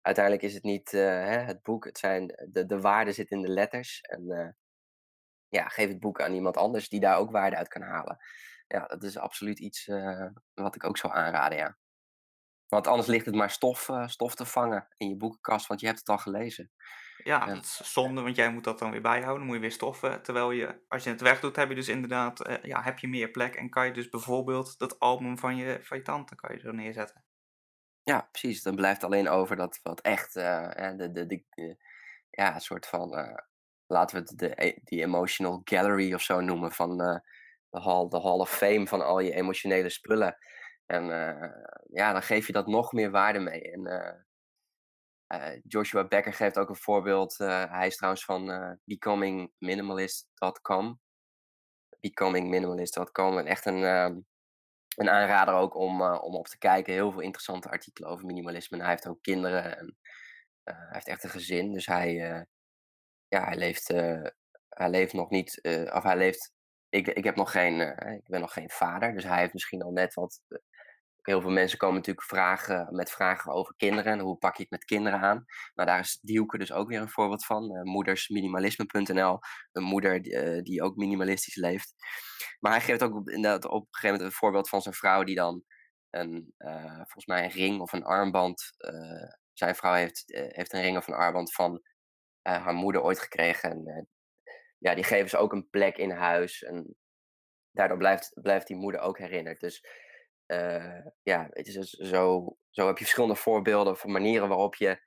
uiteindelijk 0.01 0.45
is 0.45 0.53
het 0.53 0.63
niet 0.63 0.91
hè, 0.91 1.37
het 1.39 1.61
boek, 1.61 1.85
het 1.85 1.97
zijn, 1.97 2.27
de, 2.51 2.65
de 2.65 2.81
waarde 2.81 3.11
zit 3.11 3.31
in 3.31 3.41
de 3.41 3.49
letters. 3.49 4.01
En 4.01 4.55
ja, 5.47 5.67
geef 5.67 5.87
het 5.87 5.99
boek 5.99 6.21
aan 6.21 6.33
iemand 6.33 6.57
anders 6.57 6.89
die 6.89 6.99
daar 6.99 7.17
ook 7.17 7.31
waarde 7.31 7.55
uit 7.55 7.67
kan 7.67 7.81
halen. 7.81 8.17
Ja, 8.67 8.85
dat 8.85 9.03
is 9.03 9.17
absoluut 9.17 9.59
iets 9.59 9.85
wat 10.53 10.75
ik 10.75 10.83
ook 10.83 10.97
zou 10.97 11.13
aanraden, 11.13 11.57
ja. 11.57 11.77
Want 12.67 12.87
anders 12.87 13.07
ligt 13.07 13.25
het 13.25 13.35
maar 13.35 13.51
stof, 13.51 13.89
stof 14.05 14.35
te 14.35 14.45
vangen 14.45 14.87
in 14.97 15.09
je 15.09 15.17
boekenkast, 15.17 15.67
want 15.67 15.79
je 15.79 15.85
hebt 15.85 15.99
het 15.99 16.09
al 16.09 16.17
gelezen. 16.17 16.71
Ja, 17.27 17.45
dat 17.45 17.63
is 17.63 17.93
zonde, 17.93 18.21
want 18.21 18.35
jij 18.35 18.51
moet 18.51 18.63
dat 18.63 18.79
dan 18.79 18.91
weer 18.91 19.01
bijhouden. 19.01 19.37
Dan 19.37 19.45
moet 19.45 19.55
je 19.55 19.61
weer 19.61 19.71
stoffen. 19.71 20.21
Terwijl 20.21 20.51
je, 20.51 20.81
als 20.87 21.03
je 21.03 21.09
het 21.09 21.21
wegdoet, 21.21 21.55
heb 21.55 21.69
je 21.69 21.75
dus 21.75 21.87
inderdaad 21.87 22.47
uh, 22.49 22.55
ja, 22.61 22.81
heb 22.81 22.99
je 22.99 23.07
meer 23.07 23.29
plek. 23.29 23.55
En 23.55 23.69
kan 23.69 23.85
je 23.85 23.91
dus 23.91 24.09
bijvoorbeeld 24.09 24.79
dat 24.79 24.99
album 24.99 25.37
van 25.37 25.55
je, 25.55 25.79
van 25.81 25.97
je 25.97 26.03
tante 26.03 26.35
kan 26.35 26.55
je 26.55 26.61
zo 26.61 26.71
neerzetten. 26.71 27.23
Ja, 28.03 28.27
precies. 28.31 28.63
Dan 28.63 28.75
blijft 28.75 29.03
alleen 29.03 29.29
over 29.29 29.55
dat 29.55 29.79
wat 29.83 30.01
echt 30.01 30.33
de, 30.33 30.93
de, 30.97 31.11
de, 31.11 31.25
de, 31.25 31.77
ja, 32.29 32.55
een 32.55 32.61
soort 32.61 32.87
van 32.87 33.37
laten 33.87 34.17
we 34.17 34.23
het 34.27 34.39
de, 34.39 34.65
e, 34.65 34.73
die 34.83 35.03
emotional 35.03 35.61
gallery 35.63 36.13
of 36.13 36.21
zo 36.21 36.41
noemen 36.41 36.71
van 36.71 36.97
de, 36.97 37.21
hall, 37.69 38.07
de 38.07 38.21
Hall 38.21 38.39
of 38.39 38.49
Fame 38.49 38.87
van 38.87 39.01
al 39.01 39.19
je 39.19 39.33
emotionele 39.33 39.89
spullen. 39.89 40.37
En 40.85 41.05
ja, 41.89 42.11
dan 42.11 42.23
geef 42.23 42.47
je 42.47 42.53
dat 42.53 42.67
nog 42.67 42.91
meer 42.91 43.11
waarde 43.11 43.39
mee. 43.39 43.71
En 43.71 43.81
uh, 45.33 45.59
Joshua 45.63 46.07
Becker 46.07 46.33
geeft 46.33 46.57
ook 46.57 46.69
een 46.69 46.75
voorbeeld. 46.75 47.37
hij 47.37 47.87
is 47.87 47.95
trouwens 47.95 48.25
van 48.25 48.77
becomingminimalist.com. 48.83 50.99
Becomingminimalist.com. 51.99 53.37
En 53.37 53.45
echt 53.45 53.65
een, 53.65 53.81
een 54.95 55.09
aanrader 55.09 55.53
ook 55.53 55.75
om, 55.75 56.01
om 56.01 56.35
op 56.35 56.47
te 56.47 56.57
kijken. 56.57 56.93
Heel 56.93 57.11
veel 57.11 57.21
interessante 57.21 57.69
artikelen 57.69 58.09
over 58.09 58.25
minimalisme. 58.25 58.77
Hij 58.77 58.89
heeft 58.89 59.07
ook 59.07 59.21
kinderen 59.21 59.77
en 59.77 59.97
hij 60.63 60.87
heeft 60.89 61.07
echt 61.07 61.23
een 61.23 61.29
gezin. 61.29 61.73
Dus 61.73 61.85
hij 61.85 62.45
ja, 63.27 63.45
hij 63.45 63.57
leeft, 63.57 63.89
uh, 63.89 64.25
hij 64.69 64.89
leeft 64.89 65.13
nog 65.13 65.29
niet, 65.29 65.59
uh, 65.61 65.95
of 65.95 66.03
hij 66.03 66.17
leeft, 66.17 66.51
ik, 66.89 67.07
ik 67.07 67.23
heb 67.23 67.35
nog 67.35 67.51
geen, 67.51 67.79
uh, 67.79 68.13
ik 68.13 68.27
ben 68.27 68.39
nog 68.39 68.53
geen 68.53 68.69
vader, 68.69 69.13
dus 69.13 69.23
hij 69.23 69.39
heeft 69.39 69.53
misschien 69.53 69.81
al 69.81 69.91
net 69.91 70.13
wat, 70.13 70.41
heel 71.27 71.41
veel 71.41 71.51
mensen 71.51 71.77
komen 71.77 71.95
natuurlijk 71.95 72.27
vragen, 72.27 72.95
met 72.95 73.11
vragen 73.11 73.51
over 73.51 73.75
kinderen 73.75 74.11
en 74.11 74.19
hoe 74.19 74.37
pak 74.37 74.55
je 74.55 74.61
het 74.61 74.71
met 74.71 74.85
kinderen 74.85 75.19
aan. 75.19 75.45
Nou, 75.73 75.89
daar 75.89 75.99
is 75.99 76.19
Dielke 76.21 76.57
dus 76.57 76.71
ook 76.71 76.87
weer 76.89 77.01
een 77.01 77.09
voorbeeld 77.09 77.45
van, 77.45 77.81
moedersminimalisme.nl, 77.83 79.39
een 79.71 79.83
moeder 79.83 80.21
die, 80.21 80.61
die, 80.61 80.81
ook 80.81 80.95
minimalistisch 80.95 81.55
leeft. 81.55 81.93
Maar 82.59 82.71
hij 82.71 82.81
geeft 82.81 83.03
ook 83.03 83.29
inderdaad 83.29 83.65
op 83.65 83.81
een 83.81 83.87
gegeven 83.91 84.15
moment 84.15 84.21
een 84.21 84.39
voorbeeld 84.39 84.69
van 84.69 84.81
zijn 84.81 84.95
vrouw 84.95 85.23
die 85.23 85.35
dan 85.35 85.63
een, 86.09 86.53
volgens 86.95 87.25
mij 87.25 87.43
een 87.43 87.49
ring 87.49 87.81
of 87.81 87.93
een 87.93 88.03
armband, 88.03 88.75
zijn 89.53 89.75
vrouw 89.75 89.93
heeft, 89.93 90.23
heeft 90.27 90.73
een 90.73 90.81
ring 90.81 90.97
of 90.97 91.07
een 91.07 91.13
armband 91.13 91.53
van 91.53 91.81
haar 92.41 92.73
moeder 92.73 93.01
ooit 93.01 93.19
gekregen. 93.19 93.69
En 93.69 94.07
ja, 94.77 94.95
die 94.95 95.03
geven 95.03 95.29
ze 95.29 95.37
ook 95.37 95.53
een 95.53 95.69
plek 95.69 95.97
in 95.97 96.11
huis. 96.11 96.63
En 96.63 96.95
daardoor 97.71 97.97
blijft, 97.97 98.31
blijft 98.41 98.67
die 98.67 98.77
moeder 98.77 99.01
ook 99.01 99.17
herinnerd. 99.17 99.59
Dus 99.59 100.05
uh, 100.47 101.05
ja, 101.23 101.47
het 101.49 101.67
is 101.67 101.89
zo, 101.89 102.57
zo 102.69 102.87
heb 102.87 102.97
je 102.97 103.03
verschillende 103.03 103.35
voorbeelden 103.35 103.97
van 103.97 104.11
manieren 104.11 104.47
waarop 104.47 104.75
je 104.75 105.05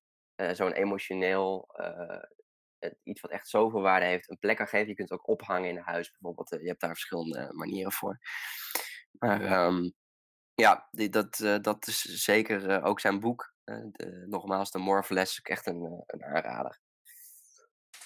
zo'n 0.53 0.73
emotioneel, 0.73 1.69
iets 3.03 3.21
wat 3.21 3.31
echt 3.31 3.49
zoveel 3.49 3.81
waarde 3.81 4.07
heeft, 4.07 4.31
een 4.31 4.39
plek 4.39 4.57
kan 4.57 4.69
geven. 4.69 4.89
Je 4.89 4.95
kunt 4.95 5.11
het 5.11 5.19
ook 5.19 5.29
ophangen 5.29 5.69
in 5.69 5.79
huis 5.79 6.11
bijvoorbeeld. 6.11 6.49
je 6.49 6.69
hebt 6.69 6.81
daar 6.81 6.91
verschillende 6.91 7.53
manieren 7.53 7.93
voor. 7.93 8.19
Maar 9.19 9.67
um, 9.67 9.93
ja, 10.55 10.89
die, 10.91 11.09
dat, 11.09 11.37
dat 11.63 11.87
is 11.87 12.03
zeker 12.03 12.83
ook 12.83 13.01
zijn 13.01 13.21
boek. 13.21 13.55
De, 13.65 14.25
nogmaals, 14.29 14.71
de 14.71 14.79
Morphless 14.79 15.39
is 15.39 15.43
echt 15.43 15.67
een, 15.67 16.05
een 16.07 16.25
aanrader. 16.25 16.81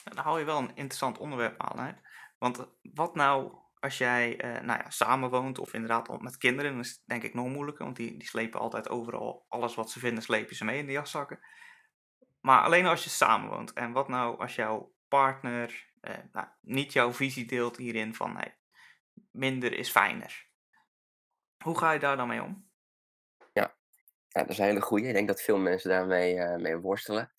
Dan 0.04 0.24
hou 0.24 0.38
je 0.38 0.44
wel 0.44 0.58
een 0.58 0.74
interessant 0.74 1.18
onderwerp 1.18 1.60
aan. 1.62 1.86
Hè? 1.86 1.92
Want 2.38 2.66
wat 2.82 3.14
nou 3.14 3.63
als 3.84 3.98
jij 3.98 4.44
uh, 4.44 4.60
nou 4.60 4.82
ja, 4.82 4.90
samenwoont 4.90 5.58
of 5.58 5.72
inderdaad 5.72 6.20
met 6.20 6.36
kinderen, 6.36 6.70
dan 6.70 6.80
is 6.80 6.90
het 6.90 7.02
denk 7.04 7.22
ik 7.22 7.34
nog 7.34 7.48
moeilijker, 7.48 7.84
want 7.84 7.96
die, 7.96 8.16
die 8.16 8.28
slepen 8.28 8.60
altijd 8.60 8.88
overal 8.88 9.46
alles 9.48 9.74
wat 9.74 9.90
ze 9.90 9.98
vinden, 9.98 10.22
slepen 10.22 10.56
ze 10.56 10.64
mee 10.64 10.78
in 10.78 10.86
de 10.86 10.92
jaszakken. 10.92 11.40
Maar 12.40 12.62
alleen 12.62 12.86
als 12.86 13.04
je 13.04 13.10
samenwoont. 13.10 13.72
En 13.72 13.92
wat 13.92 14.08
nou 14.08 14.38
als 14.38 14.54
jouw 14.54 14.94
partner 15.08 15.92
uh, 16.00 16.14
nou, 16.32 16.46
niet 16.60 16.92
jouw 16.92 17.12
visie 17.12 17.46
deelt 17.46 17.76
hierin 17.76 18.14
van 18.14 18.40
minder 19.30 19.72
is 19.72 19.90
fijner. 19.90 20.46
Hoe 21.64 21.78
ga 21.78 21.92
je 21.92 21.98
daar 21.98 22.16
dan 22.16 22.28
mee 22.28 22.42
om? 22.42 22.68
Ja, 23.52 23.74
ja 24.28 24.40
dat 24.40 24.48
is 24.48 24.58
een 24.58 24.64
hele 24.64 24.80
goede. 24.80 25.06
Ik 25.06 25.14
denk 25.14 25.28
dat 25.28 25.42
veel 25.42 25.58
mensen 25.58 25.90
daarmee 25.90 26.34
uh, 26.34 26.56
mee 26.56 26.76
worstelen. 26.76 27.32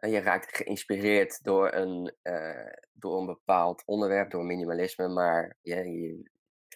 Je 0.00 0.20
raakt 0.20 0.56
geïnspireerd 0.56 1.44
door 1.44 1.72
een, 1.72 2.14
uh, 2.22 2.72
door 2.92 3.20
een 3.20 3.26
bepaald 3.26 3.82
onderwerp, 3.86 4.30
door 4.30 4.44
minimalisme, 4.44 5.08
maar 5.08 5.56
je, 5.60 6.30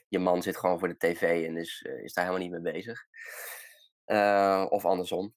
je 0.09 0.19
man 0.19 0.43
zit 0.43 0.57
gewoon 0.57 0.79
voor 0.79 0.89
de 0.89 0.97
tv 0.97 1.47
en 1.47 1.57
is, 1.57 1.85
uh, 1.89 2.03
is 2.03 2.13
daar 2.13 2.25
helemaal 2.25 2.49
niet 2.49 2.63
mee 2.63 2.73
bezig. 2.73 3.07
Uh, 4.07 4.67
of 4.69 4.85
andersom. 4.85 5.35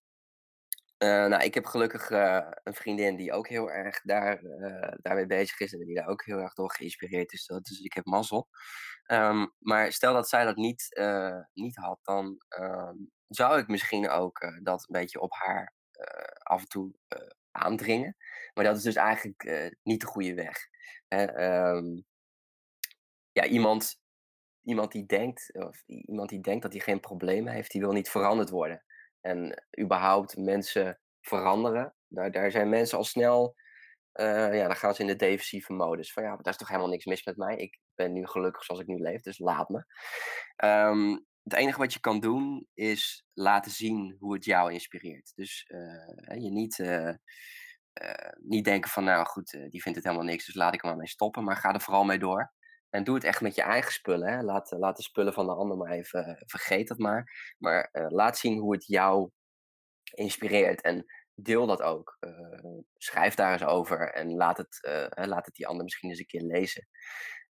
nou, 0.98 1.44
ik 1.44 1.54
heb 1.54 1.66
gelukkig 1.66 2.10
een 2.10 2.74
vriendin 2.74 3.16
die 3.16 3.34
ook 3.34 3.48
heel 3.48 3.72
erg 3.72 4.02
daar, 4.02 4.42
daarmee 5.02 5.26
bezig 5.26 5.60
is 5.60 5.74
en 5.74 5.86
die 5.86 5.96
daar 5.96 6.08
ook 6.08 6.26
heel 6.26 6.40
erg 6.40 6.54
door 6.54 6.72
geïnspireerd 6.72 7.34
is. 7.34 7.46
Dus 7.46 7.80
ik 7.80 7.94
heb 7.94 8.06
mazzel. 8.06 8.48
Um, 9.12 9.54
maar 9.60 9.92
stel 9.92 10.14
dat 10.14 10.30
zij 10.30 10.46
dat 10.46 10.56
niet, 10.56 11.00
niet 11.54 11.76
had, 11.76 12.00
dan 12.04 12.38
ehm, 12.48 12.96
zou 13.28 13.60
ik 13.60 13.68
misschien 13.68 14.10
ook 14.10 14.60
dat 14.64 14.80
een 14.80 15.00
beetje 15.00 15.20
op 15.20 15.34
haar 15.34 15.74
af 16.44 16.62
en 16.62 16.68
toe 16.68 16.94
aandringen. 17.56 18.16
Maar 18.54 18.64
dat 18.64 18.78
is 18.78 18.84
dus 18.84 18.96
eigenlijk 18.96 19.44
uh, 19.44 19.72
niet 19.84 20.02
de 20.02 20.08
goede 20.08 20.34
weg. 20.34 20.58
Um, 21.08 22.06
ja, 23.32 23.46
iemand, 23.46 24.00
iemand, 24.64 24.92
die 24.92 25.06
denkt, 25.06 25.54
of 25.54 25.84
iemand 25.86 26.30
die 26.30 26.42
denkt 26.42 26.62
dat 26.62 26.72
hij 26.72 26.82
geen 26.82 27.00
problemen 27.00 27.54
heeft, 27.54 27.72
die 27.72 27.82
wil 27.82 27.92
niet 27.92 28.10
veranderd 28.10 28.50
worden. 28.50 28.84
En 29.22 29.64
überhaupt 29.80 30.38
mensen 30.38 31.00
veranderen, 31.22 31.96
daar, 32.08 32.32
daar 32.32 32.52
zijn 32.52 32.70
mensen 32.70 32.98
al 32.98 33.04
snel, 33.04 33.56
uh, 34.14 34.56
ja, 34.56 34.68
dan 34.68 34.76
gaan 34.76 34.96
ze 34.96 35.02
in 35.02 35.08
de 35.08 35.16
defensieve 35.16 35.74
modus. 35.74 36.14
Van 36.14 36.24
ja, 36.24 36.30
daar 36.30 36.54
is 36.54 36.58
toch 36.58 36.68
helemaal 36.68 36.90
niks 36.90 37.06
mis 37.06 37.24
met 37.24 37.38
mij. 37.38 37.56
Ik 37.56 37.80
ben 37.96 38.14
nu 38.14 38.28
gelukkig 38.28 38.64
zoals 38.64 38.82
ik 38.82 38.88
nu 38.88 38.98
leef, 38.98 39.22
dus 39.22 39.40
laat 39.40 39.70
me. 39.70 39.86
Um, 40.66 41.26
het 41.46 41.54
enige 41.54 41.80
wat 41.80 41.94
je 41.94 42.00
kan 42.00 42.20
doen 42.20 42.68
is 42.74 43.26
laten 43.34 43.72
zien 43.72 44.16
hoe 44.20 44.34
het 44.34 44.46
jou 44.46 44.74
inspireert. 44.74 45.32
Dus 45.36 45.66
uh, 45.68 46.42
je 46.42 46.52
niet, 46.52 46.78
uh, 46.78 47.08
uh, 47.08 48.32
niet 48.42 48.66
denken 48.66 48.90
van, 48.90 49.04
nou 49.04 49.26
goed, 49.26 49.52
die 49.52 49.82
vindt 49.82 49.98
het 49.98 50.08
helemaal 50.08 50.28
niks, 50.28 50.46
dus 50.46 50.56
laat 50.56 50.74
ik 50.74 50.82
er 50.82 50.88
maar 50.88 50.98
mee 50.98 51.08
stoppen. 51.08 51.44
Maar 51.44 51.56
ga 51.56 51.74
er 51.74 51.82
vooral 51.82 52.04
mee 52.04 52.20
door. 52.20 52.54
En 52.90 53.04
doe 53.04 53.16
het 53.16 53.24
echt 53.24 53.42
met 53.42 53.56
je 53.56 53.62
eigen 53.62 53.92
spullen. 53.92 54.28
Hè. 54.28 54.42
Laat, 54.42 54.72
laat 54.72 54.98
de 54.98 55.04
spullen 55.04 55.34
van 55.34 55.46
de 55.46 55.54
ander 55.54 55.78
maar 55.78 55.92
even, 55.92 56.44
vergeet 56.46 56.88
dat 56.88 56.98
maar. 56.98 57.54
Maar 57.58 57.90
laat 57.92 58.38
zien 58.38 58.58
hoe 58.58 58.74
het 58.74 58.86
jou 58.86 59.30
inspireert. 60.14 60.82
En 60.82 61.06
deel 61.34 61.68
dat 61.68 61.82
ook. 61.82 62.18
schrijf 62.94 63.36
daar 63.36 63.52
eens 63.52 63.64
over 63.64 64.12
en 64.14 64.36
laat 64.36 64.58
het, 64.58 64.80
laat 65.14 65.46
het 65.46 65.56
die 65.56 65.68
ander 65.68 65.84
misschien 65.84 66.10
eens 66.10 66.20
een 66.20 66.26
keer 66.26 66.42
lezen. 66.42 66.88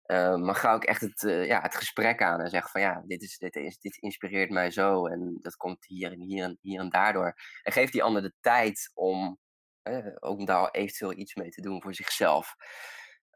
Uh, 0.07 0.35
maar 0.35 0.55
ga 0.55 0.73
ook 0.73 0.83
echt 0.83 1.01
het, 1.01 1.21
uh, 1.23 1.45
ja, 1.45 1.61
het 1.61 1.75
gesprek 1.75 2.21
aan 2.21 2.41
en 2.41 2.49
zeg 2.49 2.71
van 2.71 2.81
ja, 2.81 3.03
dit, 3.05 3.21
is, 3.21 3.37
dit, 3.37 3.55
is, 3.55 3.77
dit 3.79 3.97
inspireert 3.97 4.49
mij 4.49 4.71
zo 4.71 5.07
en 5.07 5.37
dat 5.41 5.55
komt 5.55 5.85
hier 5.85 6.11
en 6.11 6.19
hier 6.19 6.43
en 6.43 6.57
hier 6.61 6.79
en 6.79 6.89
daardoor. 6.89 7.33
En 7.63 7.71
geef 7.71 7.91
die 7.91 8.03
ander 8.03 8.21
de 8.21 8.33
tijd 8.41 8.91
om 8.93 9.39
ook 10.19 10.37
om 10.37 10.45
daar 10.45 10.71
eventueel 10.71 11.17
iets 11.17 11.35
mee 11.35 11.49
te 11.49 11.61
doen 11.61 11.81
voor 11.81 11.93
zichzelf. 11.93 12.55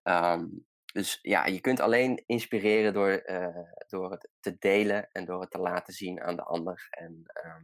Ehm, 0.03 0.45
dus 0.93 1.19
ja, 1.21 1.45
je 1.45 1.61
kunt 1.61 1.79
alleen 1.79 2.23
inspireren 2.25 2.93
door, 2.93 3.11
eh, 3.11 3.57
door 3.87 4.11
het 4.11 4.29
te 4.39 4.55
delen 4.59 5.09
en 5.11 5.25
door 5.25 5.41
het 5.41 5.51
te 5.51 5.59
laten 5.59 5.93
zien 5.93 6.21
aan 6.21 6.35
de 6.35 6.43
ander. 6.43 6.87
En 6.89 7.21
ehm, 7.25 7.63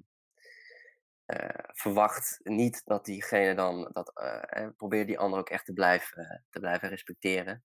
eh, 1.25 1.63
verwacht 1.73 2.39
niet 2.43 2.81
dat 2.85 3.05
diegene 3.05 3.55
dan, 3.55 3.89
dat, 3.93 4.13
probeer 4.77 5.05
die 5.05 5.19
ander 5.19 5.39
ook 5.39 5.49
echt 5.49 5.65
te 5.65 5.73
blijven, 5.73 6.45
te 6.49 6.59
blijven 6.59 6.89
respecteren. 6.89 7.63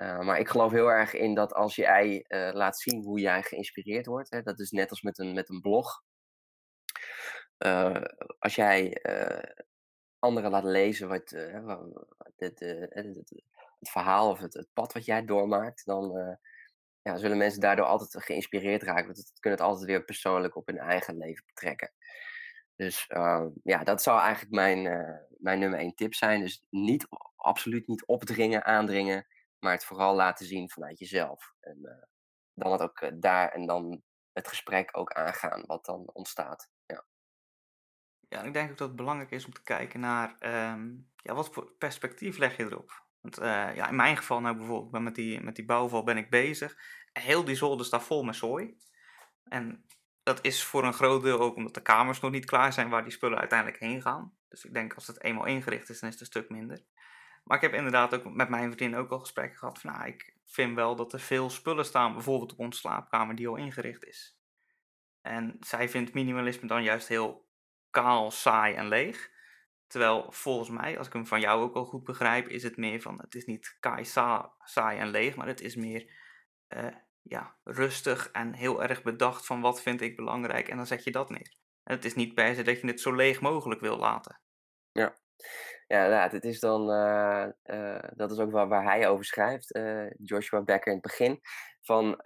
Maar 0.00 0.38
ik 0.38 0.48
geloof 0.48 0.72
heel 0.72 0.90
erg 0.90 1.14
in 1.14 1.34
dat 1.34 1.52
als 1.52 1.74
jij 1.74 2.24
laat 2.52 2.78
zien 2.78 3.02
hoe 3.02 3.20
jij 3.20 3.42
geïnspireerd 3.42 4.06
wordt, 4.06 4.30
hè, 4.30 4.42
dat 4.42 4.60
is 4.60 4.70
net 4.70 4.90
als 4.90 5.02
met 5.02 5.18
een, 5.18 5.34
met 5.34 5.48
een 5.48 5.60
blog. 5.60 6.02
als 8.38 8.54
jij 8.54 9.02
anderen 10.18 10.50
laat 10.50 10.64
lezen 10.64 11.08
wat, 11.08 11.28
de, 11.28 12.86
het 13.78 13.90
verhaal 13.90 14.30
of 14.30 14.38
het, 14.38 14.54
het, 14.54 14.68
pad 14.72 14.92
wat 14.92 15.04
jij 15.04 15.24
doormaakt, 15.24 15.84
dan 15.84 16.38
ja, 17.02 17.16
zullen 17.16 17.36
mensen 17.36 17.60
daardoor 17.60 17.86
altijd 17.86 18.24
geïnspireerd 18.24 18.82
raken. 18.82 19.04
Want 19.04 19.16
het 19.16 19.40
kunnen 19.40 19.58
het 19.58 19.68
altijd 19.68 19.86
weer 19.86 20.04
persoonlijk 20.04 20.56
op 20.56 20.66
hun 20.66 20.78
eigen 20.78 21.16
leven 21.16 21.44
betrekken. 21.46 21.92
Dus 22.76 23.04
uh, 23.08 23.46
ja, 23.62 23.84
dat 23.84 24.02
zou 24.02 24.20
eigenlijk 24.20 24.54
mijn, 24.54 24.82
mijn 25.38 25.58
nummer 25.58 25.78
één 25.78 25.94
tip 25.94 26.14
zijn. 26.14 26.40
Dus 26.40 26.64
niet, 26.70 27.06
absoluut 27.36 27.86
niet 27.86 28.06
opdringen, 28.06 28.64
aandringen, 28.64 29.26
maar 29.60 29.72
het 29.72 29.84
vooral 29.84 30.14
laten 30.14 30.46
zien 30.46 30.70
vanuit 30.70 30.98
jezelf. 30.98 31.54
En 31.60 32.08
dan 32.54 32.72
het 32.72 32.80
ook 32.80 33.10
daar 33.22 33.48
en 33.48 33.66
dan 33.66 34.02
het 34.32 34.48
gesprek 34.48 34.96
ook 34.96 35.12
aangaan 35.12 35.62
wat 35.66 35.84
dan 35.84 36.10
ontstaat. 36.12 36.70
Ja. 36.86 37.04
Ja, 38.28 38.42
ik 38.42 38.52
denk 38.52 38.70
ook 38.70 38.78
dat 38.78 38.88
het 38.88 38.96
belangrijk 38.96 39.30
is 39.30 39.44
om 39.44 39.52
te 39.52 39.62
kijken 39.62 40.00
naar 40.00 40.36
um, 40.72 41.10
ja, 41.16 41.34
wat 41.34 41.52
voor 41.52 41.72
perspectief 41.78 42.36
leg 42.36 42.56
je 42.56 42.64
erop. 42.64 43.04
Want 43.20 43.38
uh, 43.38 43.74
ja, 43.74 43.88
in 43.88 43.96
mijn 43.96 44.16
geval, 44.16 44.40
nou 44.40 44.56
bijvoorbeeld, 44.56 44.90
ben 44.90 45.02
met 45.02 45.14
die, 45.14 45.40
met 45.40 45.56
die 45.56 45.64
bouwval 45.64 46.04
ben 46.04 46.16
ik 46.16 46.30
bezig. 46.30 46.76
Heel 47.12 47.44
die 47.44 47.54
zolder 47.54 47.86
staat 47.86 48.02
vol 48.02 48.22
met 48.22 48.36
zooi. 48.36 48.76
En 49.44 49.84
dat 50.22 50.44
is 50.44 50.64
voor 50.64 50.84
een 50.84 50.92
groot 50.92 51.22
deel 51.22 51.40
ook 51.40 51.56
omdat 51.56 51.74
de 51.74 51.82
kamers 51.82 52.20
nog 52.20 52.30
niet 52.30 52.44
klaar 52.44 52.72
zijn 52.72 52.88
waar 52.88 53.02
die 53.02 53.12
spullen 53.12 53.38
uiteindelijk 53.38 53.80
heen 53.80 54.02
gaan. 54.02 54.36
Dus 54.48 54.64
ik 54.64 54.74
denk 54.74 54.94
als 54.94 55.06
het 55.06 55.22
eenmaal 55.22 55.46
ingericht 55.46 55.88
is, 55.88 56.00
dan 56.00 56.08
is 56.08 56.14
het 56.14 56.20
een 56.20 56.40
stuk 56.40 56.50
minder. 56.50 56.84
Maar 57.42 57.56
ik 57.56 57.62
heb 57.62 57.74
inderdaad 57.74 58.14
ook 58.14 58.34
met 58.34 58.48
mijn 58.48 58.72
vriendin 58.72 58.98
ook 58.98 59.10
al 59.10 59.18
gesprekken 59.18 59.58
gehad 59.58 59.78
van, 59.78 59.92
nou, 59.92 60.06
ik 60.06 60.36
vind 60.44 60.74
wel 60.74 60.96
dat 60.96 61.12
er 61.12 61.20
veel 61.20 61.50
spullen 61.50 61.84
staan, 61.84 62.12
bijvoorbeeld 62.12 62.52
op 62.52 62.58
onze 62.58 62.78
slaapkamer, 62.78 63.34
die 63.34 63.48
al 63.48 63.56
ingericht 63.56 64.04
is. 64.04 64.38
En 65.20 65.56
zij 65.60 65.88
vindt 65.88 66.14
minimalisme 66.14 66.68
dan 66.68 66.82
juist 66.82 67.08
heel 67.08 67.48
kaal, 67.90 68.30
saai 68.30 68.74
en 68.74 68.88
leeg. 68.88 69.30
Terwijl 69.86 70.32
volgens 70.32 70.70
mij, 70.70 70.98
als 70.98 71.06
ik 71.06 71.12
hem 71.12 71.26
van 71.26 71.40
jou 71.40 71.62
ook 71.62 71.74
al 71.74 71.84
goed 71.84 72.04
begrijp, 72.04 72.48
is 72.48 72.62
het 72.62 72.76
meer 72.76 73.00
van, 73.00 73.20
het 73.20 73.34
is 73.34 73.44
niet 73.44 73.76
kai 73.80 74.04
saai 74.04 74.98
en 74.98 75.08
leeg, 75.08 75.36
maar 75.36 75.46
het 75.46 75.60
is 75.60 75.76
meer 75.76 76.12
uh, 76.68 76.94
ja, 77.22 77.56
rustig 77.64 78.30
en 78.30 78.52
heel 78.52 78.82
erg 78.82 79.02
bedacht 79.02 79.46
van 79.46 79.60
wat 79.60 79.82
vind 79.82 80.00
ik 80.00 80.16
belangrijk 80.16 80.68
en 80.68 80.76
dan 80.76 80.86
zet 80.86 81.04
je 81.04 81.10
dat 81.10 81.30
neer. 81.30 81.54
En 81.82 81.94
het 81.94 82.04
is 82.04 82.14
niet 82.14 82.34
per 82.34 82.54
se 82.54 82.62
dat 82.62 82.80
je 82.80 82.86
het 82.86 83.00
zo 83.00 83.14
leeg 83.14 83.40
mogelijk 83.40 83.80
wil 83.80 83.96
laten. 83.96 84.40
Ja, 84.92 85.16
ja 85.86 86.04
inderdaad. 86.04 86.32
Het 86.32 86.44
is 86.44 86.60
dan, 86.60 86.90
uh, 86.90 87.46
uh, 87.64 88.02
dat 88.14 88.30
is 88.30 88.38
ook 88.38 88.50
waar, 88.50 88.68
waar 88.68 88.84
hij 88.84 89.08
over 89.08 89.24
schrijft, 89.24 89.78
Joshua 90.16 90.62
Becker 90.62 90.92
in 90.92 90.98
het 90.98 91.06
begin, 91.06 91.40
van 91.80 92.20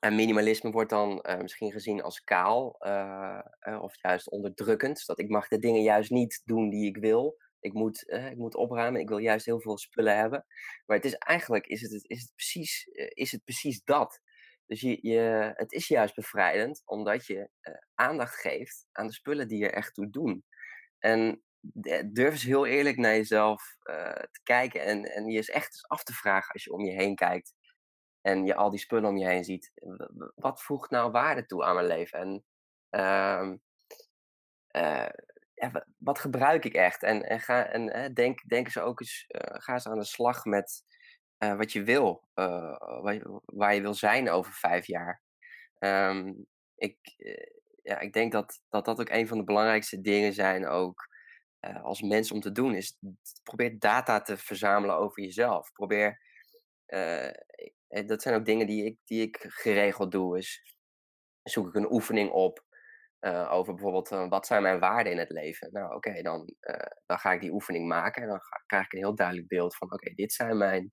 en 0.00 0.14
minimalisme 0.14 0.70
wordt 0.70 0.90
dan 0.90 1.24
uh, 1.28 1.38
misschien 1.38 1.72
gezien 1.72 2.02
als 2.02 2.24
kaal 2.24 2.76
uh, 2.86 3.40
uh, 3.60 3.82
of 3.82 4.02
juist 4.02 4.30
onderdrukkend. 4.30 5.06
Dat 5.06 5.18
ik 5.18 5.28
mag 5.28 5.48
de 5.48 5.58
dingen 5.58 5.82
juist 5.82 6.10
niet 6.10 6.42
doen 6.44 6.70
die 6.70 6.86
ik 6.86 6.96
wil. 6.96 7.36
Ik 7.60 7.72
moet, 7.72 8.04
ik 8.06 8.36
moet 8.36 8.54
opruimen, 8.54 9.00
ik 9.00 9.08
wil 9.08 9.18
juist 9.18 9.46
heel 9.46 9.60
veel 9.60 9.78
spullen 9.78 10.16
hebben. 10.16 10.44
Maar 10.86 10.96
het 10.96 11.06
is 11.06 11.14
eigenlijk 11.14 11.66
is 11.66 11.80
het, 11.80 11.92
is 11.92 12.20
het, 12.20 12.32
precies, 12.34 12.86
is 12.92 13.32
het 13.32 13.44
precies 13.44 13.84
dat. 13.84 14.20
Dus 14.66 14.80
je, 14.80 14.98
je, 15.00 15.52
het 15.54 15.72
is 15.72 15.88
juist 15.88 16.14
bevrijdend 16.14 16.82
omdat 16.84 17.26
je 17.26 17.50
aandacht 17.94 18.34
geeft 18.34 18.86
aan 18.92 19.06
de 19.06 19.12
spullen 19.12 19.48
die 19.48 19.64
er 19.64 19.72
echt 19.72 19.94
toe 19.94 20.10
doen. 20.10 20.44
En 20.98 21.42
durf 22.12 22.32
eens 22.32 22.42
heel 22.42 22.66
eerlijk 22.66 22.96
naar 22.96 23.14
jezelf 23.14 23.76
te 24.30 24.40
kijken 24.42 24.84
en, 24.84 25.04
en 25.04 25.26
je 25.26 25.36
eens 25.36 25.50
echt 25.50 25.66
eens 25.66 25.88
af 25.88 26.02
te 26.02 26.12
vragen 26.12 26.52
als 26.52 26.64
je 26.64 26.72
om 26.72 26.84
je 26.84 26.92
heen 26.92 27.14
kijkt 27.14 27.54
en 28.20 28.44
je 28.44 28.54
al 28.54 28.70
die 28.70 28.78
spullen 28.78 29.08
om 29.08 29.16
je 29.16 29.26
heen 29.26 29.44
ziet, 29.44 29.72
wat 30.34 30.62
voegt 30.62 30.90
nou 30.90 31.10
waarde 31.10 31.46
toe 31.46 31.64
aan 31.64 31.74
mijn 31.74 31.86
leven? 31.86 32.18
En 32.18 32.44
uh, 32.90 33.52
uh, 34.76 35.74
wat 35.98 36.18
gebruik 36.18 36.64
ik 36.64 36.74
echt? 36.74 37.02
En, 37.02 37.22
en, 37.22 37.40
ga, 37.40 37.66
en 37.66 38.14
denk, 38.14 38.48
denk 38.48 38.66
eens 38.66 38.78
ook 38.78 39.00
eens, 39.00 39.24
uh, 39.28 39.40
ga 39.60 39.72
eens 39.72 39.86
aan 39.86 39.98
de 39.98 40.04
slag 40.04 40.44
met 40.44 40.84
wat 41.38 41.72
je 41.72 41.82
wil, 41.82 42.28
waar 42.34 43.14
je, 43.14 43.40
waar, 43.44 43.80
wil 43.80 43.94
zijn 43.94 44.30
over 44.30 44.52
vijf 44.52 44.86
jaar. 44.86 45.22
Um, 45.78 46.46
ik, 46.74 46.98
ja, 47.82 47.98
ik 47.98 48.12
denk 48.12 48.32
dat, 48.32 48.60
dat 48.68 48.84
dat 48.84 49.00
ook 49.00 49.08
een 49.08 49.28
van 49.28 49.38
de 49.38 49.44
belangrijkste 49.44 50.00
dingen 50.00 50.32
zijn 50.32 50.66
ook 50.66 51.08
als 51.60 52.02
mens 52.02 52.32
om 52.32 52.40
te 52.40 52.52
doen. 52.52 52.74
Is 52.74 52.98
probeer 53.42 53.78
data 53.78 54.20
te 54.20 54.36
verzamelen 54.36 54.96
over 54.96 55.22
jezelf. 55.22 55.72
Probeer 55.72 56.20
uh, 56.86 57.30
dat 58.06 58.22
zijn 58.22 58.34
ook 58.34 58.44
dingen 58.44 58.66
die 58.66 58.84
ik, 58.84 58.98
die 59.04 59.22
ik 59.22 59.44
geregeld 59.48 60.12
doe. 60.12 60.38
Is 60.38 60.76
zoek 61.42 61.68
ik 61.68 61.74
een 61.74 61.92
oefening 61.92 62.30
op 62.30 62.66
over 63.48 63.74
bijvoorbeeld 63.74 64.08
wat 64.08 64.46
zijn 64.46 64.62
mijn 64.62 64.78
waarden 64.78 65.12
in 65.12 65.18
het 65.18 65.30
leven. 65.30 65.72
Nou 65.72 65.94
oké, 65.94 66.22
dan, 66.22 66.54
dan 67.06 67.18
ga 67.18 67.32
ik 67.32 67.40
die 67.40 67.52
oefening 67.52 67.88
maken 67.88 68.22
en 68.22 68.28
dan 68.28 68.40
ga, 68.40 68.62
krijg 68.66 68.84
ik 68.84 68.92
een 68.92 68.98
heel 68.98 69.14
duidelijk 69.14 69.48
beeld 69.48 69.76
van 69.76 69.92
oké, 69.92 70.14
dit 70.14 70.32
zijn 70.32 70.56
mijn 70.56 70.92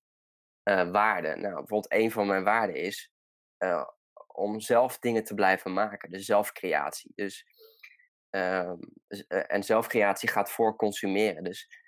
waarden. 0.92 1.42
Nou 1.42 1.56
bijvoorbeeld 1.56 1.94
een 1.94 2.12
van 2.12 2.28
mijn 2.28 2.44
waarden 2.44 2.76
is 2.76 3.12
om 4.36 4.60
zelf 4.60 5.00
dingen 5.00 5.24
te 5.24 5.34
blijven 5.34 5.74
maken. 5.74 6.12
Dus 6.12 6.26
zelfcreatie. 6.26 7.12
Dus, 7.16 7.46
ehm, 8.36 8.78
dus 9.08 9.28
en 9.28 9.64
zelfcreatie 9.64 10.30
gaat 10.30 10.52
voor 10.52 10.76
consumeren. 10.76 11.44
Dus 11.44 11.84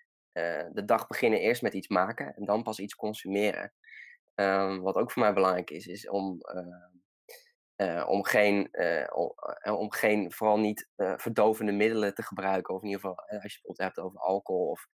de 0.72 0.84
dag 0.86 1.08
beginnen 1.08 1.40
eerst 1.40 1.62
met 1.62 1.74
iets 1.74 1.88
maken 1.88 2.36
en 2.36 2.46
dan 2.46 2.64
pas 2.64 2.80
iets 2.80 2.96
consumeren. 2.96 3.74
Um, 4.36 4.82
wat 4.82 4.96
ook 4.96 5.12
voor 5.12 5.22
mij 5.22 5.34
belangrijk 5.34 5.70
is, 5.70 5.88
is 5.88 6.10
om, 6.10 6.40
uh, 7.78 7.90
uh, 7.90 8.10
om, 8.10 8.24
geen, 8.24 8.70
om, 9.14 9.34
om, 9.64 9.92
geen, 9.92 10.32
vooral 10.32 10.60
niet 10.60 10.90
verdovende 10.96 11.72
middelen 11.72 12.14
te 12.14 12.24
gebruiken. 12.24 12.76
Of 12.76 12.82
in 12.82 12.88
ieder 12.88 13.02
geval, 13.02 13.40
als 13.42 13.54
je 13.54 13.60
het 13.64 13.78
hebt 13.78 14.00
over 14.00 14.20
alcohol 14.20 14.70
of 14.70 14.88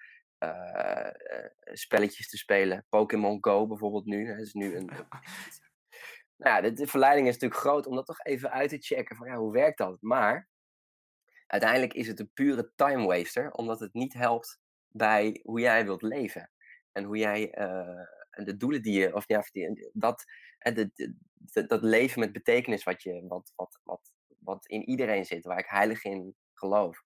spelletjes 1.63 2.29
te 2.29 2.37
spelen. 2.37 2.85
Pokémon 2.89 3.37
Go 3.41 3.67
bijvoorbeeld 3.67 4.05
nu. 4.05 4.27
Dat 4.27 4.39
is 4.39 4.53
nu 4.53 4.75
een. 4.75 4.85
nou 6.37 6.55
ja, 6.55 6.61
de, 6.61 6.73
de, 6.73 6.87
verleiding 6.87 7.27
is 7.27 7.33
natuurlijk 7.33 7.61
groot 7.61 7.87
om 7.87 7.95
dat 7.95 8.05
toch 8.05 8.25
even 8.25 8.51
uit 8.51 8.69
te 8.69 8.77
checken. 8.77 9.15
Van 9.15 9.27
ja, 9.27 9.35
hoe 9.35 9.53
werkt 9.53 9.77
dat? 9.77 9.97
Maar 10.01 10.49
uiteindelijk 11.53 11.93
is 11.93 12.07
het 12.07 12.19
een 12.19 12.31
pure 12.33 12.71
time 12.75 13.05
waster, 13.05 13.51
omdat 13.51 13.79
het 13.79 13.93
niet 13.93 14.13
helpt 14.13 14.59
bij 14.87 15.39
hoe 15.43 15.59
jij 15.59 15.85
wilt 15.85 16.01
leven. 16.01 16.51
En 16.91 17.03
hoe 17.03 17.17
jij 17.17 17.51
de 18.31 18.57
doelen 18.57 18.81
die 18.81 18.99
je, 18.99 19.15
of 19.15 19.27
ja, 19.27 19.43
dat, 19.93 20.25
de, 20.63 21.11
dat 21.67 21.81
leven 21.81 22.19
met 22.19 22.31
betekenis 22.31 22.83
wat, 22.83 23.03
je, 23.03 23.25
wat, 23.27 23.53
wat, 23.55 23.79
wat, 23.83 24.13
wat 24.39 24.65
in 24.65 24.89
iedereen 24.89 25.25
zit, 25.25 25.45
waar 25.45 25.59
ik 25.59 25.67
heilig 25.67 26.03
in 26.03 26.35
geloof. 26.53 27.03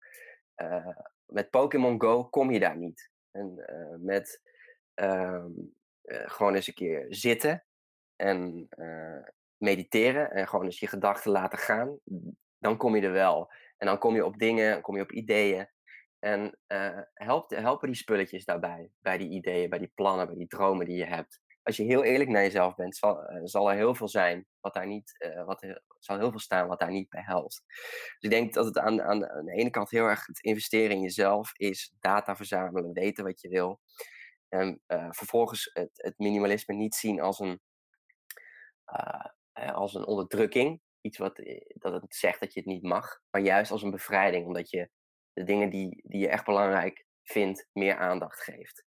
Uh, 0.55 0.97
met 1.25 1.49
Pokémon 1.49 2.01
Go 2.01 2.25
kom 2.25 2.51
je 2.51 2.59
daar 2.59 2.77
niet. 2.77 3.09
En 3.31 3.65
uh, 3.69 3.95
met 3.99 4.41
uh, 4.95 5.45
gewoon 6.03 6.55
eens 6.55 6.67
een 6.67 6.73
keer 6.73 7.05
zitten 7.09 7.65
en 8.15 8.69
mediteren 9.57 10.31
en 10.31 10.47
gewoon 10.47 10.65
eens 10.65 10.79
je 10.79 10.87
gedachten 10.87 11.31
laten 11.31 11.57
gaan, 11.57 11.99
dan 12.57 12.77
kom 12.77 12.95
je 12.95 13.01
er 13.01 13.11
wel. 13.11 13.51
En 13.77 13.87
dan 13.87 13.97
kom 13.97 14.15
je 14.15 14.25
op 14.25 14.37
dingen, 14.37 14.81
kom 14.81 14.95
je 14.95 15.01
op 15.01 15.11
ideeën. 15.11 15.69
En 16.19 16.59
uh, 16.67 16.99
help, 17.13 17.49
helpen 17.49 17.87
die 17.87 17.97
spulletjes 17.97 18.45
daarbij, 18.45 18.91
bij 18.99 19.17
die 19.17 19.29
ideeën, 19.29 19.69
bij 19.69 19.79
die 19.79 19.91
plannen, 19.95 20.27
bij 20.27 20.35
die 20.35 20.47
dromen 20.47 20.85
die 20.85 20.97
je 20.97 21.05
hebt. 21.05 21.41
Als 21.63 21.77
je 21.77 21.83
heel 21.83 22.03
eerlijk 22.03 22.29
naar 22.29 22.41
jezelf 22.41 22.75
bent, 22.75 22.95
zal, 22.95 23.19
zal 23.43 23.69
er 23.69 23.75
heel 23.75 23.95
veel 23.95 24.07
zijn 24.07 24.47
wat 24.59 24.73
daar 24.73 24.87
niet, 24.87 25.15
uh, 25.17 25.45
wat 25.45 25.81
zal 25.99 26.17
heel 26.17 26.29
veel 26.29 26.39
staan 26.39 26.67
wat 26.67 26.79
daar 26.79 26.91
niet 26.91 27.09
bij 27.09 27.21
helpt. 27.21 27.63
Dus 27.67 28.17
ik 28.19 28.29
denk 28.29 28.53
dat 28.53 28.65
het 28.65 28.77
aan, 28.77 29.01
aan, 29.01 29.29
aan 29.29 29.45
de 29.45 29.51
ene 29.51 29.69
kant 29.69 29.89
heel 29.89 30.05
erg 30.05 30.25
het 30.25 30.39
investeren 30.39 30.95
in 30.95 31.01
jezelf 31.01 31.51
is, 31.57 31.93
data 31.99 32.35
verzamelen, 32.35 32.93
weten 32.93 33.23
wat 33.23 33.41
je 33.41 33.49
wil. 33.49 33.79
En 34.49 34.81
vervolgens 35.09 35.69
het, 35.73 35.89
het, 35.93 36.17
minimalisme 36.17 36.75
niet 36.75 36.95
zien 36.95 37.21
als 37.21 37.39
een, 37.39 37.61
als 39.53 39.93
een 39.93 40.05
onderdrukking, 40.05 40.81
iets 41.07 41.17
wat 41.17 41.35
dat 41.67 42.01
het 42.01 42.15
zegt 42.15 42.39
dat 42.39 42.53
je 42.53 42.59
het 42.59 42.69
niet 42.69 42.83
mag, 42.83 43.19
maar 43.29 43.41
juist 43.41 43.71
als 43.71 43.83
een 43.83 43.91
bevrijding, 43.91 44.45
omdat 44.45 44.69
je 44.69 44.89
de 45.33 45.43
dingen 45.43 45.69
die, 45.69 46.01
die 46.03 46.19
je 46.19 46.29
echt 46.29 46.45
belangrijk 46.45 47.05
vindt, 47.23 47.67
meer 47.73 47.97
aandacht 47.97 48.41
geeft. 48.41 48.85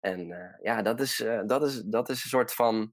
En 0.00 0.28
uh, 0.28 0.54
ja, 0.62 0.82
dat 0.82 1.00
is, 1.00 1.20
uh, 1.20 1.42
dat, 1.46 1.62
is, 1.62 1.82
dat 1.82 2.08
is 2.08 2.22
een 2.22 2.30
soort 2.30 2.54
van. 2.54 2.92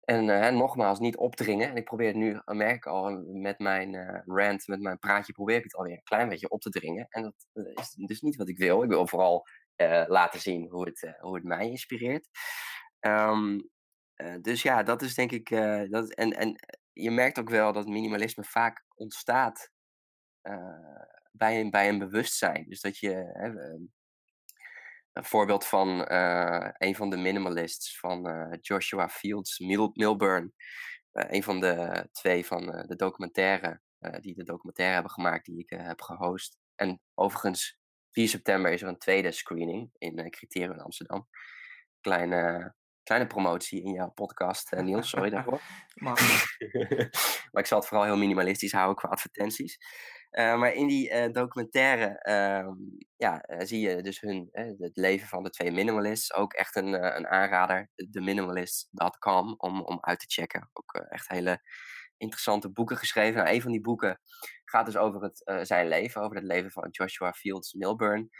En 0.00 0.28
uh, 0.28 0.48
nogmaals, 0.48 0.98
niet 0.98 1.16
opdringen. 1.16 1.68
En 1.68 1.76
ik 1.76 1.84
probeer 1.84 2.06
het 2.06 2.16
nu, 2.16 2.40
merk 2.44 2.76
ik 2.76 2.86
al, 2.86 3.24
met 3.26 3.58
mijn 3.58 4.22
rant, 4.26 4.66
met 4.66 4.80
mijn 4.80 4.98
praatje, 4.98 5.32
probeer 5.32 5.56
ik 5.56 5.62
het 5.62 5.74
alweer 5.74 5.92
een 5.92 6.02
klein 6.02 6.28
beetje 6.28 6.48
op 6.48 6.60
te 6.60 6.70
dringen. 6.70 7.06
En 7.08 7.22
dat 7.22 7.34
is 7.74 7.90
dus 7.90 8.20
niet 8.20 8.36
wat 8.36 8.48
ik 8.48 8.58
wil. 8.58 8.82
Ik 8.82 8.88
wil 8.88 9.06
vooral 9.06 9.46
laten 10.06 10.40
zien 10.40 10.68
hoe 10.70 10.84
het, 10.84 11.14
hoe 11.18 11.34
het 11.34 11.44
mij 11.44 11.68
inspireert. 11.68 12.28
Um, 13.00 13.70
dus 14.40 14.62
ja, 14.62 14.82
dat 14.82 15.02
is 15.02 15.14
denk 15.14 15.32
ik. 15.32 15.48
dat, 15.90 16.14
en, 16.14 16.32
en 16.32 16.56
je 16.94 17.10
merkt 17.10 17.38
ook 17.38 17.50
wel 17.50 17.72
dat 17.72 17.86
minimalisme 17.86 18.44
vaak 18.44 18.84
ontstaat 18.94 19.70
bij, 21.32 21.60
een, 21.60 21.70
bij 21.70 21.88
een 21.88 21.98
bewustzijn. 21.98 22.64
Dus 22.68 22.80
dat 22.80 22.98
je. 22.98 23.12
Een 25.14 25.24
voorbeeld 25.24 25.66
van 25.66 26.12
uh, 26.12 26.68
een 26.78 26.94
van 26.94 27.10
de 27.10 27.16
minimalists 27.16 27.98
van 27.98 28.28
uh, 28.28 28.52
Joshua 28.60 29.08
Fields, 29.08 29.58
Mil 29.58 29.90
Milburn. 29.94 30.54
Een 31.12 31.42
van 31.42 31.60
de 31.60 32.08
twee 32.12 32.46
van 32.46 32.66
de 32.66 32.96
documentaire, 32.96 33.80
die 34.20 34.34
de 34.34 34.44
documentaire 34.44 34.94
hebben 34.94 35.12
gemaakt, 35.12 35.44
die 35.44 35.58
ik 35.58 35.70
heb 35.70 36.00
gehost. 36.00 36.58
En 36.74 37.00
overigens, 37.14 37.78
4 38.10 38.28
september 38.28 38.72
is 38.72 38.82
er 38.82 38.88
een 38.88 38.98
tweede 38.98 39.32
screening 39.32 39.90
in 39.98 40.30
Criterium 40.30 40.72
in 40.72 40.80
Amsterdam. 40.80 41.28
Kleine, 42.00 42.74
kleine 43.04 43.26
promotie 43.26 43.82
in 43.82 43.92
jouw 43.92 44.10
podcast, 44.10 44.70
Niels, 44.70 45.08
sorry 45.08 45.30
daarvoor. 45.30 45.60
maar 47.52 47.62
ik 47.62 47.66
zal 47.66 47.78
het 47.78 47.88
vooral 47.88 48.06
heel 48.06 48.16
minimalistisch 48.16 48.72
houden 48.72 48.96
qua 48.96 49.08
advertenties. 49.08 49.78
Uh, 50.34 50.58
maar 50.58 50.72
in 50.72 50.86
die 50.86 51.10
uh, 51.10 51.32
documentaire 51.32 52.20
uh, 52.28 52.72
ja, 53.16 53.44
uh, 53.48 53.58
zie 53.60 53.80
je 53.88 54.02
dus 54.02 54.20
hun, 54.20 54.48
het 54.78 54.96
leven 54.96 55.28
van 55.28 55.42
de 55.42 55.50
twee 55.50 55.70
minimalists. 55.70 56.34
Ook 56.34 56.52
echt 56.52 56.76
een, 56.76 57.16
een 57.16 57.26
aanrader, 57.26 57.90
theminimalist.com, 58.10 59.54
om, 59.56 59.82
om 59.82 59.98
uit 60.00 60.18
te 60.20 60.26
checken. 60.28 60.70
Ook 60.72 60.94
echt 60.94 61.28
hele 61.28 61.62
interessante 62.16 62.72
boeken 62.72 62.96
geschreven. 62.96 63.42
Nou, 63.42 63.54
een 63.54 63.62
van 63.62 63.70
die 63.70 63.80
boeken 63.80 64.20
gaat 64.64 64.86
dus 64.86 64.96
over 64.96 65.22
het, 65.22 65.66
zijn 65.66 65.88
leven, 65.88 66.22
over 66.22 66.36
het 66.36 66.44
leven 66.44 66.70
van 66.70 66.88
Joshua 66.90 67.32
Fields 67.32 67.72
Milburn. 67.72 68.30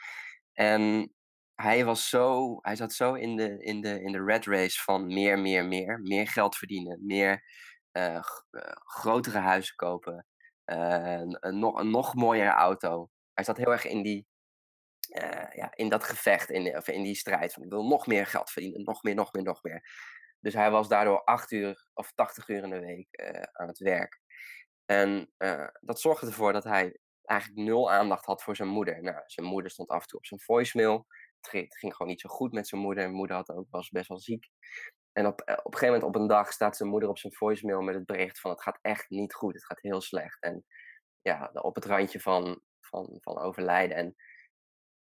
En 0.53 1.14
hij, 1.55 1.85
was 1.85 2.09
zo, 2.09 2.59
hij 2.61 2.77
zat 2.77 2.93
zo 2.93 3.14
in 3.14 3.37
de, 3.37 3.64
in, 3.64 3.81
de, 3.81 4.03
in 4.03 4.12
de 4.12 4.25
red 4.25 4.47
race 4.47 4.83
van 4.83 5.07
meer, 5.07 5.38
meer, 5.38 5.64
meer. 5.64 6.01
Meer 6.03 6.29
geld 6.29 6.57
verdienen, 6.57 7.07
meer 7.07 7.45
grotere 8.85 9.38
huizen 9.38 9.77
kopen. 9.77 10.27
Uh, 10.67 11.21
een, 11.40 11.59
nog, 11.59 11.79
een 11.79 11.90
nog 11.90 12.14
mooiere 12.14 12.51
auto. 12.51 13.11
Hij 13.33 13.45
zat 13.45 13.57
heel 13.57 13.73
erg 13.73 13.85
in, 13.85 14.03
die, 14.03 14.27
ja, 15.53 15.75
in 15.75 15.88
dat 15.88 16.05
gevecht, 16.05 16.51
in, 16.51 16.77
of 16.77 16.88
in 16.88 17.03
die 17.03 17.14
strijd. 17.14 17.53
Van, 17.53 17.62
ik 17.62 17.71
wil 17.71 17.87
nog 17.87 18.07
meer 18.07 18.27
geld 18.27 18.51
verdienen, 18.51 18.83
nog 18.83 19.03
meer, 19.03 19.14
nog 19.14 19.33
meer, 19.33 19.43
nog 19.43 19.62
meer. 19.62 19.88
Dus 20.40 20.55
hij 20.55 20.71
was 20.71 20.88
daardoor 20.88 21.25
acht 21.25 21.51
uur 21.51 21.87
of 21.93 22.12
tachtig 22.14 22.49
uur 22.49 22.62
in 22.62 22.71
de 22.71 22.81
week 22.81 23.09
aan 23.53 23.69
het 23.69 23.79
werk. 23.79 24.21
En 24.85 25.33
dat 25.81 26.01
zorgde 26.01 26.27
ervoor 26.27 26.53
dat 26.53 26.64
hij 26.64 26.99
eigenlijk 27.23 27.61
nul 27.61 27.93
aandacht 27.93 28.25
had 28.25 28.43
voor 28.43 28.57
zijn 28.57 28.69
moeder. 28.69 29.03
Nou, 29.03 29.23
zijn 29.27 29.47
moeder 29.47 29.71
stond 29.71 29.88
af 29.88 30.03
en 30.03 30.09
toe 30.09 30.19
op 30.19 30.27
zijn 30.27 30.40
voicemail. 30.40 31.07
Het 31.50 31.76
ging, 31.76 31.94
gewoon 31.94 32.12
niet 32.12 32.20
zo 32.20 32.28
goed 32.28 32.52
met 32.52 32.68
zijn 32.68 32.80
moeder. 32.80 33.02
Zijn 33.02 33.14
moeder 33.14 33.37
had 33.37 33.50
ook, 33.50 33.66
was 33.70 33.90
best 33.90 34.09
wel 34.09 34.20
ziek. 34.20 34.48
En 35.12 35.26
op, 35.26 35.40
eh, 35.40 35.54
op 35.59 35.72
een 35.72 35.78
gegeven 35.78 35.94
moment 35.94 36.16
op 36.16 36.20
een 36.20 36.28
dag 36.28 36.52
staat 36.52 36.76
zijn 36.76 36.88
moeder 36.88 37.09
op 37.09 37.18
zijn 37.18 37.33
voicemail 37.33 37.80
met 37.80 37.94
het 37.94 38.07
bericht 38.07 38.40
van 38.40 38.50
het 38.50 38.62
gaat 38.62 38.78
echt 38.83 39.11
niet 39.11 39.35
goed, 39.35 39.54
het 39.54 39.64
gaat 39.64 39.80
heel 39.80 40.00
slecht. 40.00 40.42
En 40.42 40.64
ja, 41.20 41.50
op 41.52 41.74
het 41.74 41.85
randje 41.85 42.20
van, 42.20 42.61
van, 42.80 43.18
van 43.20 43.38
overlijden. 43.38 43.96
En 43.96 44.14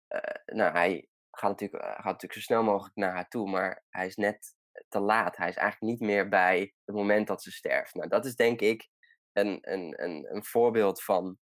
uh, 0.09 0.55
nou, 0.57 0.71
hij 0.71 1.07
gaat 1.31 1.49
natuurlijk, 1.49 1.83
gaat 1.83 2.03
natuurlijk 2.03 2.33
zo 2.33 2.39
snel 2.39 2.63
mogelijk 2.63 2.95
naar 2.95 3.13
haar 3.13 3.27
toe, 3.27 3.49
maar 3.49 3.83
hij 3.89 4.05
is 4.05 4.15
net 4.15 4.55
te 4.87 4.99
laat. 4.99 5.37
Hij 5.37 5.49
is 5.49 5.55
eigenlijk 5.55 5.91
niet 5.91 6.09
meer 6.09 6.29
bij 6.29 6.73
het 6.85 6.95
moment 6.95 7.27
dat 7.27 7.43
ze 7.43 7.51
sterft. 7.51 7.93
Nou, 7.93 8.09
dat 8.09 8.25
is 8.25 8.35
denk 8.35 8.61
ik 8.61 8.89
een, 9.31 9.57
een, 9.61 10.03
een, 10.03 10.35
een 10.35 10.45
voorbeeld 10.45 11.03
van 11.03 11.37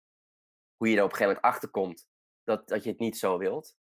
hoe 0.76 0.88
je 0.88 0.96
er 0.96 1.02
op 1.02 1.10
een 1.10 1.16
gegeven 1.16 1.34
moment 1.34 1.54
achter 1.54 1.70
komt 1.70 2.08
dat, 2.44 2.68
dat 2.68 2.84
je 2.84 2.90
het 2.90 2.98
niet 2.98 3.18
zo 3.18 3.38
wilt. 3.38 3.76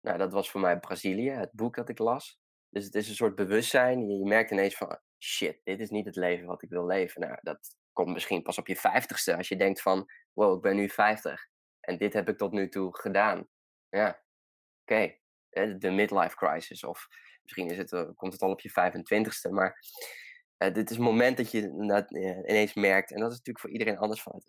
Nou, 0.00 0.18
dat 0.18 0.32
was 0.32 0.50
voor 0.50 0.60
mij 0.60 0.78
Brazilië, 0.78 1.30
het 1.30 1.52
boek 1.52 1.76
dat 1.76 1.88
ik 1.88 1.98
las. 1.98 2.40
Dus 2.68 2.84
het 2.84 2.94
is 2.94 3.08
een 3.08 3.14
soort 3.14 3.34
bewustzijn. 3.34 4.08
Je, 4.08 4.26
merkt 4.26 4.50
ineens 4.50 4.76
van, 4.76 4.98
shit, 5.18 5.60
dit 5.64 5.80
is 5.80 5.90
niet 5.90 6.06
het 6.06 6.16
leven 6.16 6.46
wat 6.46 6.62
ik 6.62 6.68
wil 6.68 6.86
leven. 6.86 7.20
Nou, 7.20 7.38
dat 7.40 7.76
komt 7.92 8.12
misschien 8.12 8.42
pas 8.42 8.58
op 8.58 8.66
je 8.66 8.76
vijftigste. 8.76 9.36
Als 9.36 9.48
je 9.48 9.56
denkt 9.56 9.82
van, 9.82 10.10
wow, 10.32 10.56
ik 10.56 10.62
ben 10.62 10.76
nu 10.76 10.88
vijftig. 10.88 11.48
En 11.80 11.98
dit 11.98 12.12
heb 12.12 12.28
ik 12.28 12.38
tot 12.38 12.52
nu 12.52 12.68
toe 12.68 12.98
gedaan. 12.98 13.48
Ja, 13.88 14.08
oké. 14.80 15.18
Okay. 15.50 15.78
De 15.78 15.90
midlife 15.90 16.36
crisis. 16.36 16.84
Of 16.84 17.06
misschien 17.42 17.70
is 17.70 17.76
het, 17.76 17.92
eh, 17.92 18.08
komt 18.16 18.32
het 18.32 18.42
al 18.42 18.50
op 18.50 18.60
je 18.60 18.70
25ste. 18.70 19.50
Maar 19.50 19.78
uh, 20.58 20.74
dit 20.74 20.90
is 20.90 20.96
het 20.96 21.04
moment 21.04 21.36
dat 21.36 21.50
je 21.50 21.86
dat, 21.86 22.10
ineens 22.48 22.74
merkt. 22.74 23.12
En 23.12 23.20
dat 23.20 23.30
is 23.30 23.36
natuurlijk 23.36 23.60
voor 23.60 23.70
iedereen 23.70 23.98
anders. 23.98 24.22
Van, 24.22 24.42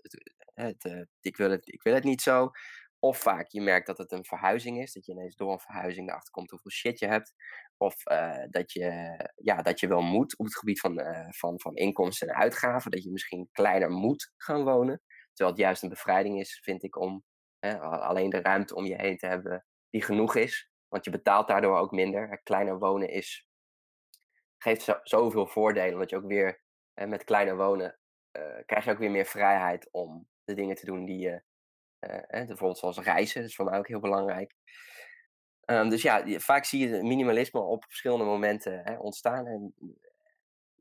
het, 0.53 1.07
ik, 1.21 1.37
wil 1.37 1.51
het, 1.51 1.67
ik 1.73 1.83
wil 1.83 1.93
het 1.93 2.03
niet 2.03 2.21
zo. 2.21 2.51
Of 3.03 3.17
vaak 3.17 3.47
je 3.47 3.61
merkt 3.61 3.87
dat 3.87 3.97
het 3.97 4.11
een 4.11 4.25
verhuizing 4.25 4.81
is. 4.81 4.93
Dat 4.93 5.05
je 5.05 5.11
ineens 5.11 5.35
door 5.35 5.51
een 5.51 5.59
verhuizing 5.59 6.09
erachter 6.09 6.31
komt 6.31 6.49
hoeveel 6.49 6.71
shit 6.71 6.99
je 6.99 7.07
hebt. 7.07 7.33
Of 7.77 8.09
uh, 8.11 8.43
dat, 8.49 8.71
je, 8.71 9.17
ja, 9.35 9.61
dat 9.61 9.79
je 9.79 9.87
wel 9.87 10.01
moet 10.01 10.37
op 10.37 10.45
het 10.45 10.57
gebied 10.57 10.79
van, 10.79 10.99
uh, 10.99 11.27
van, 11.29 11.59
van 11.59 11.75
inkomsten 11.75 12.27
en 12.27 12.35
uitgaven. 12.35 12.91
Dat 12.91 13.03
je 13.03 13.11
misschien 13.11 13.49
kleiner 13.51 13.89
moet 13.89 14.33
gaan 14.37 14.63
wonen. 14.63 15.01
Terwijl 15.33 15.55
het 15.55 15.65
juist 15.65 15.83
een 15.83 15.89
bevrijding 15.89 16.39
is, 16.39 16.59
vind 16.63 16.83
ik, 16.83 16.99
om 16.99 17.23
hè, 17.59 17.79
alleen 17.79 18.29
de 18.29 18.41
ruimte 18.41 18.75
om 18.75 18.85
je 18.85 18.95
heen 18.95 19.17
te 19.17 19.27
hebben 19.27 19.65
die 19.89 20.03
genoeg 20.03 20.35
is. 20.35 20.69
Want 20.87 21.05
je 21.05 21.11
betaalt 21.11 21.47
daardoor 21.47 21.77
ook 21.77 21.91
minder. 21.91 22.41
Kleiner 22.43 22.79
wonen 22.79 23.09
is, 23.09 23.47
geeft 24.57 24.81
zo, 24.81 24.99
zoveel 25.03 25.47
voordelen. 25.47 25.99
Dat 25.99 26.09
je 26.09 26.15
ook 26.15 26.27
weer 26.27 26.61
hè, 26.93 27.07
met 27.07 27.23
kleiner 27.23 27.57
wonen 27.57 27.99
uh, 28.37 28.63
krijg 28.65 28.85
je 28.85 28.91
ook 28.91 28.97
weer 28.97 29.11
meer 29.11 29.25
vrijheid 29.25 29.91
om 29.91 30.27
de 30.43 30.53
dingen 30.53 30.75
te 30.75 30.85
doen 30.85 31.05
die 31.05 31.19
je 31.19 31.43
bijvoorbeeld 32.29 32.77
zoals 32.77 32.99
reizen, 32.99 33.41
dat 33.41 33.49
is 33.49 33.55
voor 33.55 33.65
mij 33.65 33.77
ook 33.77 33.87
heel 33.87 33.99
belangrijk. 33.99 34.55
Um, 35.65 35.89
dus 35.89 36.01
ja, 36.01 36.39
vaak 36.39 36.65
zie 36.65 36.87
je 36.87 37.03
minimalisme 37.03 37.59
op 37.59 37.85
verschillende 37.87 38.23
momenten 38.25 38.81
hè, 38.83 38.97
ontstaan. 38.97 39.47
En, 39.47 39.73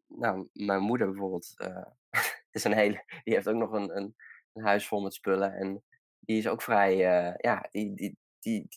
nou, 0.06 0.48
mijn 0.52 0.82
moeder 0.82 1.06
bijvoorbeeld, 1.10 1.54
uh, 1.56 1.86
is 2.50 2.64
een 2.64 2.72
hele, 2.72 3.04
die 3.24 3.34
heeft 3.34 3.48
ook 3.48 3.56
nog 3.56 3.72
een, 3.72 3.96
een, 3.96 4.16
een, 4.52 4.64
huis 4.64 4.86
vol 4.86 5.00
met 5.00 5.14
spullen. 5.14 5.52
En 5.52 5.82
die 6.18 6.38
is 6.38 6.48
ook 6.48 6.62
vrij, 6.62 6.96
ja, 7.36 7.68
die, 7.70 7.94
die, 7.94 8.18
die, 8.40 8.68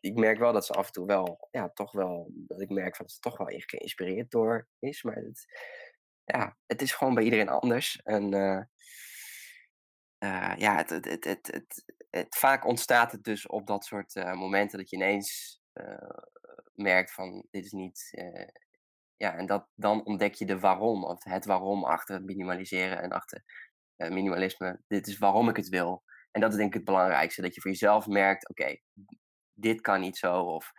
ik 0.00 0.14
merk 0.14 0.38
wel 0.38 0.52
dat 0.52 0.66
ze 0.66 0.72
af 0.72 0.86
en 0.86 0.92
toe 0.92 1.06
wel, 1.06 1.48
ja, 1.50 1.68
toch 1.68 1.92
wel, 1.92 2.30
dat 2.32 2.60
ik 2.60 2.68
merk 2.68 2.98
dat 2.98 3.10
ze 3.10 3.20
toch 3.20 3.36
wel 3.36 3.46
geïnspireerd 3.48 4.30
door 4.30 4.68
is. 4.78 5.02
Maar 5.02 5.16
het, 5.16 5.46
ja, 6.24 6.56
het 6.66 6.82
is 6.82 6.92
gewoon 6.92 7.14
bij 7.14 7.24
iedereen 7.24 7.48
anders. 7.48 8.00
En 8.02 8.30
uh, 10.22 10.52
ja, 10.56 10.76
het, 10.76 10.90
het, 10.90 11.24
het, 11.24 11.84
het, 12.10 12.36
vaak 12.36 12.66
ontstaat 12.66 13.12
het 13.12 13.24
dus 13.24 13.46
op 13.46 13.66
dat 13.66 13.84
soort 13.84 14.14
uh, 14.14 14.32
momenten 14.32 14.78
dat 14.78 14.90
je 14.90 14.96
ineens 14.96 15.60
uh, 15.74 16.18
merkt 16.74 17.12
van 17.12 17.46
dit 17.50 17.64
is 17.64 17.72
niet. 17.72 18.10
ja, 19.16 19.36
en 19.36 19.46
dat, 19.46 19.68
dan 19.74 20.04
ontdek 20.04 20.34
je 20.34 20.46
de 20.46 20.58
waarom, 20.58 21.04
of 21.04 21.24
het 21.24 21.44
waarom 21.44 21.84
achter 21.84 22.14
het 22.14 22.24
minimaliseren 22.24 23.02
en 23.02 23.10
achter 23.10 23.44
minimalisme. 23.96 24.80
Dit 24.86 25.06
is 25.06 25.18
waarom 25.18 25.48
ik 25.48 25.56
het 25.56 25.68
wil. 25.68 26.02
En 26.30 26.40
dat 26.40 26.50
is 26.50 26.56
denk 26.56 26.68
ik 26.68 26.74
het 26.74 26.84
belangrijkste, 26.84 27.42
dat 27.42 27.54
je 27.54 27.60
voor 27.60 27.70
jezelf 27.70 28.06
merkt, 28.06 28.48
oké, 28.48 28.76
dit 29.52 29.80
kan 29.80 30.00
niet 30.00 30.16
zo, 30.16 30.42
of 30.42 30.72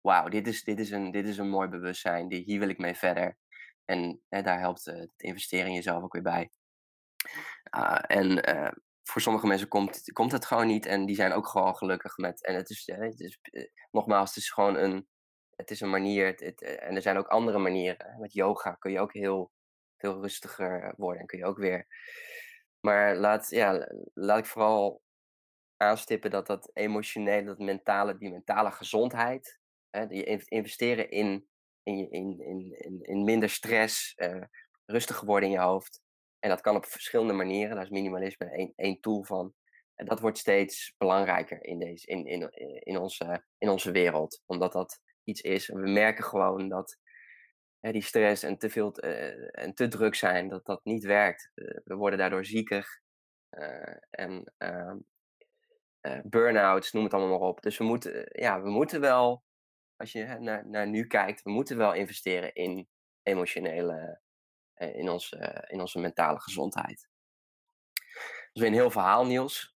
wauw, 0.00 0.28
dit 0.28 0.46
is, 0.46 0.62
dit, 0.62 0.78
is 0.78 0.90
een, 0.90 1.10
dit 1.10 1.26
is 1.26 1.38
een 1.38 1.48
mooi 1.48 1.68
bewustzijn, 1.68 2.32
hier 2.32 2.58
wil 2.58 2.68
ik 2.68 2.78
mee 2.78 2.94
verder. 2.94 3.36
En 3.84 4.22
daar 4.28 4.58
helpt 4.58 4.84
het 4.84 5.12
investeren 5.16 5.66
in 5.66 5.74
jezelf 5.74 6.02
ook 6.02 6.12
weer 6.12 6.22
bij. 6.22 6.50
Uh, 7.76 7.98
en 8.06 8.56
uh, 8.56 8.70
voor 9.02 9.20
sommige 9.20 9.46
mensen 9.46 9.68
komt, 9.68 10.12
komt 10.12 10.32
het 10.32 10.44
gewoon 10.44 10.66
niet 10.66 10.86
en 10.86 11.06
die 11.06 11.16
zijn 11.16 11.32
ook 11.32 11.46
gewoon 11.46 11.76
gelukkig 11.76 12.16
met. 12.16 12.44
En 12.44 12.54
het 12.54 12.70
is, 12.70 12.82
het 12.86 13.20
is 13.20 13.38
uh, 13.42 13.66
nogmaals, 13.90 14.28
het 14.28 14.38
is 14.38 14.50
gewoon 14.50 14.76
een, 14.76 15.08
het 15.56 15.70
is 15.70 15.80
een 15.80 15.90
manier. 15.90 16.26
Het, 16.26 16.62
en 16.62 16.94
er 16.94 17.02
zijn 17.02 17.16
ook 17.16 17.28
andere 17.28 17.58
manieren. 17.58 18.20
Met 18.20 18.32
yoga 18.32 18.70
kun 18.70 18.92
je 18.92 19.00
ook 19.00 19.12
heel 19.12 19.52
veel 19.96 20.20
rustiger 20.20 20.94
worden 20.96 21.20
en 21.20 21.26
kun 21.26 21.38
je 21.38 21.44
ook 21.44 21.58
weer. 21.58 21.86
Maar 22.80 23.16
laat, 23.16 23.48
ja, 23.50 23.88
laat 24.14 24.38
ik 24.38 24.46
vooral 24.46 25.02
aanstippen 25.76 26.30
dat 26.30 26.46
dat 26.46 26.70
emotionele, 26.72 27.44
dat 27.44 27.58
mentale, 27.58 28.16
die 28.16 28.30
mentale 28.30 28.70
gezondheid, 28.70 29.60
hè, 29.90 30.06
die 30.06 30.44
investeren 30.44 31.10
in, 31.10 31.48
in, 31.82 32.10
in, 32.10 32.40
in, 32.40 33.02
in 33.02 33.24
minder 33.24 33.50
stress, 33.50 34.14
rustiger 34.86 35.26
worden 35.26 35.48
in 35.48 35.54
je 35.54 35.60
hoofd. 35.60 36.03
En 36.44 36.50
dat 36.50 36.60
kan 36.60 36.76
op 36.76 36.86
verschillende 36.86 37.32
manieren. 37.32 37.74
Daar 37.74 37.84
is 37.84 37.90
minimalisme 37.90 38.72
één, 38.76 39.00
tool 39.00 39.24
van. 39.24 39.54
En 39.94 40.06
dat 40.06 40.20
wordt 40.20 40.38
steeds 40.38 40.94
belangrijker 40.96 41.64
in, 41.64 41.78
deze, 41.78 42.06
in, 42.06 42.26
in, 42.26 42.50
in, 42.82 42.98
onze, 42.98 43.44
in 43.58 43.68
onze 43.68 43.90
wereld. 43.90 44.42
Omdat 44.46 44.72
dat 44.72 45.00
iets 45.22 45.40
is. 45.40 45.66
We 45.66 45.90
merken 45.90 46.24
gewoon 46.24 46.68
dat 46.68 46.98
hè, 47.80 47.92
die 47.92 48.02
stress 48.02 48.42
en 48.42 48.58
te 48.58 48.70
veel 48.70 49.04
uh, 49.04 49.62
en 49.64 49.74
te 49.74 49.88
druk 49.88 50.14
zijn, 50.14 50.48
dat 50.48 50.64
dat 50.64 50.84
niet 50.84 51.04
werkt. 51.04 51.50
Uh, 51.54 51.78
we 51.84 51.94
worden 51.94 52.18
daardoor 52.18 52.44
zieker. 52.44 53.02
Uh, 53.50 53.96
en 54.10 54.52
ehm, 54.56 54.98
burn-outs, 56.24 56.92
noem 56.92 57.04
het 57.04 57.14
allemaal 57.14 57.38
maar 57.38 57.48
op. 57.48 57.62
Dus 57.62 57.78
we 57.78 57.84
moeten, 57.84 58.26
ja, 58.32 58.62
we 58.62 58.70
moeten 58.70 59.00
wel, 59.00 59.44
als 59.96 60.12
je 60.12 60.24
naar, 60.24 60.68
naar 60.68 60.88
nu 60.88 61.06
kijkt, 61.06 61.42
we 61.42 61.50
moeten 61.50 61.76
wel 61.76 61.94
investeren 61.94 62.54
in 62.54 62.88
emotionele 63.22 64.22
in, 64.76 65.08
ons, 65.08 65.32
in 65.66 65.80
onze 65.80 65.98
mentale 65.98 66.40
gezondheid. 66.40 67.08
Dat 68.02 68.52
is 68.52 68.60
weer 68.60 68.70
een 68.70 68.74
heel 68.74 68.90
verhaal, 68.90 69.26
Niels. 69.26 69.74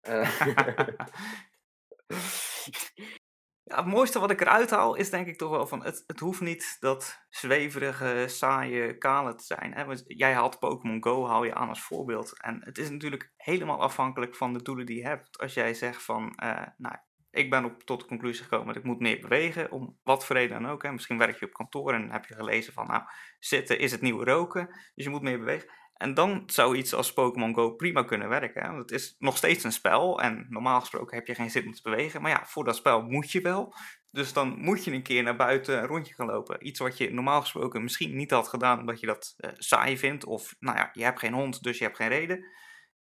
Het 3.68 3.86
mooiste 3.86 4.18
wat 4.18 4.30
ik 4.30 4.40
eruit 4.40 4.70
haal 4.70 4.94
is 4.94 5.10
denk 5.10 5.26
ik 5.26 5.38
toch 5.38 5.50
wel 5.50 5.66
van, 5.66 5.84
het, 5.84 6.04
het 6.06 6.20
hoeft 6.20 6.40
niet 6.40 6.76
dat 6.80 7.26
zweverige, 7.28 8.24
saaie, 8.28 8.98
kale 8.98 9.34
te 9.34 9.44
zijn. 9.44 9.72
Hè? 9.74 9.84
Jij 10.06 10.32
haalt 10.32 10.58
Pokémon 10.58 11.02
Go, 11.02 11.26
haal 11.26 11.44
je 11.44 11.54
aan 11.54 11.68
als 11.68 11.82
voorbeeld. 11.82 12.40
En 12.42 12.60
het 12.64 12.78
is 12.78 12.90
natuurlijk 12.90 13.32
helemaal 13.36 13.80
afhankelijk 13.80 14.36
van 14.36 14.52
de 14.52 14.62
doelen 14.62 14.86
die 14.86 14.96
je 14.96 15.06
hebt. 15.06 15.38
Als 15.38 15.54
jij 15.54 15.74
zegt 15.74 16.02
van, 16.02 16.38
uh, 16.42 16.66
nou, 16.76 16.96
ik 17.38 17.50
ben 17.50 17.64
op, 17.64 17.82
tot 17.82 18.00
de 18.00 18.06
conclusie 18.06 18.42
gekomen 18.42 18.66
dat 18.66 18.76
ik 18.76 18.84
moet 18.84 19.00
meer 19.00 19.20
bewegen, 19.20 19.70
om 19.70 19.98
wat 20.02 20.24
voor 20.24 20.36
reden 20.36 20.62
dan 20.62 20.70
ook. 20.70 20.82
Hè. 20.82 20.92
Misschien 20.92 21.18
werk 21.18 21.38
je 21.38 21.46
op 21.46 21.52
kantoor 21.52 21.92
en 21.92 22.10
heb 22.10 22.24
je 22.24 22.34
gelezen 22.34 22.72
van, 22.72 22.86
nou, 22.86 23.02
zitten 23.38 23.78
is 23.78 23.92
het 23.92 24.00
nieuwe 24.00 24.24
roken, 24.24 24.66
dus 24.94 25.04
je 25.04 25.10
moet 25.10 25.22
meer 25.22 25.38
bewegen. 25.38 25.70
En 25.98 26.14
dan 26.14 26.42
zou 26.46 26.76
iets 26.76 26.94
als 26.94 27.12
Pokémon 27.12 27.54
Go 27.54 27.70
prima 27.74 28.02
kunnen 28.02 28.28
werken. 28.28 28.62
Hè? 28.62 28.68
Want 28.68 28.80
het 28.80 28.90
is 28.90 29.14
nog 29.18 29.36
steeds 29.36 29.64
een 29.64 29.72
spel 29.72 30.20
en 30.20 30.46
normaal 30.48 30.80
gesproken 30.80 31.16
heb 31.16 31.26
je 31.26 31.34
geen 31.34 31.50
zin 31.50 31.66
om 31.66 31.72
te 31.72 31.82
bewegen. 31.82 32.22
Maar 32.22 32.30
ja, 32.30 32.44
voor 32.46 32.64
dat 32.64 32.76
spel 32.76 33.02
moet 33.02 33.30
je 33.30 33.40
wel. 33.40 33.74
Dus 34.10 34.32
dan 34.32 34.58
moet 34.58 34.84
je 34.84 34.92
een 34.92 35.02
keer 35.02 35.22
naar 35.22 35.36
buiten 35.36 35.78
een 35.78 35.86
rondje 35.86 36.14
gaan 36.14 36.26
lopen. 36.26 36.66
Iets 36.66 36.78
wat 36.78 36.98
je 36.98 37.12
normaal 37.12 37.40
gesproken 37.40 37.82
misschien 37.82 38.16
niet 38.16 38.30
had 38.30 38.48
gedaan 38.48 38.78
omdat 38.78 39.00
je 39.00 39.06
dat 39.06 39.34
uh, 39.36 39.50
saai 39.54 39.98
vindt. 39.98 40.24
Of 40.24 40.54
nou 40.58 40.76
ja, 40.76 40.90
je 40.92 41.04
hebt 41.04 41.18
geen 41.18 41.32
hond, 41.32 41.62
dus 41.62 41.78
je 41.78 41.84
hebt 41.84 41.96
geen 41.96 42.08
reden. 42.08 42.44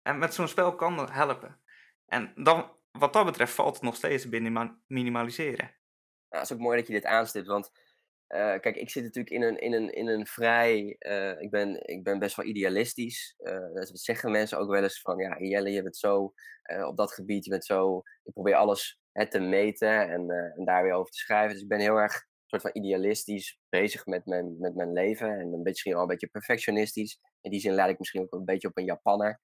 En 0.02 0.18
met 0.18 0.34
zo'n 0.34 0.48
spel 0.48 0.76
kan 0.76 0.98
dat 0.98 1.12
helpen. 1.12 1.60
En 2.06 2.32
dan 2.36 2.72
wat 3.00 3.14
dat 3.14 3.26
betreft 3.26 3.54
valt 3.54 3.74
het 3.74 3.84
nog 3.84 3.96
steeds 3.96 4.30
binnen 4.30 4.84
minimaliseren. 4.88 5.76
Ja, 6.30 6.40
het 6.40 6.50
is 6.50 6.54
ook 6.54 6.60
mooi 6.60 6.78
dat 6.78 6.88
je 6.88 6.94
dit 6.94 7.06
aanstipt, 7.06 7.48
want 7.48 7.72
uh, 8.28 8.60
kijk, 8.60 8.76
ik 8.76 8.90
zit 8.90 9.04
natuurlijk 9.04 9.36
in 9.36 9.42
een, 9.42 9.60
in 9.60 9.74
een, 9.74 9.94
in 9.94 10.08
een 10.08 10.28
vrij. 10.28 10.96
Uh, 11.00 11.42
ik, 11.42 11.50
ben, 11.50 11.88
ik 11.88 12.04
ben 12.04 12.20
best 12.20 12.36
wel 12.36 12.46
idealistisch. 12.46 13.36
Uh, 13.40 13.74
dat 13.74 13.92
zeggen 13.94 14.32
mensen 14.32 14.58
ook 14.58 14.70
wel 14.70 14.84
eens 14.84 15.02
van: 15.02 15.18
ja, 15.18 15.40
Jelle, 15.40 15.70
je 15.70 15.84
bent 15.84 15.98
zo 15.98 16.34
op 16.88 16.98
dat 16.98 17.14
gebied, 17.14 17.46
je 17.46 17.50
bent 17.52 17.66
zo. 17.66 18.02
Ik 18.24 18.34
probeer 18.34 18.56
alles 18.56 19.00
hè, 19.12 19.30
te 19.30 19.40
meten 19.40 20.10
en, 20.10 20.30
en 20.56 20.66
daar 20.66 20.84
weer 20.84 20.94
over 20.94 21.12
te 21.12 21.18
schrijven. 21.18 21.54
Dus 21.54 21.62
ik 21.62 21.68
ben 21.68 21.80
heel 21.80 21.98
erg 21.98 22.26
soort 22.60 22.74
van 22.74 22.84
idealistisch 22.84 23.60
bezig 23.70 24.06
met 24.06 24.26
mijn, 24.26 24.60
met 24.60 24.76
mijn 24.76 24.94
leven. 24.94 25.28
En 25.28 25.40
een 25.40 25.50
beetje, 25.50 25.64
misschien 25.64 25.94
wel 25.94 26.02
een 26.02 26.08
beetje 26.08 26.28
perfectionistisch. 26.28 27.20
In 27.42 27.52
die 27.52 27.60
zin 27.60 27.74
leid 27.74 27.90
ik 27.90 28.00
misschien 28.00 28.22
ook 28.22 28.34
een 28.34 28.46
beetje 28.46 28.68
op 28.68 28.78
een 28.78 28.86
Japanner. 28.86 29.40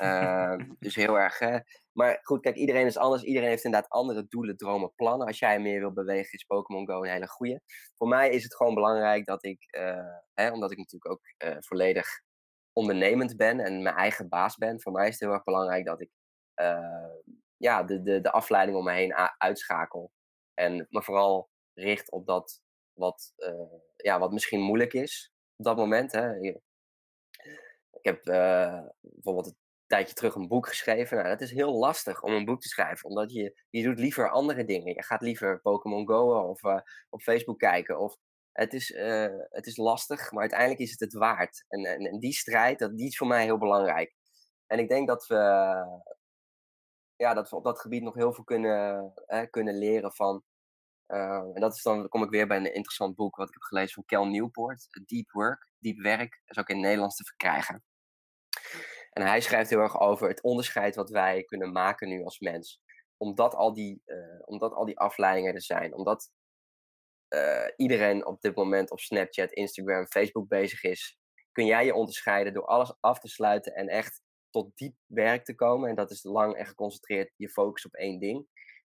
Uh, 0.00 0.56
dus 0.78 0.94
heel 0.94 1.18
erg. 1.18 1.38
Hè. 1.38 1.58
Maar 1.92 2.18
goed, 2.22 2.40
kijk, 2.40 2.56
iedereen 2.56 2.86
is 2.86 2.96
anders. 2.96 3.22
Iedereen 3.22 3.48
heeft 3.48 3.64
inderdaad 3.64 3.90
andere 3.90 4.26
doelen, 4.28 4.56
dromen, 4.56 4.94
plannen. 4.94 5.26
Als 5.26 5.38
jij 5.38 5.60
meer 5.60 5.80
wil 5.80 5.92
bewegen, 5.92 6.32
is 6.32 6.44
Pokémon 6.44 6.86
Go 6.86 7.02
een 7.02 7.10
hele 7.10 7.28
goede. 7.28 7.60
Voor 7.96 8.08
mij 8.08 8.30
is 8.30 8.42
het 8.42 8.56
gewoon 8.56 8.74
belangrijk 8.74 9.26
dat 9.26 9.44
ik, 9.44 9.66
uh, 9.78 10.16
hè, 10.34 10.50
omdat 10.50 10.70
ik 10.70 10.78
natuurlijk 10.78 11.12
ook 11.12 11.50
uh, 11.50 11.56
volledig 11.60 12.06
ondernemend 12.72 13.36
ben 13.36 13.60
en 13.60 13.82
mijn 13.82 13.94
eigen 13.94 14.28
baas 14.28 14.56
ben. 14.56 14.80
Voor 14.80 14.92
mij 14.92 15.06
is 15.06 15.12
het 15.12 15.20
heel 15.20 15.32
erg 15.32 15.44
belangrijk 15.44 15.84
dat 15.84 16.00
ik 16.00 16.10
ja, 17.56 17.82
de, 17.82 18.02
de, 18.02 18.20
de 18.20 18.30
afleiding 18.30 18.78
om 18.78 18.84
me 18.84 18.92
heen 18.92 19.14
uitschakel. 19.38 20.12
En 20.54 20.86
me 20.90 21.02
vooral 21.02 21.49
richt 21.80 22.10
op 22.10 22.26
dat 22.26 22.62
wat, 22.92 23.32
uh, 23.36 23.78
ja, 23.96 24.18
wat 24.18 24.32
misschien 24.32 24.60
moeilijk 24.60 24.92
is 24.92 25.32
op 25.56 25.64
dat 25.64 25.76
moment. 25.76 26.12
Hè. 26.12 26.40
Ik 26.40 28.06
heb 28.06 28.26
uh, 28.26 28.82
bijvoorbeeld 29.00 29.46
een 29.46 29.56
tijdje 29.86 30.14
terug 30.14 30.34
een 30.34 30.48
boek 30.48 30.68
geschreven. 30.68 31.16
Nou, 31.16 31.28
dat 31.28 31.40
is 31.40 31.50
heel 31.50 31.72
lastig 31.72 32.22
om 32.22 32.32
een 32.32 32.44
boek 32.44 32.60
te 32.60 32.68
schrijven, 32.68 33.08
omdat 33.08 33.32
je, 33.32 33.60
je 33.70 33.82
doet 33.82 33.98
liever 33.98 34.30
andere 34.30 34.64
dingen. 34.64 34.94
Je 34.94 35.02
gaat 35.04 35.22
liever 35.22 35.60
Pokémon 35.60 36.06
Go 36.06 36.48
of 36.48 36.62
uh, 36.62 36.80
op 37.08 37.22
Facebook 37.22 37.58
kijken. 37.58 37.98
Of, 37.98 38.16
het, 38.52 38.72
is, 38.72 38.94
het 39.50 39.66
is 39.66 39.76
lastig, 39.76 40.30
maar 40.30 40.40
uiteindelijk 40.40 40.80
is 40.80 40.90
het 40.90 41.00
het 41.00 41.12
waard. 41.12 41.64
En, 41.68 41.84
en, 41.84 42.00
en, 42.00 42.18
die 42.18 42.32
strijd, 42.32 42.78
dat, 42.78 42.96
die 42.96 43.06
is 43.06 43.16
voor 43.16 43.26
mij 43.26 43.44
heel 43.44 43.58
belangrijk. 43.58 44.14
En 44.66 44.78
ik 44.78 44.88
denk 44.88 45.08
dat 45.08 45.26
we, 45.26 45.36
ja, 47.16 47.34
dat 47.34 47.50
we 47.50 47.56
op 47.56 47.64
dat 47.64 47.80
gebied 47.80 48.02
nog 48.02 48.14
heel 48.14 48.32
veel 48.32 48.44
kunnen, 48.44 49.12
kunnen 49.50 49.78
leren 49.78 50.12
van 50.12 50.44
uh, 51.10 51.54
en 51.54 51.60
dat 51.60 51.74
is 51.74 51.82
dan, 51.82 52.08
kom 52.08 52.22
ik 52.22 52.30
weer 52.30 52.46
bij 52.46 52.56
een 52.56 52.74
interessant 52.74 53.16
boek 53.16 53.36
wat 53.36 53.48
ik 53.48 53.54
heb 53.54 53.62
gelezen 53.62 53.94
van 53.94 54.04
Cal 54.04 54.26
Newport, 54.26 54.86
Deep 55.06 55.30
Work, 55.30 55.70
Diep 55.78 55.98
Werk, 55.98 56.42
is 56.46 56.58
ook 56.58 56.68
in 56.68 56.74
het 56.74 56.84
Nederlands 56.84 57.16
te 57.16 57.24
verkrijgen. 57.24 57.82
En 59.10 59.26
hij 59.26 59.40
schrijft 59.40 59.70
heel 59.70 59.78
erg 59.78 60.00
over 60.00 60.28
het 60.28 60.42
onderscheid 60.42 60.94
wat 60.94 61.10
wij 61.10 61.44
kunnen 61.44 61.72
maken 61.72 62.08
nu 62.08 62.24
als 62.24 62.38
mens. 62.38 62.80
Omdat 63.16 63.54
al 63.54 63.74
die, 63.74 64.02
uh, 64.06 64.40
omdat 64.44 64.72
al 64.72 64.84
die 64.84 64.98
afleidingen 64.98 65.54
er 65.54 65.62
zijn, 65.62 65.94
omdat 65.94 66.30
uh, 67.28 67.66
iedereen 67.76 68.26
op 68.26 68.40
dit 68.40 68.54
moment 68.54 68.90
op 68.90 69.00
Snapchat, 69.00 69.52
Instagram, 69.52 70.06
Facebook 70.06 70.48
bezig 70.48 70.82
is, 70.82 71.18
kun 71.52 71.66
jij 71.66 71.84
je 71.84 71.94
onderscheiden 71.94 72.52
door 72.52 72.66
alles 72.66 72.94
af 73.00 73.20
te 73.20 73.28
sluiten 73.28 73.74
en 73.74 73.88
echt 73.88 74.22
tot 74.50 74.76
diep 74.76 74.94
werk 75.06 75.44
te 75.44 75.54
komen. 75.54 75.88
En 75.88 75.94
dat 75.94 76.10
is 76.10 76.22
lang 76.22 76.56
en 76.56 76.66
geconcentreerd 76.66 77.32
je 77.36 77.48
focus 77.48 77.86
op 77.86 77.94
één 77.94 78.20
ding. 78.20 78.46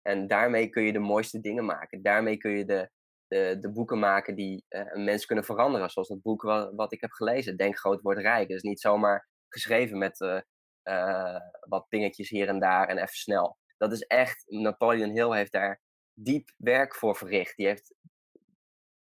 En 0.03 0.27
daarmee 0.27 0.69
kun 0.69 0.83
je 0.83 0.91
de 0.91 0.99
mooiste 0.99 1.39
dingen 1.39 1.65
maken. 1.65 2.01
Daarmee 2.01 2.37
kun 2.37 2.51
je 2.51 2.65
de, 2.65 2.89
de, 3.27 3.57
de 3.59 3.71
boeken 3.71 3.99
maken 3.99 4.35
die 4.35 4.65
uh, 4.69 4.81
een 4.85 5.03
mens 5.03 5.25
kunnen 5.25 5.45
veranderen. 5.45 5.89
Zoals 5.89 6.07
dat 6.07 6.21
boek 6.21 6.41
wat, 6.75 6.93
ik 6.93 7.01
heb 7.01 7.11
gelezen, 7.11 7.57
Denk 7.57 7.77
groot, 7.77 8.01
word 8.01 8.17
rijk. 8.17 8.49
Is 8.49 8.61
niet 8.61 8.81
zomaar 8.81 9.27
geschreven 9.47 9.97
met 9.97 10.19
uh, 10.19 10.39
uh, 10.83 11.39
wat 11.59 11.85
dingetjes 11.89 12.29
hier 12.29 12.47
en 12.47 12.59
daar 12.59 12.87
en 12.87 12.97
even 12.97 13.15
snel. 13.15 13.57
Dat 13.77 13.91
is 13.91 14.01
echt, 14.01 14.43
Napoleon 14.47 15.09
Hill 15.09 15.35
heeft 15.35 15.51
daar 15.51 15.81
diep 16.13 16.53
werk 16.57 16.95
voor 16.95 17.15
verricht. 17.15 17.55
Die 17.55 17.67
heeft 17.67 17.95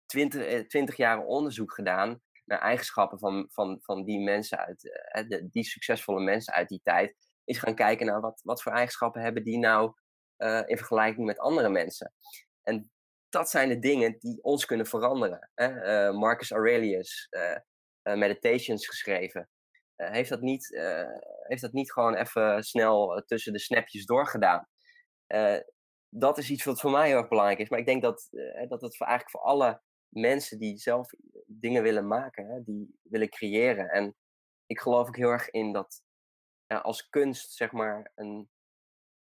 twintig, 0.05 0.67
twintig 0.67 0.97
jaar 0.97 1.25
onderzoek 1.25 1.73
gedaan 1.73 2.21
naar 2.45 2.59
eigenschappen 2.59 3.19
van, 3.19 3.47
van, 3.51 3.79
van 3.81 4.03
die 4.03 4.19
mensen 4.19 4.57
uit, 4.57 5.47
die 5.51 5.63
succesvolle 5.63 6.23
mensen 6.23 6.53
uit 6.53 6.69
die 6.69 6.81
tijd. 6.83 7.15
Is 7.43 7.57
gaan 7.57 7.75
kijken 7.75 8.05
naar 8.05 8.21
wat, 8.21 8.41
wat 8.43 8.61
voor 8.61 8.71
eigenschappen 8.71 9.21
hebben 9.21 9.43
die 9.43 9.57
nou 9.57 9.93
uh, 10.43 10.61
in 10.65 10.77
vergelijking 10.77 11.25
met 11.25 11.39
andere 11.39 11.69
mensen. 11.69 12.13
En 12.61 12.91
dat 13.29 13.49
zijn 13.49 13.69
de 13.69 13.79
dingen 13.79 14.15
die 14.19 14.43
ons 14.43 14.65
kunnen 14.65 14.85
veranderen. 14.85 15.49
Hè? 15.53 16.07
Uh, 16.07 16.17
Marcus 16.17 16.51
Aurelius, 16.51 17.27
uh, 17.29 17.57
Meditations 18.15 18.87
geschreven. 18.87 19.49
heeft, 19.95 20.29
dat 20.29 20.41
niet, 20.41 20.67
heeft 21.43 21.61
dat 21.61 21.73
niet 21.73 21.91
gewoon 21.91 22.15
even 22.15 22.63
snel 22.63 23.23
tussen 23.25 23.53
de 23.53 23.59
snapjes 23.59 24.05
doorgedaan. 24.05 24.67
dat 26.09 26.37
is 26.37 26.49
iets 26.49 26.63
wat 26.63 26.79
voor 26.79 26.91
mij 26.91 27.07
heel 27.07 27.17
erg 27.17 27.27
belangrijk 27.27 27.59
is. 27.59 27.69
Maar 27.69 27.79
ik 27.79 27.85
denk 27.85 28.01
dat, 28.01 28.27
dat 28.67 28.81
het 28.81 29.01
eigenlijk 29.01 29.29
voor 29.29 29.41
alle 29.41 29.81
mensen 30.09 30.59
die 30.59 30.77
zelf 30.77 31.09
dingen 31.45 31.83
willen 31.83 32.07
maken, 32.07 32.45
hè, 32.47 32.63
die 32.63 32.99
willen 33.01 33.29
creëren. 33.29 33.89
En 33.89 34.15
ik 34.65 34.79
geloof 34.79 35.07
ook 35.07 35.17
heel 35.17 35.29
erg 35.29 35.49
in 35.49 35.73
dat 35.73 36.01
als 36.67 37.09
kunst, 37.09 37.53
zeg 37.53 37.71
maar, 37.71 38.11
een, 38.15 38.49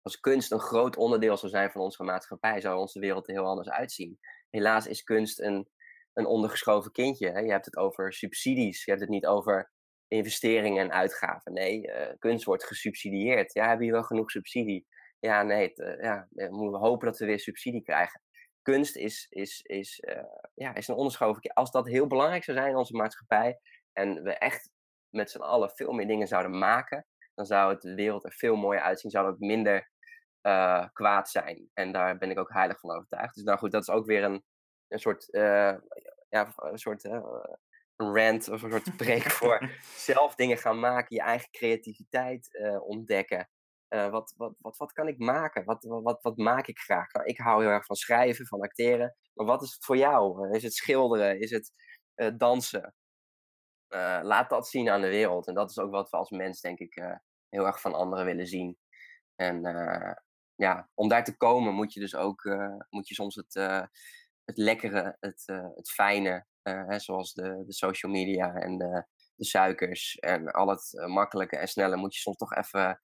als 0.02 0.20
kunst 0.20 0.52
een 0.52 0.60
groot 0.60 0.96
onderdeel 0.96 1.36
zou 1.36 1.52
zijn 1.52 1.70
van 1.70 1.80
onze 1.80 2.02
maatschappij, 2.02 2.60
zou 2.60 2.78
onze 2.78 3.00
wereld 3.00 3.28
er 3.28 3.34
heel 3.34 3.46
anders 3.46 3.68
uitzien. 3.68 4.18
Helaas 4.50 4.86
is 4.86 5.02
kunst 5.02 5.40
een, 5.40 5.68
een 6.12 6.26
ondergeschoven 6.26 6.92
kindje. 6.92 7.30
Hè? 7.30 7.38
Je 7.38 7.50
hebt 7.50 7.64
het 7.64 7.76
over 7.76 8.12
subsidies, 8.12 8.84
je 8.84 8.90
hebt 8.90 9.02
het 9.02 9.10
niet 9.10 9.26
over 9.26 9.70
investeringen 10.08 10.82
en 10.82 10.92
uitgaven. 10.92 11.52
Nee, 11.52 11.86
uh, 11.86 12.06
kunst 12.18 12.44
wordt 12.44 12.64
gesubsidieerd. 12.64 13.52
Ja, 13.52 13.68
hebben 13.68 13.86
je 13.86 13.92
wel 13.92 14.02
genoeg 14.02 14.30
subsidie? 14.30 14.86
Ja, 15.18 15.42
nee, 15.42 15.72
uh, 15.74 16.02
ja, 16.02 16.26
we 16.30 16.48
moeten 16.50 16.80
hopen 16.80 17.06
dat 17.06 17.18
we 17.18 17.26
weer 17.26 17.40
subsidie 17.40 17.82
krijgen. 17.82 18.22
Kunst 18.62 18.96
is, 18.96 19.26
is, 19.30 19.60
is, 19.62 20.02
uh, 20.08 20.22
ja, 20.54 20.74
is 20.74 20.88
een 20.88 20.94
onderschoven 20.94 21.52
Als 21.52 21.70
dat 21.70 21.88
heel 21.88 22.06
belangrijk 22.06 22.44
zou 22.44 22.56
zijn 22.56 22.70
in 22.70 22.76
onze 22.76 22.96
maatschappij 22.96 23.58
en 23.92 24.22
we 24.22 24.32
echt 24.32 24.70
met 25.08 25.30
z'n 25.30 25.40
allen 25.40 25.70
veel 25.70 25.92
meer 25.92 26.06
dingen 26.06 26.26
zouden 26.26 26.58
maken, 26.58 27.06
dan 27.34 27.46
zou 27.46 27.72
het 27.72 27.80
de 27.80 27.94
wereld 27.94 28.24
er 28.24 28.32
veel 28.32 28.56
mooier 28.56 28.82
uitzien. 28.82 29.10
Zou 29.10 29.30
het 29.30 29.40
minder 29.40 29.90
uh, 30.42 30.86
kwaad 30.92 31.30
zijn. 31.30 31.70
En 31.74 31.92
daar 31.92 32.18
ben 32.18 32.30
ik 32.30 32.38
ook 32.38 32.52
heilig 32.52 32.80
van 32.80 32.90
overtuigd. 32.90 33.34
Dus 33.34 33.44
nou 33.44 33.58
goed, 33.58 33.70
dat 33.70 33.82
is 33.82 33.90
ook 33.90 34.06
weer 34.06 34.24
een, 34.24 34.44
een 34.88 34.98
soort, 34.98 35.28
uh, 35.30 35.74
ja, 36.28 36.52
een 36.56 36.78
soort 36.78 37.04
uh, 37.04 37.24
rant 37.96 38.48
of 38.48 38.62
een 38.62 38.70
soort 38.70 38.96
preek 39.02 39.30
voor 39.30 39.70
zelf 39.96 40.34
dingen 40.34 40.58
gaan 40.58 40.80
maken, 40.80 41.16
je 41.16 41.22
eigen 41.22 41.50
creativiteit 41.50 42.58
ontdekken. 42.80 43.48
wat, 43.88 44.34
wat, 44.36 44.54
wat, 44.58 44.76
wat 44.76 44.92
kan 44.92 45.08
ik 45.08 45.18
maken? 45.18 45.64
Wat, 45.64 45.84
wat, 45.84 46.22
wat 46.22 46.36
maak 46.36 46.66
ik 46.66 46.78
graag? 46.78 47.12
Nou, 47.12 47.26
ik 47.26 47.38
hou 47.38 47.62
heel 47.62 47.70
erg 47.70 47.84
van 47.84 47.96
schrijven, 47.96 48.46
van 48.46 48.60
acteren. 48.60 49.16
Maar 49.34 49.46
wat 49.46 49.62
is 49.62 49.72
het 49.72 49.84
voor 49.84 49.96
jou? 49.96 50.50
Is 50.54 50.62
het 50.62 50.74
schilderen? 50.74 51.40
Is 51.40 51.50
het 51.50 51.72
dansen? 52.38 52.94
laat 54.22 54.50
dat 54.50 54.68
zien 54.68 54.90
aan 54.90 55.00
de 55.00 55.08
wereld. 55.08 55.46
En 55.46 55.54
dat 55.54 55.70
is 55.70 55.78
ook 55.78 55.90
wat 55.90 56.10
we 56.10 56.16
als 56.16 56.30
mens, 56.30 56.60
denk 56.60 56.78
ik, 56.78 56.94
heel 57.48 57.66
erg 57.66 57.80
van 57.80 57.94
anderen 57.94 58.24
willen 58.24 58.46
zien. 58.46 58.78
En 59.36 59.62
ja, 60.54 60.90
om 60.94 61.08
daar 61.08 61.24
te 61.24 61.36
komen 61.36 61.74
moet 61.74 61.92
je 61.92 62.00
dus 62.00 62.14
ook 62.14 62.44
uh, 62.44 62.76
moet 62.90 63.08
je 63.08 63.14
soms 63.14 63.34
het, 63.34 63.54
uh, 63.54 63.82
het 64.44 64.56
lekkere, 64.56 65.16
het, 65.20 65.42
uh, 65.46 65.66
het 65.74 65.90
fijne, 65.90 66.46
hè, 66.62 66.98
zoals 66.98 67.32
de, 67.32 67.64
de 67.66 67.72
social 67.72 68.12
media 68.12 68.54
en 68.54 68.78
de, 68.78 69.06
de 69.34 69.44
suikers 69.44 70.14
en 70.14 70.50
al 70.50 70.68
het 70.68 71.06
makkelijke 71.06 71.56
en 71.56 71.68
snelle, 71.68 71.96
moet 71.96 72.14
je 72.14 72.20
soms 72.20 72.36
toch 72.36 72.54
even 72.54 73.00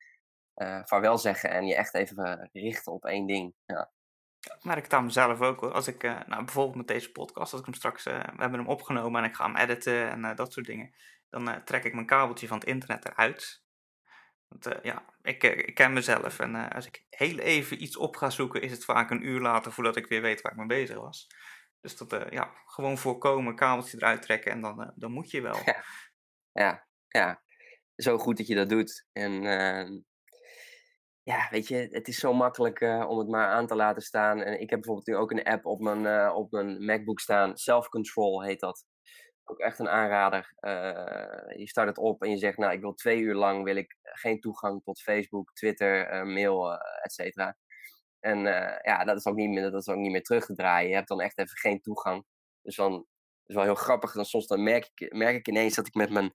vaarwel 0.84 1.18
zeggen 1.18 1.50
en 1.50 1.66
je 1.66 1.74
echt 1.74 1.94
even 1.94 2.48
richten 2.52 2.92
op 2.92 3.04
één 3.04 3.26
ding. 3.26 3.54
Ja. 3.66 3.92
Ik 4.40 4.64
merk 4.64 4.92
het 4.92 5.02
mezelf 5.02 5.40
ook. 5.40 5.62
Als 5.62 5.88
ik, 5.88 6.02
uh, 6.02 6.20
nou, 6.26 6.44
bijvoorbeeld 6.44 6.76
met 6.76 6.86
deze 6.86 7.12
podcast, 7.12 7.52
als 7.52 7.60
ik 7.60 7.66
hem 7.66 7.74
straks, 7.74 8.06
uh, 8.06 8.14
we 8.14 8.40
hebben 8.40 8.58
hem 8.58 8.68
opgenomen 8.68 9.22
en 9.22 9.28
ik 9.28 9.36
ga 9.36 9.44
hem 9.44 9.56
editen 9.56 10.10
en 10.10 10.24
uh, 10.24 10.36
dat 10.36 10.52
soort 10.52 10.66
dingen, 10.66 10.94
dan 11.30 11.64
trek 11.64 11.84
ik 11.84 11.94
mijn 11.94 12.06
kabeltje 12.06 12.46
van 12.46 12.58
het 12.58 12.68
internet 12.68 13.04
eruit. 13.04 13.62
Want 14.48 14.78
ja, 14.82 15.04
ik, 15.22 15.42
ik, 15.42 15.74
ken 15.74 15.92
mezelf 15.92 16.38
en 16.38 16.70
als 16.72 16.86
ik 16.86 17.04
heel 17.10 17.38
even 17.38 17.82
iets 17.82 17.96
op 17.96 18.16
ga 18.16 18.30
zoeken, 18.30 18.62
is 18.62 18.70
het 18.70 18.84
vaak 18.84 19.10
een 19.10 19.26
uur 19.26 19.40
later 19.40 19.72
voordat 19.72 19.96
ik 19.96 20.06
weer 20.06 20.22
weet 20.22 20.40
waar 20.40 20.52
ik 20.52 20.58
mee 20.58 20.66
bezig 20.66 20.96
was. 20.96 21.26
Dus 21.80 21.96
dat, 21.96 22.26
ja, 22.30 22.54
gewoon 22.66 22.98
voorkomen, 22.98 23.54
kabeltje 23.54 23.96
eruit 23.96 24.22
trekken 24.22 24.52
en 24.52 24.60
dan, 24.60 24.92
dan 24.94 25.12
moet 25.12 25.30
je 25.30 25.40
wel. 25.40 25.56
Ja. 25.64 25.84
ja, 26.52 26.86
ja. 27.08 27.42
Zo 27.96 28.18
goed 28.18 28.36
dat 28.36 28.46
je 28.46 28.54
dat 28.54 28.68
doet. 28.68 29.06
En 29.12 29.46
ehm, 29.46 30.00
ja, 31.22 31.48
weet 31.50 31.68
je, 31.68 31.88
het 31.90 32.08
is 32.08 32.18
zo 32.18 32.32
makkelijk 32.32 32.80
om 32.80 33.18
het 33.18 33.28
maar 33.28 33.48
aan 33.48 33.66
te 33.66 33.74
laten 33.74 34.02
staan. 34.02 34.42
En 34.42 34.60
ik 34.60 34.70
heb 34.70 34.80
bijvoorbeeld 34.80 35.06
nu 35.06 35.16
ook 35.16 35.30
een 35.30 35.44
app 35.44 35.66
op 35.66 35.80
mijn, 35.80 36.32
op 36.32 36.50
mijn 36.50 36.84
MacBook 36.84 37.20
staan. 37.20 37.56
Self-control 37.56 38.42
heet 38.42 38.60
dat. 38.60 38.84
Ook 39.50 39.58
echt 39.58 39.78
een 39.78 39.88
aanrader. 39.88 40.52
Uh, 40.60 41.58
je 41.58 41.68
start 41.68 41.88
het 41.88 41.98
op 41.98 42.22
en 42.22 42.30
je 42.30 42.36
zegt, 42.36 42.58
nou, 42.58 42.72
ik 42.72 42.80
wil 42.80 42.94
twee 42.94 43.18
uur 43.18 43.34
lang 43.34 43.64
wil 43.64 43.76
ik 43.76 43.96
geen 44.02 44.40
toegang 44.40 44.82
tot 44.82 45.00
Facebook, 45.00 45.52
Twitter, 45.52 46.26
mail, 46.26 46.72
et 47.02 47.12
cetera. 47.12 47.56
En 48.20 48.38
ja, 48.82 49.04
dat 49.04 49.16
is, 49.16 49.26
ook 49.26 49.36
niet 49.36 49.50
meer, 49.50 49.70
dat 49.70 49.80
is 49.80 49.88
ook 49.88 49.96
niet 49.96 50.10
meer 50.10 50.22
terug 50.22 50.46
te 50.46 50.54
draaien. 50.54 50.88
Je 50.88 50.94
hebt 50.94 51.08
dan 51.08 51.20
echt 51.20 51.38
even 51.38 51.56
geen 51.56 51.80
toegang. 51.80 52.24
Dus 52.62 52.76
dan 52.76 53.06
is 53.46 53.54
wel 53.54 53.64
heel 53.64 53.74
grappig. 53.74 54.12
Dan 54.12 54.24
soms 54.24 54.46
dan 54.46 54.62
merk 54.62 54.90
ik, 54.94 55.12
merk 55.12 55.36
ik 55.36 55.48
ineens 55.48 55.74
dat 55.74 55.86
ik 55.86 55.94
met 55.94 56.10
mijn 56.10 56.34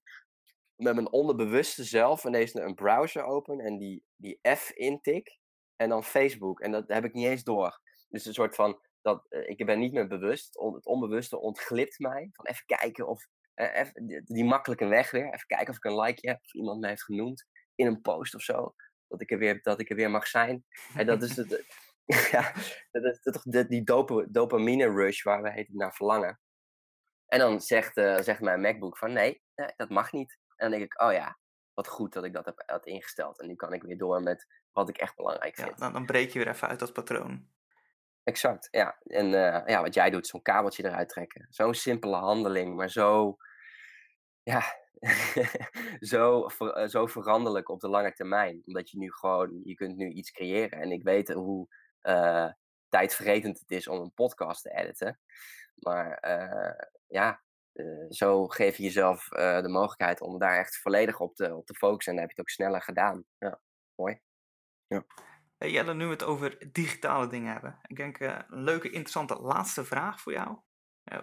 met 0.76 0.96
mijn 0.96 1.12
onderbewuste 1.12 1.84
zelf 1.84 2.24
ineens 2.24 2.54
een 2.54 2.76
browser 2.76 3.24
open 3.24 3.60
en 3.60 3.78
die, 3.78 4.04
die 4.16 4.40
F 4.56 4.72
intik 4.72 5.38
en 5.76 5.90
dan 5.90 6.04
Facebook. 6.04 6.60
En 6.60 6.72
dat 6.72 6.84
heb 6.88 7.06
ik 7.06 7.14
niet 7.14 7.28
eens 7.28 7.44
door. 7.44 7.80
Dus 8.10 8.26
een 8.26 8.34
soort 8.34 8.56
van, 8.56 8.80
dat, 9.04 9.26
uh, 9.30 9.50
ik 9.50 9.66
ben 9.66 9.80
niet 9.80 9.94
meer 9.94 10.08
bewust. 10.08 10.60
het 10.74 10.86
onbewuste 10.86 11.40
ontglipt 11.40 12.00
mij. 12.00 12.30
Van 12.34 12.46
even 12.46 12.66
kijken 12.66 13.08
of, 13.08 13.28
uh, 13.56 13.76
even, 13.76 14.08
die, 14.08 14.24
die, 14.24 14.46
makkelijke 14.46 14.86
weg 14.86 15.12
weer. 15.12 15.26
Even 15.26 15.48
kijken 15.48 15.70
of 15.70 15.76
ik 15.76 15.84
een 15.84 16.00
like 16.00 16.28
heb 16.30 16.40
of 16.44 16.54
iemand 16.54 16.80
mij 16.80 16.90
heeft 16.90 17.04
genoemd 17.04 17.46
in 17.76 17.88
een 17.88 18.02
post 18.02 18.36
of 18.36 18.42
zo. 18.42 18.76
Dat 19.08 19.22
ik 19.22 19.32
er 19.32 19.38
weer, 19.38 19.62
dat 19.62 19.80
ik 19.80 19.90
er 19.90 19.96
weer 19.96 20.12
mag 20.12 20.28
zijn. 20.28 20.66
En 20.96 21.06
dat 21.06 21.24
is 21.24 21.36
het, 21.36 21.66
ja, 22.32 22.54
dat 22.92 23.04
is 23.04 23.22
toch 23.22 23.44
die 23.68 23.84
dopamine 24.32 24.92
rush 24.92 25.24
waar 25.24 25.42
we 25.42 25.52
het 25.52 25.74
naar 25.74 25.94
verlangen. 25.94 26.40
En 27.28 27.40
dan 27.40 27.62
zegt, 27.62 27.98
uh, 27.98 28.20
zegt 28.20 28.42
mijn 28.42 28.62
MacBook 28.62 28.98
van 28.98 29.14
nee, 29.14 29.42
nee, 29.56 29.74
dat 29.76 29.90
mag 29.90 30.12
niet. 30.12 30.38
En 30.56 30.70
dan 30.70 30.80
denk 30.80 30.94
ik, 30.94 31.02
oh 31.02 31.12
ja, 31.12 31.38
wat 31.74 31.88
goed 31.88 32.14
dat 32.14 32.24
ik 32.24 32.34
dat 32.34 32.46
heb 32.46 32.64
had 32.66 32.86
ingesteld. 32.86 33.40
En 33.40 33.48
nu 33.48 33.56
kan 33.56 33.74
ik 33.74 33.84
weer 33.84 33.98
door 33.98 34.22
met 34.22 34.48
wat 34.72 34.90
ik 34.90 34.98
echt 34.98 35.16
belangrijk 35.16 35.56
vind. 35.56 35.70
Ja, 35.70 35.76
dan, 35.76 35.94
dan 35.94 36.06
breek 36.06 36.30
je 36.30 36.40
weer 36.40 36.48
even 36.48 36.68
uit 36.68 36.80
dat 36.80 36.94
patroon. 36.94 37.48
Exact, 38.24 38.68
ja. 38.72 38.98
En 39.04 39.26
uh, 39.26 39.62
ja, 39.66 39.82
wat 39.82 39.94
jij 39.94 40.10
doet, 40.10 40.28
zo'n 40.28 40.42
kabeltje 40.42 40.86
eruit 40.86 41.10
trekken. 41.10 41.48
Zo'n 41.50 41.74
simpele 41.74 42.16
handeling, 42.16 42.76
maar 42.76 42.90
zo, 42.90 43.38
ja, 44.44 44.64
zo, 46.12 46.48
ver, 46.48 46.90
zo 46.90 47.06
veranderlijk 47.06 47.70
op 47.70 47.80
de 47.80 47.90
lange 47.90 48.14
termijn. 48.14 48.62
Omdat 48.66 48.90
je 48.90 48.98
nu 48.98 49.12
gewoon, 49.12 49.62
je 49.64 49.74
kunt 49.74 49.98
nu 49.98 50.10
iets 50.10 50.32
creëren. 50.32 50.82
En 50.82 50.92
ik 50.92 51.04
weet 51.04 51.34
hoe 51.34 51.68
uh, 52.04 52.52
tijdvergetend 52.90 53.60
het 53.60 53.72
is 53.72 53.88
om 53.88 54.02
een 54.02 54.14
podcast 54.14 54.62
te 54.62 54.72
editen. 54.72 55.20
Maar 55.76 56.20
ja, 57.08 57.42
zo 58.10 58.48
geef 58.48 58.78
je 58.78 58.84
jezelf 58.84 59.28
de 59.28 59.70
mogelijkheid 59.70 60.22
om 60.22 60.40
daar 60.40 60.58
echt 60.58 60.78
volledig 60.78 61.20
op 61.20 61.36
te, 61.36 61.56
op 61.56 61.66
te 61.66 61.74
focussen. 61.76 62.14
En 62.14 62.20
dan 62.20 62.28
heb 62.28 62.36
je 62.36 62.42
het 62.42 62.50
ook 62.50 62.56
sneller 62.56 62.82
gedaan. 62.82 63.26
Ja, 63.38 63.60
mooi. 63.96 64.20
Ja. 64.88 65.06
Hey 65.64 65.72
Jelle, 65.72 65.94
nu 65.94 66.06
we 66.06 66.12
het 66.12 66.24
over 66.24 66.58
digitale 66.72 67.28
dingen 67.28 67.52
hebben. 67.52 67.80
Ik 67.88 67.96
denk 67.96 68.20
uh, 68.20 68.38
een 68.48 68.64
leuke, 68.64 68.90
interessante 68.90 69.36
laatste 69.42 69.86
vraag 69.86 70.22
voor 70.22 70.32
jou. 70.32 70.58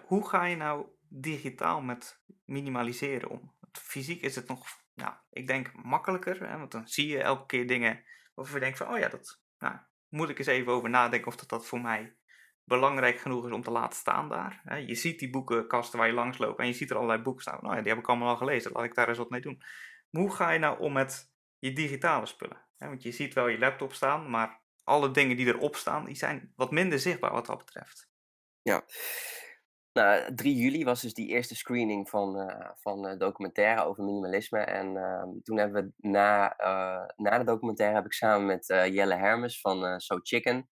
hoe 0.03 0.29
ga 0.29 0.45
je 0.45 0.55
nou 0.55 0.85
digitaal 1.09 1.81
met 1.81 2.23
minimaliseren 2.45 3.29
om? 3.29 3.53
Fysiek 3.71 4.21
is 4.21 4.35
het 4.35 4.47
nog, 4.47 4.65
nou, 4.93 5.13
ik 5.29 5.47
denk 5.47 5.71
makkelijker. 5.83 6.49
Hè, 6.49 6.57
want 6.57 6.71
dan 6.71 6.87
zie 6.87 7.07
je 7.07 7.21
elke 7.21 7.45
keer 7.45 7.67
dingen 7.67 8.03
waarvan 8.33 8.55
je 8.55 8.61
denkt 8.61 8.77
van, 8.77 8.87
oh 8.87 8.97
ja, 8.97 9.07
dat 9.07 9.41
nou, 9.59 9.75
moet 10.09 10.29
ik 10.29 10.37
eens 10.37 10.47
even 10.47 10.71
over 10.71 10.89
nadenken 10.89 11.27
of 11.27 11.35
dat, 11.35 11.49
dat 11.49 11.65
voor 11.65 11.81
mij 11.81 12.15
belangrijk 12.63 13.19
genoeg 13.19 13.45
is 13.45 13.51
om 13.51 13.63
te 13.63 13.71
laten 13.71 13.99
staan 13.99 14.29
daar. 14.29 14.81
Je 14.85 14.95
ziet 14.95 15.19
die 15.19 15.29
boekenkasten 15.29 15.99
waar 15.99 16.07
je 16.07 16.13
langs 16.13 16.37
loopt 16.37 16.59
en 16.59 16.67
je 16.67 16.73
ziet 16.73 16.89
er 16.89 16.95
allerlei 16.95 17.21
boeken 17.21 17.41
staan. 17.41 17.59
Nou 17.61 17.75
ja, 17.75 17.81
die 17.81 17.91
heb 17.91 18.01
ik 18.01 18.09
allemaal 18.09 18.29
al 18.29 18.37
gelezen, 18.37 18.71
laat 18.71 18.83
ik 18.83 18.95
daar 18.95 19.07
eens 19.07 19.17
wat 19.17 19.29
mee 19.29 19.41
doen. 19.41 19.63
Maar 20.09 20.21
hoe 20.21 20.35
ga 20.35 20.51
je 20.51 20.59
nou 20.59 20.79
om 20.79 20.93
met 20.93 21.33
je 21.59 21.73
digitale 21.73 22.25
spullen? 22.25 22.69
Want 22.89 23.03
je 23.03 23.11
ziet 23.11 23.33
wel 23.33 23.47
je 23.47 23.59
laptop 23.59 23.93
staan, 23.93 24.29
maar 24.29 24.61
alle 24.83 25.11
dingen 25.11 25.37
die 25.37 25.47
erop 25.47 25.75
staan, 25.75 26.05
die 26.05 26.15
zijn 26.15 26.53
wat 26.55 26.71
minder 26.71 26.99
zichtbaar 26.99 27.31
wat 27.31 27.45
dat 27.45 27.57
betreft. 27.57 28.09
Ja. 28.61 28.83
Nou, 29.93 30.35
3 30.35 30.55
juli 30.55 30.83
was 30.83 31.01
dus 31.01 31.13
die 31.13 31.27
eerste 31.27 31.55
screening 31.55 32.09
van, 32.09 32.49
uh, 32.49 32.69
van 32.73 33.07
uh, 33.07 33.17
documentaire 33.17 33.83
over 33.83 34.03
minimalisme. 34.03 34.59
En 34.59 34.95
uh, 34.95 35.23
toen 35.43 35.57
hebben 35.57 35.83
we 35.83 36.09
na, 36.09 36.59
uh, 36.61 37.05
na 37.15 37.37
de 37.37 37.43
documentaire 37.43 37.95
heb 37.95 38.05
ik 38.05 38.13
samen 38.13 38.45
met 38.45 38.65
Jelle 38.67 39.15
Hermes 39.15 39.61
van 39.61 39.99
So 39.99 40.19
Chicken 40.21 40.69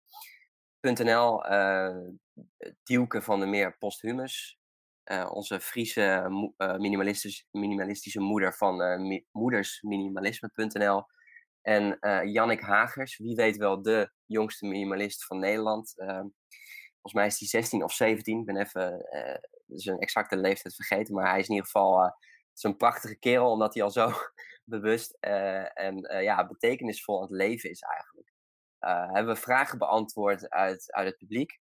.nl, 0.82 1.44
van 3.22 3.40
de 3.40 3.46
Meer 3.46 3.78
Posthumus. 3.78 4.60
Onze 5.30 5.60
Friese 5.60 6.26
uh, 6.58 6.76
minimalistisch, 6.78 7.48
minimalistische 7.52 8.20
moeder 8.20 8.54
van 8.54 9.08
mi 9.08 9.26
moedersminimalisme.nl. 9.32 11.06
En 11.70 11.98
Jannik 12.32 12.62
Hagers, 12.62 13.18
wie 13.18 13.36
weet 13.36 13.58
wel 13.58 13.82
de 13.82 14.12
jongste 14.26 14.66
minimalist 14.66 15.26
van 15.26 15.40
Nederland. 15.40 15.98
Ehm, 15.98 16.28
volgens 16.92 17.14
mij 17.14 17.26
is 17.26 17.40
hij 17.40 17.48
16 17.48 17.84
of 17.84 17.94
17. 17.94 18.40
Ik 18.40 18.46
ben 18.46 18.58
even 18.58 19.06
zijn 19.68 20.00
exacte 20.00 20.38
leeftijd 20.38 20.76
vergeten. 20.76 21.14
Maar 21.14 21.30
hij 21.30 21.40
is 21.40 21.48
in 21.48 21.54
ieder 21.54 21.70
geval 21.70 22.16
zo'n 22.54 22.78
prachtige 22.78 23.20
kerel, 23.20 23.52
omdat 23.52 23.74
hij 23.74 23.84
al 23.84 23.92
zo 23.92 24.12
bewust 24.76 25.18
en 25.20 26.22
ja, 26.22 26.48
betekenisvol 26.48 27.16
aan 27.16 27.22
het 27.22 27.32
leven 27.32 27.70
is 27.70 27.82
eigenlijk. 27.82 28.30
Uh, 28.80 29.12
hebben 29.14 29.34
we 29.34 29.42
vragen 29.42 29.78
beantwoord 29.78 30.50
uit, 30.50 30.92
uit 30.92 31.08
het 31.08 31.18
publiek. 31.18 31.60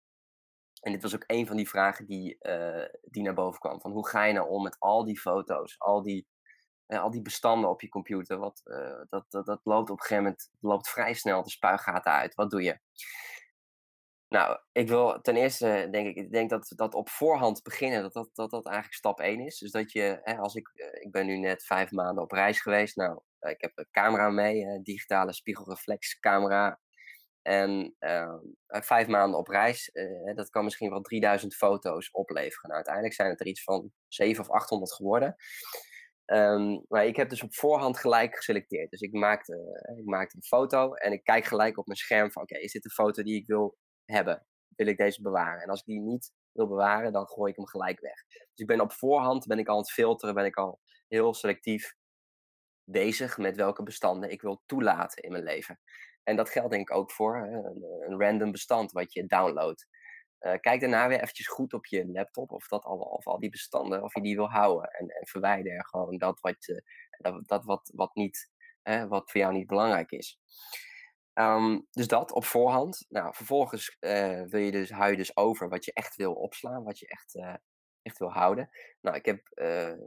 En 0.81 0.93
dit 0.93 1.03
was 1.03 1.15
ook 1.15 1.25
een 1.27 1.47
van 1.47 1.57
die 1.57 1.69
vragen 1.69 2.07
die, 2.07 2.37
uh, 2.41 2.85
die 3.03 3.23
naar 3.23 3.35
boven 3.35 3.61
kwam. 3.61 3.81
Van 3.81 3.91
hoe 3.91 4.09
ga 4.09 4.25
je 4.25 4.33
nou 4.33 4.49
om 4.49 4.63
met 4.63 4.77
al 4.79 5.05
die 5.05 5.21
foto's, 5.21 5.79
al 5.79 6.03
die, 6.03 6.27
al 6.89 7.11
die 7.11 7.23
bestanden 7.23 7.71
op 7.71 7.81
je 7.81 7.89
computer? 7.89 8.39
Wat, 8.39 8.61
dat, 9.09 9.25
dat, 9.29 9.47
dat 9.47 9.61
loopt 9.63 9.91
op 9.91 9.97
een 9.97 10.03
gegeven 10.03 10.23
moment 10.23 10.51
loopt 10.61 10.89
vrij 10.89 11.15
snel 11.15 11.43
de 11.43 11.51
spuigaten 11.51 12.13
uit. 12.13 12.35
Wat 12.35 12.51
doe 12.51 12.63
je? 12.63 12.79
Nou, 14.29 14.59
ik 14.73 14.89
wil 14.89 15.21
ten 15.21 15.37
eerste, 15.37 15.89
denk 15.91 16.07
ik, 16.09 16.17
ik 16.17 16.33
denk 16.33 16.51
dat, 16.51 16.73
dat 16.77 16.95
op 16.95 17.09
voorhand 17.09 17.63
beginnen, 17.63 18.03
dat 18.03 18.13
dat, 18.13 18.31
dat, 18.33 18.51
dat 18.51 18.67
eigenlijk 18.67 18.97
stap 18.97 19.21
1 19.21 19.41
is. 19.41 19.59
Dus 19.59 19.71
dat 19.71 19.93
je, 19.93 20.21
hè, 20.23 20.37
als 20.37 20.55
ik, 20.55 20.69
ik 21.01 21.11
ben 21.11 21.27
nu 21.27 21.39
net 21.39 21.65
vijf 21.65 21.91
maanden 21.91 22.23
op 22.23 22.33
reis 22.33 22.61
geweest. 22.61 22.97
Nou, 22.97 23.21
ik 23.41 23.61
heb 23.61 23.73
een 23.75 23.89
camera 23.91 24.31
mee, 24.31 24.63
een 24.63 24.83
digitale 24.83 25.33
spiegelreflexcamera. 25.33 26.81
En 27.43 27.97
vijf 28.67 29.07
maanden 29.07 29.39
op 29.39 29.49
reis, 29.49 29.91
dat 30.35 30.51
kan 30.51 30.65
misschien 30.65 30.91
wel 30.91 31.01
3000 31.01 31.55
foto's 31.55 32.11
opleveren. 32.13 32.63
Nou, 32.63 32.75
uiteindelijk 32.75 33.15
zijn 33.15 33.31
het 33.31 33.41
er 33.41 33.47
iets 33.47 33.63
van 33.63 33.93
700 34.09 34.49
of 34.49 34.61
800 34.61 34.93
geworden. 34.93 35.37
Um, 36.33 36.85
maar 36.89 37.07
ik 37.07 37.17
heb 37.17 37.29
dus 37.29 37.43
op 37.43 37.55
voorhand 37.55 37.99
gelijk 37.99 38.37
geselecteerd. 38.37 38.91
Dus 38.91 39.01
ik 39.01 39.13
maakte, 39.13 39.81
ik 39.99 40.05
maakte 40.05 40.37
een 40.37 40.43
foto 40.43 40.93
en 40.93 41.13
ik 41.13 41.25
kijk 41.25 41.45
gelijk 41.45 41.79
op 41.79 41.87
mijn 41.87 41.99
scherm 41.99 42.33
van... 42.33 42.43
oké, 42.43 42.59
is 42.59 42.73
dit 42.73 42.83
de 42.83 42.91
foto 42.91 43.23
die 43.23 43.37
ik 43.37 43.47
wil 43.47 43.77
hebben? 44.05 44.47
Wil 44.77 44.87
ik 44.87 44.97
deze 44.97 45.23
bewaren? 45.23 45.63
En 45.63 45.69
als 45.69 45.81
ik 45.81 45.87
die 45.87 46.01
niet 46.01 46.33
wil 46.53 46.69
bewaren, 46.69 47.13
dan 47.13 47.27
gooi 47.27 47.51
ik 47.51 47.57
hem 47.57 47.67
gelijk 47.67 48.01
weg. 48.01 48.27
Dus 48.29 48.49
ik 48.55 48.67
ben 48.67 48.81
op 48.81 48.93
voorhand 48.93 49.47
ben 49.47 49.59
ik 49.59 49.69
al 49.69 49.75
aan 49.75 49.81
het 49.81 49.93
filteren, 49.93 50.35
ben 50.35 50.45
ik 50.45 50.57
al 50.57 50.81
heel 51.07 51.35
selectief 51.35 51.95
bezig 52.85 53.39
met 53.39 53.57
welke 53.57 53.83
bestanden 53.83 54.31
ik 54.31 54.43
wil 54.43 54.63
toelaten 54.67 55.23
in 55.23 55.33
mijn 55.33 55.45
leven. 55.45 55.81
En 56.23 56.37
dat 56.37 56.51
geldt 56.51 56.71
denk 56.71 56.91
ik 56.91 56.97
ook 56.97 57.13
voor 57.13 57.37
een, 57.37 58.11
een 58.11 58.21
random 58.21 58.51
bestand 58.51 58.93
wat 58.93 59.13
je 59.13 59.27
downloadt. 59.27 59.87
Uh, 60.41 60.55
kijk 60.61 60.81
daarna 60.81 61.09
weer 61.09 61.21
eventjes 61.21 61.47
goed 61.47 61.73
op 61.73 61.87
je 61.87 62.11
laptop 62.11 62.51
of, 62.51 62.69
dat 62.69 62.85
al, 62.85 62.99
of 62.99 63.27
al 63.27 63.39
die 63.39 63.51
bestanden, 63.51 64.03
of 64.03 64.15
je 64.15 64.21
die 64.21 64.37
wil 64.37 64.51
houden. 64.51 64.91
En, 64.91 65.09
en 65.09 65.27
verwijder 65.27 65.87
gewoon 65.87 66.19
dat, 66.19 66.41
wat, 66.41 66.83
dat, 67.19 67.49
dat 67.49 67.65
wat, 67.65 67.91
wat, 67.95 68.15
niet, 68.15 68.51
wat 69.09 69.31
voor 69.31 69.41
jou 69.41 69.53
niet 69.53 69.67
belangrijk 69.67 70.11
is. 70.11 70.39
Um, 71.35 71.87
dus 71.91 72.09
dat 72.09 72.33
op 72.33 72.45
voorhand. 72.45 73.07
Nou, 73.09 73.35
vervolgens 73.35 73.97
uh, 74.01 74.43
wil 74.43 74.61
je 74.61 74.71
dus, 74.71 74.91
hou 74.91 75.11
je 75.11 75.17
dus 75.17 75.37
over 75.37 75.69
wat 75.69 75.85
je 75.85 75.93
echt 75.93 76.17
wil 76.17 76.33
opslaan, 76.33 76.85
wat 76.85 76.99
je 76.99 77.09
echt, 77.09 77.59
echt 78.03 78.19
wil 78.19 78.33
houden. 78.33 78.71
Nou, 79.01 79.17
ik 79.17 79.25
heb, 79.25 79.41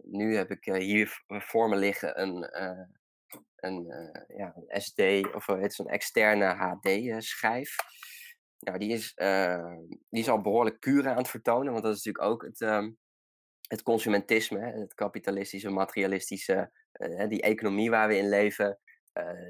nu 0.03 0.35
heb 0.35 0.51
ik 0.51 0.65
hier 0.65 1.23
voor 1.27 1.69
me 1.69 1.75
liggen 1.75 2.21
een, 2.21 2.47
een, 3.55 3.85
ja, 4.27 4.55
een 4.55 4.81
SD 4.81 5.33
of 5.35 5.45
het 5.45 5.71
is 5.71 5.77
een 5.77 5.87
externe 5.87 6.45
HD-schijf. 6.45 7.75
Nou, 8.61 8.77
die 8.77 8.91
is, 8.91 9.13
uh, 9.15 9.75
die 10.09 10.21
is 10.21 10.29
al 10.29 10.41
behoorlijk 10.41 10.79
kuren 10.79 11.11
aan 11.11 11.17
het 11.17 11.29
vertonen, 11.29 11.71
want 11.71 11.83
dat 11.83 11.95
is 11.95 12.03
natuurlijk 12.03 12.33
ook 12.33 12.43
het, 12.43 12.61
um, 12.61 12.97
het 13.67 13.83
consumentisme, 13.83 14.59
het 14.59 14.93
kapitalistische, 14.93 15.69
materialistische, 15.69 16.71
uh, 16.91 17.27
die 17.27 17.41
economie 17.41 17.89
waar 17.89 18.07
we 18.07 18.17
in 18.17 18.29
leven. 18.29 18.79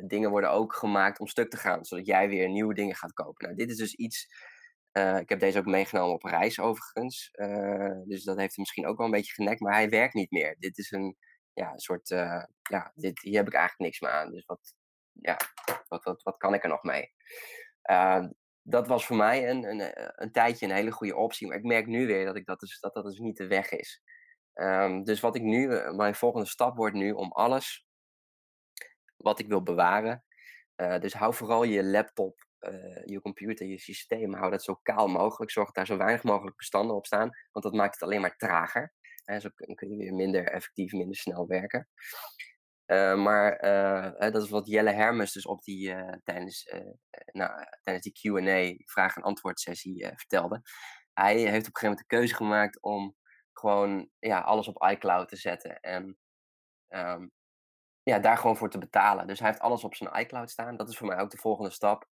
dingen 0.07 0.29
worden 0.29 0.51
ook 0.51 0.73
gemaakt 0.73 1.19
om 1.19 1.27
stuk 1.27 1.49
te 1.49 1.57
gaan, 1.57 1.85
zodat 1.85 2.05
jij 2.05 2.29
weer 2.29 2.49
nieuwe 2.49 2.73
dingen 2.73 2.95
gaat 2.95 3.13
kopen. 3.13 3.45
Nou, 3.45 3.57
dit 3.57 3.69
is 3.69 3.77
dus 3.77 3.93
iets 3.93 4.27
Eh, 4.91 5.17
ik 5.17 5.29
heb 5.29 5.39
deze 5.39 5.59
ook 5.59 5.65
meegenomen 5.65 6.13
op 6.13 6.23
reis 6.23 6.59
overigens. 6.59 7.29
Eh, 7.31 7.91
dus 8.05 8.23
dat 8.23 8.37
heeft 8.37 8.55
hem 8.55 8.59
misschien 8.59 8.85
ook 8.85 8.97
wel 8.97 9.05
een 9.05 9.11
beetje 9.11 9.33
genekt. 9.33 9.59
Maar 9.59 9.73
hij 9.73 9.89
werkt 9.89 10.13
niet 10.13 10.31
meer. 10.31 10.55
Dit 10.59 10.77
is 10.77 10.91
een, 10.91 11.17
ja, 11.53 11.71
een 11.71 11.79
soort... 11.79 12.11
eh, 12.11 12.43
ja, 12.69 12.91
dit, 12.95 13.21
hier 13.21 13.37
heb 13.37 13.47
ik 13.47 13.53
eigenlijk 13.53 13.83
niks 13.89 13.99
meer 13.99 14.11
aan. 14.11 14.31
Dus 14.31 14.45
wat, 14.45 14.73
ja, 15.11 15.37
wat, 15.87 16.03
wat, 16.03 16.23
wat 16.23 16.37
kan 16.37 16.53
ik 16.53 16.63
er 16.63 16.69
nog 16.69 16.83
mee? 16.83 17.13
Eh, 17.81 18.25
dat 18.63 18.87
was 18.87 19.05
voor 19.05 19.15
mij 19.15 19.49
een, 19.49 19.63
een, 19.63 19.79
eh, 19.79 20.09
een 20.15 20.31
tijdje 20.31 20.65
een 20.65 20.71
hele 20.71 20.91
goede 20.91 21.15
optie. 21.15 21.47
Maar 21.47 21.57
ik 21.57 21.63
merk 21.63 21.87
nu 21.87 22.07
weer 22.07 22.25
dat 22.25 22.35
ik 22.35 22.45
dat, 22.45 22.59
dus, 22.59 22.79
dat, 22.79 22.93
dat 22.93 23.03
dus 23.03 23.19
niet 23.19 23.37
de 23.37 23.47
weg 23.47 23.71
is. 23.71 24.01
Ehm, 24.53 25.03
dus 25.03 25.19
wat 25.19 25.35
ik 25.35 25.41
nu... 25.41 25.75
eh, 25.75 25.91
mijn 25.91 26.15
volgende 26.15 26.47
stap 26.47 26.75
wordt 26.75 26.95
nu 26.95 27.11
om 27.11 27.31
alles 27.31 27.85
wat 29.17 29.39
ik 29.39 29.47
wil 29.47 29.63
bewaren... 29.63 30.23
eh, 30.75 30.99
dus 30.99 31.13
hou 31.13 31.33
vooral 31.33 31.63
je 31.63 31.83
laptop 31.83 32.49
je 33.05 33.21
computer, 33.21 33.67
je 33.67 33.79
systeem, 33.79 34.33
hou 34.33 34.51
dat 34.51 34.63
zo 34.63 34.79
kaal 34.83 35.07
mogelijk. 35.07 35.51
Zorg 35.51 35.65
dat 35.65 35.75
daar 35.75 35.85
zo 35.85 35.97
weinig 35.97 36.23
mogelijk 36.23 36.57
bestanden 36.57 36.95
op 36.95 37.05
staan, 37.05 37.29
want 37.51 37.65
dat 37.65 37.73
maakt 37.73 37.93
het 37.93 38.03
alleen 38.03 38.21
maar 38.21 38.35
trager. 38.37 38.93
En 39.25 39.41
zo 39.41 39.49
kun 39.75 39.89
je 39.89 39.97
weer 39.97 40.13
minder 40.13 40.47
effectief, 40.47 40.91
minder 40.91 41.15
snel 41.15 41.47
werken. 41.47 41.87
Eh, 42.91 43.15
maar 43.15 43.55
eh, 43.55 44.11
hè, 44.17 44.31
dat 44.31 44.43
is 44.43 44.49
wat 44.49 44.67
Jelle 44.67 44.91
Hermes 44.91 45.31
dus 45.31 45.45
op 45.45 45.63
die, 45.63 45.93
eh, 45.93 46.13
tijdens, 46.23 46.63
eh, 46.63 46.79
eh, 46.79 46.85
nou, 47.31 47.65
tijdens 47.81 48.05
die 48.05 48.13
Q&A, 48.13 48.83
vraag- 48.85 49.15
en 49.15 49.21
antwoord 49.21 49.59
sessie 49.59 50.03
eh, 50.03 50.11
vertelde. 50.15 50.61
Hij 51.13 51.35
heeft 51.35 51.45
op 51.47 51.51
een 51.51 51.61
gegeven 51.63 51.81
moment 51.89 51.99
de 51.99 52.15
keuze 52.15 52.35
gemaakt 52.35 52.81
om 52.81 53.15
gewoon 53.53 54.09
ja, 54.19 54.39
alles 54.39 54.67
op 54.67 54.83
iCloud 54.89 55.29
te 55.29 55.35
zetten. 55.35 55.79
En 55.79 56.17
ehm, 56.87 57.27
ja, 58.03 58.19
daar 58.19 58.37
gewoon 58.37 58.57
voor 58.57 58.69
te 58.69 58.77
betalen. 58.77 59.27
Dus 59.27 59.39
hij 59.39 59.47
heeft 59.47 59.61
alles 59.61 59.83
op 59.83 59.95
zijn 59.95 60.19
iCloud 60.19 60.49
staan. 60.51 60.77
Dat 60.77 60.89
is 60.89 60.97
voor 60.97 61.07
mij 61.07 61.19
ook 61.19 61.31
de 61.31 61.37
volgende 61.37 61.71
stap. 61.71 62.07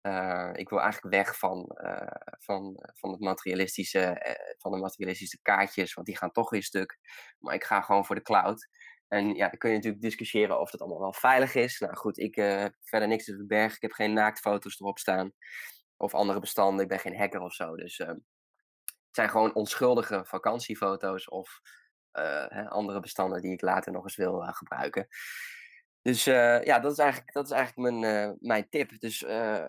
Eh, 0.00 0.50
ik 0.52 0.68
wil 0.68 0.80
eigenlijk 0.80 1.14
weg 1.14 1.38
van, 1.38 1.66
eh, 1.66 2.32
van, 2.38 2.78
van, 2.94 3.10
het 3.10 3.20
materialistische, 3.20 4.00
eh, 4.00 4.54
van 4.58 4.72
de 4.72 4.78
materialistische 4.78 5.38
kaartjes, 5.42 5.94
want 5.94 6.06
die 6.06 6.16
gaan 6.16 6.30
toch 6.32 6.50
weer 6.50 6.62
stuk. 6.62 6.98
Maar 7.38 7.54
ik 7.54 7.64
ga 7.64 7.80
gewoon 7.80 8.06
voor 8.06 8.14
de 8.14 8.22
cloud. 8.22 8.68
En 9.12 9.34
ja, 9.34 9.48
dan 9.48 9.58
kun 9.58 9.70
je 9.70 9.76
natuurlijk 9.76 10.02
discussiëren 10.02 10.60
of 10.60 10.70
dat 10.70 10.80
allemaal 10.80 11.00
wel 11.00 11.12
veilig 11.12 11.54
is. 11.54 11.78
Nou 11.78 11.96
goed, 11.96 12.18
ik 12.18 12.36
eh, 12.36 12.58
heb 12.58 12.74
verder 12.80 13.08
niks 13.08 13.24
te 13.24 13.34
verbergen. 13.34 13.76
Ik 13.76 13.82
heb 13.82 13.92
geen 13.92 14.12
naaktfoto's 14.12 14.80
erop 14.80 14.98
staan. 14.98 15.32
Of 15.96 16.14
andere 16.14 16.40
bestanden. 16.40 16.82
Ik 16.82 16.88
ben 16.88 16.98
geen 16.98 17.16
hacker 17.16 17.40
of 17.40 17.54
zo. 17.54 17.76
Dus 17.76 17.98
ehm, 17.98 18.10
het 18.84 19.10
zijn 19.10 19.30
gewoon 19.30 19.54
onschuldige 19.54 20.24
vakantiefoto's 20.24 21.28
of 21.28 21.60
eh, 22.10 22.68
andere 22.68 23.00
bestanden 23.00 23.42
die 23.42 23.52
ik 23.52 23.60
later 23.60 23.92
nog 23.92 24.04
eens 24.04 24.16
wil 24.16 24.42
eh, 24.42 24.54
gebruiken. 24.54 25.06
Dus 26.02 26.24
ja, 26.24 26.78
dat 26.78 26.92
is 26.92 26.98
eigenlijk, 26.98 27.32
dat 27.32 27.44
is 27.44 27.50
eigenlijk 27.50 27.90
mijn, 27.90 28.36
mijn 28.40 28.68
tip. 28.68 29.00
Dus 29.00 29.20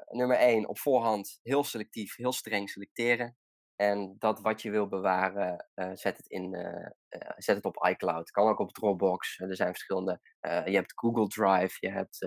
nummer 0.10 0.38
één, 0.38 0.68
op 0.68 0.80
voorhand 0.80 1.40
heel 1.44 1.64
selectief, 1.64 2.16
heel 2.16 2.34
streng 2.34 2.70
selecteren. 2.70 3.38
En 3.76 4.16
dat 4.20 4.42
wat 4.42 4.62
je 4.62 4.72
wil 4.72 4.88
bewaren, 4.88 5.68
eh, 5.74 5.92
zet, 5.94 6.18
het 6.18 6.28
in, 6.28 6.54
eh, 6.54 6.86
eh, 7.08 7.32
zet 7.36 7.56
het 7.56 7.66
op 7.66 7.86
iCloud. 7.88 8.32
Kan 8.32 8.48
ook 8.48 8.60
op 8.60 8.74
Dropbox. 8.74 9.40
Er 9.40 9.56
zijn 9.56 9.70
verschillende. 9.70 10.20
je 10.42 10.76
hebt 10.76 10.94
Google 10.96 11.28
Drive, 11.28 11.78
je 11.80 11.92
hebt, 11.92 12.18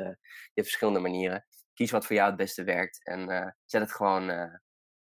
je 0.53 0.63
verschillende 0.63 1.01
manieren. 1.01 1.47
Kies 1.75 1.91
wat 1.91 2.07
voor 2.07 2.17
jou 2.17 2.29
het 2.29 2.37
beste 2.37 2.65
werkt 2.65 3.07
en 3.07 3.55
zet 3.65 3.81
het 3.81 3.93
gewoon 3.93 4.31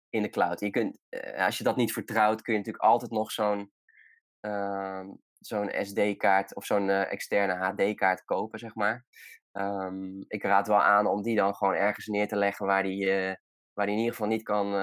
in 0.09 0.21
de 0.21 0.29
cloud. 0.29 0.59
Je 0.59 0.69
kunt, 0.69 0.99
als 1.37 1.57
je 1.57 1.63
dat 1.63 1.75
niet 1.75 1.93
vertrouwt, 1.93 2.41
kun 2.41 2.53
je 2.53 2.59
natuurlijk 2.59 2.85
altijd 2.85 3.11
nog 3.11 3.31
zo'n 3.31 3.71
ehm, 4.39 5.07
zo'n 5.39 5.71
SD-kaart 5.81 6.55
of 6.55 6.65
zo'n 6.65 6.89
externe 6.89 7.53
HD-kaart 7.53 8.25
kopen, 8.25 8.59
zeg 8.59 8.75
maar. 8.75 9.05
Ehm, 9.51 10.21
ik 10.27 10.43
raad 10.43 10.67
wel 10.67 10.81
aan 10.81 11.07
om 11.07 11.21
die 11.21 11.35
dan 11.35 11.55
gewoon 11.55 11.73
ergens 11.73 12.05
neer 12.07 12.27
te 12.27 12.35
leggen 12.35 12.65
waar 12.65 12.83
die, 12.83 13.05
waar 13.73 13.85
die 13.85 13.95
in 13.95 14.01
ieder 14.01 14.13
geval 14.13 14.27
niet 14.27 14.43
kan, 14.43 14.73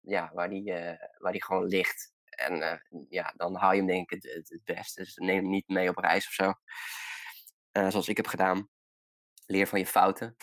ja, 0.00 0.30
waar 0.34 0.48
die, 0.48 0.72
eh, 0.72 1.08
waar 1.18 1.32
die 1.32 1.44
gewoon 1.44 1.64
ligt. 1.64 2.12
En 2.24 2.62
eh, 2.62 2.78
ja, 3.08 3.32
dan 3.36 3.56
haal 3.56 3.72
je 3.72 3.78
hem 3.78 3.86
denk 3.86 4.10
ik 4.10 4.22
het, 4.22 4.34
het, 4.34 4.48
het 4.48 4.64
best. 4.64 4.96
Dus 4.96 5.16
neem 5.16 5.36
hem 5.36 5.50
niet 5.50 5.68
mee 5.68 5.88
op 5.88 5.96
reis 5.96 6.26
of 6.26 6.32
zo. 6.32 6.52
Eh, 7.72 7.88
zoals 7.88 8.08
ik 8.08 8.16
heb 8.16 8.26
gedaan. 8.26 8.68
Leer 9.46 9.66
van 9.66 9.78
je 9.78 9.86
fouten. 9.86 10.36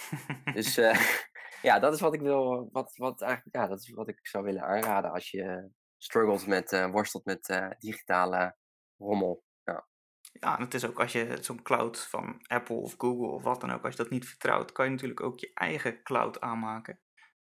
dus 0.53 0.75
ja, 1.61 1.79
dat 1.79 1.93
is 1.93 1.99
wat 1.99 2.13
ik 2.13 2.21
wil. 2.21 2.69
Wat, 2.71 2.95
wat 2.95 3.21
eigenlijk, 3.21 3.55
ja, 3.55 3.67
dat 3.67 3.79
is 3.79 3.89
wat 3.89 4.07
ik 4.07 4.27
zou 4.27 4.43
willen 4.43 4.63
aanraden 4.63 5.11
als 5.11 5.31
je 5.31 5.69
struggelt 5.97 6.47
met, 6.47 6.87
worstelt 6.91 7.25
met 7.25 7.75
digitale 7.79 8.55
rommel. 8.97 9.45
Ja, 10.39 10.57
en 10.57 10.63
het 10.63 10.73
is 10.73 10.85
ook 10.85 10.99
als 10.99 11.11
je 11.11 11.37
zo'n 11.41 11.61
cloud 11.61 11.99
van 11.99 12.39
Apple 12.47 12.75
of 12.75 12.95
Google 12.97 13.27
of 13.27 13.43
wat 13.43 13.61
dan 13.61 13.71
ook, 13.71 13.83
als 13.83 13.95
je 13.95 14.03
dat 14.03 14.11
niet 14.11 14.27
vertrouwt, 14.27 14.71
kan 14.71 14.85
je 14.85 14.91
natuurlijk 14.91 15.21
ook 15.21 15.39
je 15.39 15.51
eigen 15.53 16.03
cloud 16.03 16.41
aanmaken. 16.41 16.99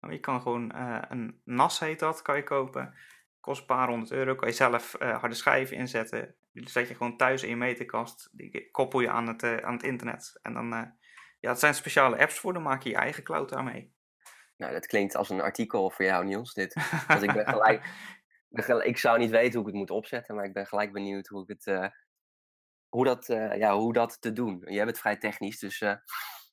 Je 0.09 0.19
kan 0.19 0.41
gewoon 0.41 0.71
eh, 0.71 1.01
een 1.09 1.41
NAS 1.43 1.79
heet 1.79 1.99
dat, 1.99 2.21
kan 2.21 2.35
je 2.35 2.43
kopen. 2.43 2.93
Kost 3.39 3.59
een 3.59 3.65
paar 3.65 3.87
honderd 3.87 4.11
euro, 4.11 4.35
kan 4.35 4.47
je 4.47 4.53
zelf 4.53 4.93
eh, 4.93 5.19
harde 5.19 5.35
schijven 5.35 5.77
inzetten. 5.77 6.35
Die 6.51 6.69
zet 6.69 6.87
je 6.87 6.95
gewoon 6.95 7.17
thuis 7.17 7.43
in 7.43 7.49
je 7.49 7.55
meterkast, 7.55 8.29
die 8.31 8.71
koppel 8.71 8.99
je 8.99 9.09
aan 9.09 9.27
het, 9.27 9.43
eh, 9.43 9.57
aan 9.57 9.73
het 9.73 9.83
internet. 9.83 10.39
En 10.41 10.53
dan, 10.53 10.69
ja, 11.39 11.49
het 11.49 11.59
zijn 11.59 11.73
speciale 11.73 12.17
apps 12.17 12.39
voor, 12.39 12.53
dan 12.53 12.61
maak 12.61 12.83
je 12.83 12.89
je 12.89 12.95
eigen 12.95 13.23
cloud 13.23 13.49
daarmee. 13.49 13.93
Nou, 14.57 14.73
dat 14.73 14.85
klinkt 14.85 15.15
als 15.15 15.29
een 15.29 15.41
artikel 15.41 15.89
voor 15.89 16.05
jou, 16.05 16.25
Niels. 16.25 16.53
Dit. 16.53 16.73
Want 17.07 17.23
ik 17.23 17.33
ben 17.33 17.47
gelijk. 17.47 17.85
ik 18.83 18.97
zou 18.97 19.19
niet 19.19 19.29
weten 19.29 19.53
hoe 19.53 19.61
ik 19.61 19.73
het 19.73 19.81
moet 19.81 19.89
opzetten, 19.89 20.35
maar 20.35 20.45
ik 20.45 20.53
ben 20.53 20.67
gelijk 20.67 20.91
benieuwd 20.91 21.27
hoe 21.27 21.43
ik 21.47 21.47
het. 21.47 21.91
hoe, 22.89 23.05
dat, 23.05 23.25
ja, 23.57 23.75
hoe 23.75 23.93
dat 23.93 24.21
te 24.21 24.33
doen. 24.33 24.61
Jij 24.65 24.85
bent 24.85 24.99
vrij 24.99 25.17
technisch, 25.17 25.59
dus. 25.59 25.83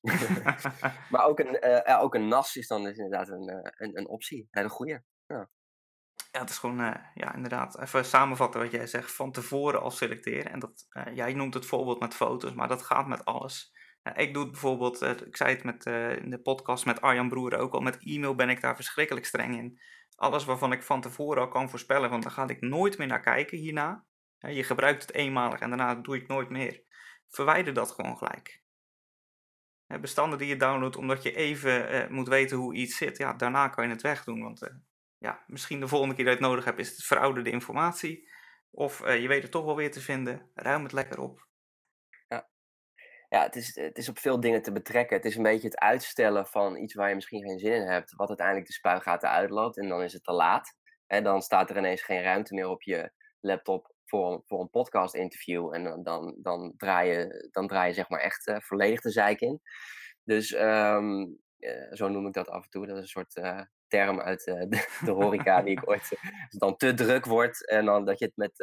maar 1.11 1.25
ook 1.25 1.39
een, 1.39 1.61
eh, 1.61 1.85
ja, 1.85 1.99
ook 1.99 2.15
een 2.15 2.29
NAS 2.29 2.57
is 2.57 2.67
dan 2.67 2.85
dus 2.85 2.97
inderdaad 2.97 3.29
een, 3.29 3.49
eh, 3.49 3.71
een, 3.77 3.99
een 3.99 4.09
optie. 4.09 4.49
Hele 4.51 4.69
goeie. 4.69 4.99
Ja, 5.27 6.41
het 6.41 6.51
is 6.51 6.59
gewoon, 6.59 6.81
eh, 6.81 7.05
ja, 7.15 7.35
inderdaad, 7.35 7.81
even 7.81 8.05
samenvatten 8.05 8.61
wat 8.61 8.71
jij 8.71 8.87
zegt, 8.87 9.13
van 9.13 9.33
tevoren 9.33 9.81
al 9.81 9.91
selecteren. 9.91 10.53
En 10.53 10.59
dat, 10.59 10.87
jij 11.15 11.33
noemt 11.33 11.55
het 11.55 11.67
voorbeeld 11.67 12.01
met 12.01 12.15
foto's, 12.15 12.55
maar 12.55 12.69
dat 12.69 12.83
gaat 12.83 13.07
met 13.07 13.25
alles. 13.25 13.77
Ja, 14.03 14.17
ik 14.17 14.35
doe 14.35 14.43
het 14.43 14.53
bijvoorbeeld, 14.53 15.03
ik 15.03 15.37
zei 15.37 15.55
het 15.55 15.65
met, 15.65 15.87
in 16.23 16.31
de 16.31 16.41
podcast 16.43 16.85
met 16.85 17.01
Arjan 17.01 17.29
Broer 17.29 17.59
ook 17.59 17.73
al, 17.73 17.81
met 17.81 17.99
e-mail 18.01 18.35
ben 18.35 18.49
ik 18.49 18.61
daar 18.61 18.77
verschrikkelijk 18.77 19.27
streng 19.27 19.57
in. 19.57 19.81
Alles 20.17 20.45
waarvan 20.45 20.73
ik 20.73 20.83
van 20.83 21.01
tevoren 21.01 21.43
al 21.43 21.49
kan 21.49 21.71
voorspellen, 21.71 22.11
want 22.11 22.23
daar 22.23 22.33
ga 22.33 22.49
ik 22.49 22.61
nooit 22.61 22.99
meer 22.99 23.07
naar 23.07 23.21
kijken 23.21 23.59
hierna. 23.59 24.05
Je 24.39 24.65
gebruikt 24.65 25.03
het 25.03 25.15
eenmalig 25.15 25.61
en 25.61 25.69
daarna 25.69 25.95
doe 25.95 26.15
ik 26.15 26.21
het 26.21 26.31
nooit 26.31 26.51
meer. 26.51 26.83
Verwijder 27.29 27.75
dat 27.75 27.91
gewoon 27.91 28.19
gelijk. 28.19 28.63
Bestanden 30.01 30.39
die 30.39 30.49
je 30.49 30.57
downloadt 30.57 30.97
omdat 30.97 31.23
je 31.23 31.35
even 31.35 31.89
eh, 31.89 32.09
moet 32.09 32.29
weten 32.29 32.57
hoe 32.57 32.75
iets 32.75 32.97
zit, 32.97 33.19
ja, 33.19 33.33
daarna 33.33 33.69
kan 33.69 33.85
je 33.85 33.91
het 33.91 34.03
wegdoen, 34.03 34.43
want... 34.43 34.63
eh, 34.63 34.75
ja, 35.19 35.45
misschien 35.47 35.81
de 35.81 35.89
volgende 35.89 36.15
keer 36.15 36.25
dat 36.25 36.35
je 36.35 36.41
het 36.41 36.49
nodig 36.49 36.65
hebt, 36.65 36.79
is 36.79 36.91
het 36.91 37.05
verouderde 37.05 37.51
informatie. 37.51 38.31
Of 38.71 39.03
eh, 39.03 39.21
je 39.21 39.29
weet 39.29 39.43
het 39.43 39.51
toch 39.51 39.65
wel 39.65 39.77
weer 39.77 39.91
te 39.91 40.01
vinden. 40.01 40.51
Ruim 40.55 40.83
het 40.83 40.93
lekker 40.93 41.21
op. 41.21 41.47
Ja, 43.29 43.43
het 43.43 43.57
is, 43.57 43.75
het 43.75 43.99
is 43.99 44.09
op 44.09 44.19
veel 44.19 44.41
dingen 44.41 44.63
te 44.63 44.73
betrekken. 44.73 45.17
Het 45.17 45.25
is 45.25 45.37
een 45.37 45.43
beetje 45.43 45.69
het 45.69 45.79
uitstellen 45.79 46.47
van 46.47 46.77
iets 46.77 46.95
waar 46.95 47.09
je 47.09 47.15
misschien 47.15 47.43
geen 47.43 47.59
zin 47.59 47.73
in 47.73 47.87
hebt, 47.87 48.15
wat 48.17 48.29
uiteindelijk 48.29 48.67
de 48.67 48.73
spuigaten 48.73 49.31
uitloopt 49.31 49.79
en 49.79 49.89
dan 49.89 50.03
is 50.03 50.13
het 50.13 50.25
te 50.25 50.33
laat. 50.33 50.77
En 51.07 51.25
dan 51.25 51.43
staat 51.43 51.71
er 51.71 51.77
ineens 51.77 52.03
geen 52.03 52.23
ruimte 52.23 52.55
meer 52.55 52.69
op 52.69 52.83
je 52.83 53.13
laptop 53.41 53.95
voor, 54.09 54.43
voor 54.47 54.61
een 54.61 54.71
podcast 54.71 55.15
interview 55.15 55.75
en 55.75 56.03
dan, 56.03 56.37
dan, 56.43 56.75
draai, 56.77 57.11
je, 57.11 57.49
dan 57.53 57.67
draai 57.67 57.89
je 57.89 57.95
zeg 57.95 58.09
maar 58.09 58.21
echt 58.21 58.47
eh, 58.47 58.61
volledig 58.61 59.01
de 59.01 59.11
zeik 59.11 59.41
in. 59.41 59.61
Dus 60.25 60.53
ehm, 60.53 61.27
eh, 61.59 61.93
zo 61.93 62.09
noem 62.09 62.27
ik 62.27 62.33
dat 62.33 62.49
af 62.49 62.65
en 62.65 62.71
toe. 62.71 62.87
Dat 62.87 62.97
is 62.97 63.03
een 63.03 63.09
soort 63.09 63.37
eh, 63.37 63.61
term 63.87 64.21
uit 64.21 64.45
de, 64.45 64.69
de 65.05 65.11
horeca 65.11 65.63
die 65.63 65.73
ik 65.73 65.89
ooit... 65.89 66.01
als 66.01 66.21
het 66.49 66.61
dan 66.61 66.77
te 66.77 66.95
druk 66.95 67.25
wordt 67.25 67.69
en 67.69 67.85
dan 67.85 68.05
dat 68.05 68.19
je 68.19 68.25
het 68.25 68.37
met, 68.37 68.57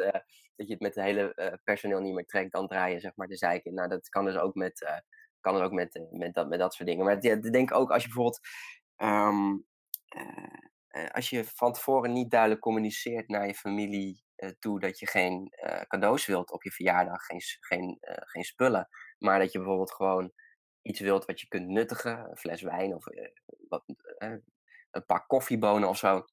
dat 0.56 0.66
je 0.66 0.72
het 0.72 0.80
met 0.80 0.94
het 0.94 1.04
hele 1.04 1.58
personeel 1.64 2.00
niet 2.00 2.14
meer 2.14 2.26
trekt, 2.26 2.52
dan 2.52 2.66
draai 2.66 2.92
je 2.94 3.00
zeg 3.00 3.12
maar 3.14 3.26
de 3.26 3.36
zeik 3.36 3.64
in. 3.64 3.74
Nou, 3.74 3.88
dat 3.88 4.08
kan 4.08 4.24
dus 4.24 4.36
ook 4.36 4.54
met, 4.54 5.02
kan 5.40 5.62
ook 5.62 5.72
met, 5.72 6.06
met, 6.10 6.34
dat, 6.34 6.48
met 6.48 6.58
dat 6.58 6.74
soort 6.74 6.88
dingen. 6.88 7.04
Maar 7.04 7.16
ja, 7.20 7.32
ik 7.32 7.52
denk 7.52 7.74
ook 7.74 7.90
als 7.90 8.02
je 8.02 8.08
bijvoorbeeld... 8.08 8.40
ehm, 8.96 9.54
eh, 10.08 11.04
eh, 11.04 11.10
als 11.10 11.30
je 11.30 11.44
van 11.44 11.72
tevoren 11.72 12.12
niet 12.12 12.30
duidelijk 12.30 12.60
communiceert 12.60 13.28
naar 13.28 13.46
je 13.46 13.54
familie 13.54 14.24
toe 14.58 14.80
dat 14.80 14.98
je 14.98 15.06
geen 15.06 15.48
eh, 15.50 15.80
cadeaus 15.80 16.26
wilt 16.26 16.50
op 16.52 16.62
je 16.62 16.70
verjaardag, 16.70 17.24
geen, 17.24 17.40
geen, 17.60 17.96
eh, 18.00 18.14
geen 18.16 18.44
spullen, 18.44 18.88
maar 19.18 19.38
dat 19.38 19.52
je 19.52 19.58
bijvoorbeeld 19.58 19.92
gewoon 19.92 20.32
iets 20.82 21.00
wilt 21.00 21.24
wat 21.24 21.40
je 21.40 21.48
kunt 21.48 21.68
nuttigen, 21.68 22.30
een 22.30 22.36
fles 22.36 22.62
wijn 22.62 22.94
of 22.94 23.06
eh, 23.06 23.28
wat, 23.68 23.84
eh, 24.18 24.34
een 24.90 25.06
paar 25.06 25.26
koffiebonen 25.26 25.88
of 25.88 25.98
zo. 25.98 26.24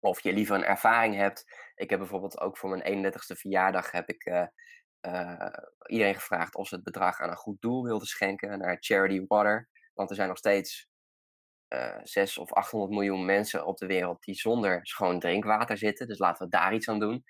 Of 0.00 0.20
je 0.20 0.32
liever 0.32 0.56
een 0.56 0.64
ervaring 0.64 1.14
hebt. 1.16 1.44
Ik 1.74 1.90
heb 1.90 1.98
bijvoorbeeld 1.98 2.40
ook 2.40 2.58
voor 2.58 2.70
mijn 2.70 2.82
31ste 2.82 3.36
verjaardag 3.36 3.90
heb 3.90 4.08
ik 4.08 4.24
eh, 4.24 4.46
eh, 5.00 5.58
iedereen 5.86 6.14
gevraagd 6.14 6.54
of 6.54 6.68
ze 6.68 6.74
het 6.74 6.84
bedrag 6.84 7.20
aan 7.20 7.30
een 7.30 7.36
goed 7.36 7.60
doel 7.60 7.84
wilden 7.84 8.06
schenken 8.06 8.58
naar 8.58 8.76
Charity 8.80 9.24
Water. 9.26 9.68
Want 9.94 10.10
er 10.10 10.16
zijn 10.16 10.28
nog 10.28 10.38
steeds 10.38 10.88
eh 11.72 11.98
6 12.02 12.38
of 12.38 12.52
800 12.52 12.92
miljoen 12.92 13.24
mensen 13.24 13.66
op 13.66 13.78
de 13.78 13.86
wereld 13.86 14.22
die 14.22 14.34
zonder 14.34 14.86
schoon 14.86 15.20
drinkwater 15.20 15.78
zitten. 15.78 16.06
Dus 16.06 16.18
laten 16.18 16.44
we 16.44 16.50
daar 16.50 16.74
iets 16.74 16.88
aan 16.88 16.98
doen. 16.98 17.24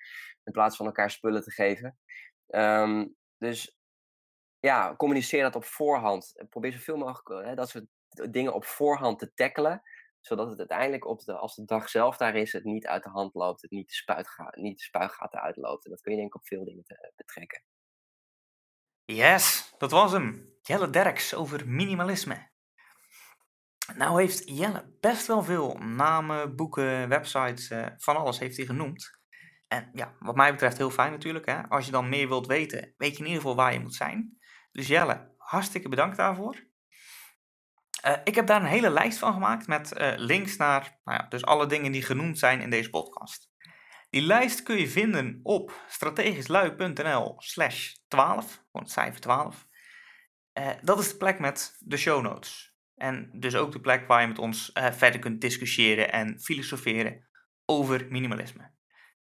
In 0.45 0.53
plaats 0.53 0.77
van 0.77 0.87
elkaar 0.87 1.11
spullen 1.11 1.43
te 1.43 1.51
geven. 1.51 1.99
Ehm, 2.47 3.07
dus 3.39 3.79
ja, 4.61 4.95
communiceer 4.97 5.43
dat 5.43 5.57
op 5.57 5.65
voorhand. 5.65 6.45
Probeer 6.49 6.73
zoveel 6.73 6.97
mogelijk 6.97 7.47
hè, 7.47 7.55
dat 7.55 7.69
soort 7.69 7.87
dingen 8.31 8.55
op 8.55 8.65
voorhand 8.65 9.19
te 9.19 9.35
tackelen. 9.35 9.83
Zodat 10.21 10.49
het 10.49 10.59
uiteindelijk 10.59 11.07
op 11.07 11.21
de, 11.21 11.33
als 11.33 11.55
de 11.55 11.65
dag 11.65 11.89
zelf 11.89 12.17
daar 12.17 12.35
is, 12.35 12.53
het 12.53 12.65
niet 12.65 12.87
uit 12.87 13.03
de 13.03 13.11
hand 13.11 13.35
loopt, 13.35 13.63
het 13.63 13.71
niet 13.71 13.89
de, 13.89 13.95
spuitga 13.95 14.53
niet 14.57 14.79
de 14.79 14.85
spuigaten 14.85 15.41
uitloopt. 15.41 15.85
En 15.85 15.91
dat 15.91 16.01
kun 16.01 16.13
je 16.13 16.19
denk 16.19 16.29
ik 16.29 16.41
op 16.41 16.47
veel 16.47 16.65
dingen 16.65 16.85
te, 16.85 17.13
betrekken. 17.17 17.63
Yes, 19.05 19.75
dat 19.79 19.91
was 19.91 20.13
hem. 20.13 20.57
Jelle 20.63 20.91
Derks 20.91 21.35
over 21.35 21.69
minimalisme. 21.69 22.52
Nou 23.95 24.21
heeft 24.21 24.43
Jelle 24.45 24.97
best 25.01 25.27
wel 25.27 25.43
veel 25.43 25.77
namen, 25.79 26.57
boeken, 26.57 27.09
websites, 27.09 27.71
uh, 27.71 27.87
van 27.97 28.17
alles 28.17 28.39
heeft 28.39 28.57
hij 28.57 28.67
genoemd. 28.67 29.21
En 29.69 29.91
ja, 29.93 30.17
wat 30.19 30.37
mij 30.37 30.51
betreft 30.51 30.77
heel 30.77 30.91
fijn 30.91 31.11
natuurlijk. 31.11 31.47
Hè? 31.47 31.69
Als 31.69 31.85
je 31.87 31.91
dan 31.93 32.09
meer 32.09 32.29
wilt 32.29 32.47
weten, 32.47 32.95
weet 32.97 33.13
je 33.13 33.19
in 33.19 33.27
ieder 33.27 33.41
geval 33.41 33.57
waar 33.57 33.73
je 33.73 33.81
moet 33.81 33.95
zijn. 33.95 34.39
Dus 34.73 34.87
Jelle, 34.87 35.35
hartstikke 35.37 35.89
bedankt 35.89 36.17
daarvoor. 36.17 36.71
Uh, 38.07 38.13
ik 38.25 38.35
heb 38.35 38.47
daar 38.47 38.61
een 38.61 38.67
hele 38.67 38.91
lijst 38.91 39.19
van 39.19 39.33
gemaakt 39.33 39.67
met 39.67 39.93
uh, 39.97 40.13
links 40.17 40.57
naar 40.57 41.01
nou 41.05 41.19
ja, 41.23 41.29
dus 41.29 41.45
alle 41.45 41.67
dingen 41.67 41.93
die 41.93 42.03
genoemd 42.03 42.39
zijn 42.39 42.61
in 42.61 42.71
deze 42.71 42.91
podcast. 42.91 43.51
Die 44.11 44.23
lijst 44.23 44.63
kun 44.63 44.79
je 44.79 44.89
vinden 44.89 45.41
op 45.43 45.85
strategischlui.nl 45.89 47.35
slash 47.39 47.93
12, 48.09 48.45
gewoon 48.45 48.63
het 48.73 48.91
cijfer 48.91 49.21
12. 49.21 49.67
Uh, 50.59 50.69
dat 50.83 50.99
is 50.99 51.09
de 51.09 51.17
plek 51.17 51.39
met 51.39 51.77
de 51.79 51.97
show 51.97 52.23
notes. 52.23 52.72
En 53.03 53.31
dus 53.33 53.55
ook 53.55 53.73
de 53.73 53.81
plek 53.81 54.07
waar 54.07 54.21
je 54.21 54.27
met 54.27 54.39
ons 54.39 54.71
verder 54.75 55.21
kunt 55.21 55.41
discussiëren 55.41 56.13
en 56.13 56.41
filosoferen 56.41 57.29
over 57.65 58.07
minimalisme 58.09 58.73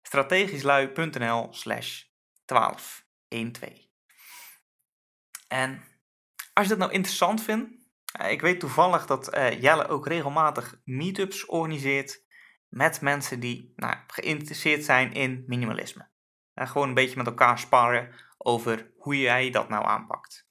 strategischlui.nl 0.01 1.47
slash 1.53 2.03
12. 2.45 3.07
1, 3.27 3.51
2. 3.51 3.91
En 5.47 5.83
als 6.53 6.63
je 6.63 6.69
dat 6.69 6.77
nou 6.77 6.91
interessant 6.91 7.43
vindt, 7.43 7.71
eh, 8.11 8.31
ik 8.31 8.41
weet 8.41 8.59
toevallig 8.59 9.05
dat 9.05 9.35
uh, 9.35 9.61
Jelle 9.61 9.87
ook 9.87 10.07
regelmatig 10.07 10.81
meetups 10.83 11.45
organiseert 11.45 12.23
met 12.67 13.01
mensen 13.01 13.39
die 13.39 13.73
nou, 13.75 13.95
geïnteresseerd 14.07 14.83
zijn 14.83 15.13
in 15.13 15.43
minimalisme. 15.47 16.07
Gewoon 16.53 16.87
een 16.87 16.93
beetje 16.93 17.17
met 17.17 17.27
elkaar 17.27 17.59
sparren 17.59 18.15
over 18.37 18.91
hoe 18.97 19.19
jij 19.19 19.49
dat 19.49 19.69
nou 19.69 19.85
aanpakt. 19.85 20.49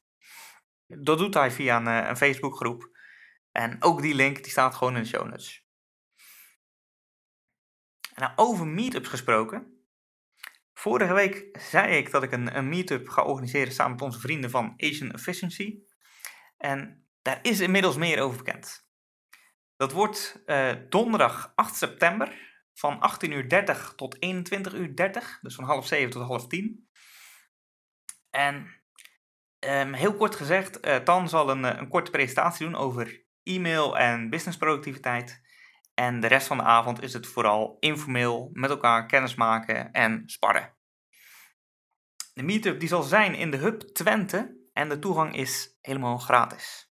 Dat 0.86 1.18
doet 1.18 1.34
hij 1.34 1.50
via 1.50 1.76
een, 1.76 2.08
een 2.08 2.16
Facebookgroep. 2.16 2.97
En 3.59 3.82
ook 3.82 4.02
die 4.02 4.14
link 4.14 4.36
die 4.36 4.50
staat 4.50 4.74
gewoon 4.74 4.96
in 4.96 5.02
de 5.02 5.09
show 5.09 5.28
notes. 5.28 5.66
Nou, 8.14 8.32
over 8.36 8.66
meetups 8.66 9.09
gesproken. 9.09 9.86
Vorige 10.72 11.12
week 11.12 11.59
zei 11.61 11.96
ik 11.96 12.11
dat 12.11 12.22
ik 12.22 12.32
een, 12.32 12.56
een 12.56 12.68
meetup 12.68 13.09
ga 13.09 13.22
organiseren 13.22 13.72
samen 13.72 13.92
met 13.92 14.02
onze 14.02 14.20
vrienden 14.20 14.50
van 14.50 14.74
Asian 14.76 15.11
Efficiency. 15.11 15.78
En 16.56 17.09
daar 17.22 17.38
is 17.42 17.61
inmiddels 17.61 17.96
meer 17.96 18.20
over 18.20 18.36
bekend. 18.36 18.88
Dat 19.76 19.92
wordt 19.92 20.42
uh, 20.46 20.72
donderdag 20.88 21.52
8 21.54 21.76
september 21.76 22.56
van 22.72 23.18
18.30 23.28 23.94
tot 23.96 24.16
21.30 24.16 24.20
dus 25.40 25.54
van 25.54 25.64
half 25.64 25.86
7 25.86 26.11
tot 26.11 26.22
half 26.22 26.46
10. 26.46 26.88
En 28.30 28.82
um, 29.59 29.92
heel 29.92 30.14
kort 30.14 30.34
gezegd, 30.34 30.86
uh, 30.86 30.96
Tan 30.96 31.28
zal 31.28 31.50
een, 31.50 31.78
een 31.78 31.88
korte 31.88 32.11
presentatie 32.11 32.66
doen 32.66 32.76
over 32.76 33.26
e-mail 33.49 33.99
en 33.99 34.30
businessproductiviteit. 34.30 35.42
En 35.94 36.20
de 36.20 36.26
rest 36.26 36.46
van 36.46 36.57
de 36.57 36.62
avond 36.62 37.03
is 37.03 37.12
het 37.12 37.26
vooral 37.26 37.76
informeel 37.80 38.51
met 38.53 38.70
elkaar 38.70 39.07
kennismaken 39.07 39.92
en 39.92 40.22
sparren. 40.26 40.76
De 42.32 42.42
meetup 42.42 42.80
die 42.80 42.88
zal 42.88 43.03
zijn 43.03 43.34
in 43.34 43.51
de 43.51 43.57
Hub 43.57 43.80
Twente 43.80 44.68
en 44.72 44.88
de 44.88 44.99
toegang 44.99 45.36
is 45.36 45.76
helemaal 45.80 46.18
gratis. 46.18 46.92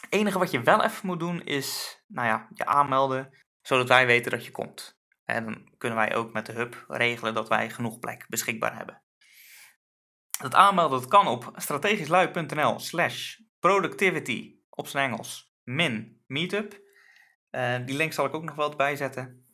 Het 0.00 0.12
enige 0.12 0.38
wat 0.38 0.50
je 0.50 0.62
wel 0.62 0.84
even 0.84 1.06
moet 1.06 1.18
doen 1.18 1.42
is 1.42 2.00
nou 2.06 2.26
ja, 2.26 2.48
je 2.54 2.66
aanmelden, 2.66 3.44
zodat 3.62 3.88
wij 3.88 4.06
weten 4.06 4.30
dat 4.30 4.44
je 4.44 4.50
komt. 4.50 5.00
En 5.24 5.44
dan 5.44 5.74
kunnen 5.78 5.98
wij 5.98 6.14
ook 6.14 6.32
met 6.32 6.46
de 6.46 6.52
Hub 6.52 6.84
regelen 6.88 7.34
dat 7.34 7.48
wij 7.48 7.70
genoeg 7.70 7.98
plek 7.98 8.26
beschikbaar 8.28 8.76
hebben. 8.76 9.02
Dat 10.38 10.54
aanmelden 10.54 11.00
dat 11.00 11.08
kan 11.08 11.26
op 11.26 11.52
strategischlui.nl 11.54 12.78
slash 12.78 13.38
productivity 13.58 14.57
op 14.78 14.88
zijn 14.88 15.10
Engels 15.10 15.56
min 15.62 16.22
meetup. 16.26 16.80
Uh, 17.50 17.86
die 17.86 17.96
link 17.96 18.12
zal 18.12 18.26
ik 18.26 18.34
ook 18.34 18.42
nog 18.42 18.54
wel 18.54 18.70
erbij 18.70 18.96
zetten. 18.96 19.46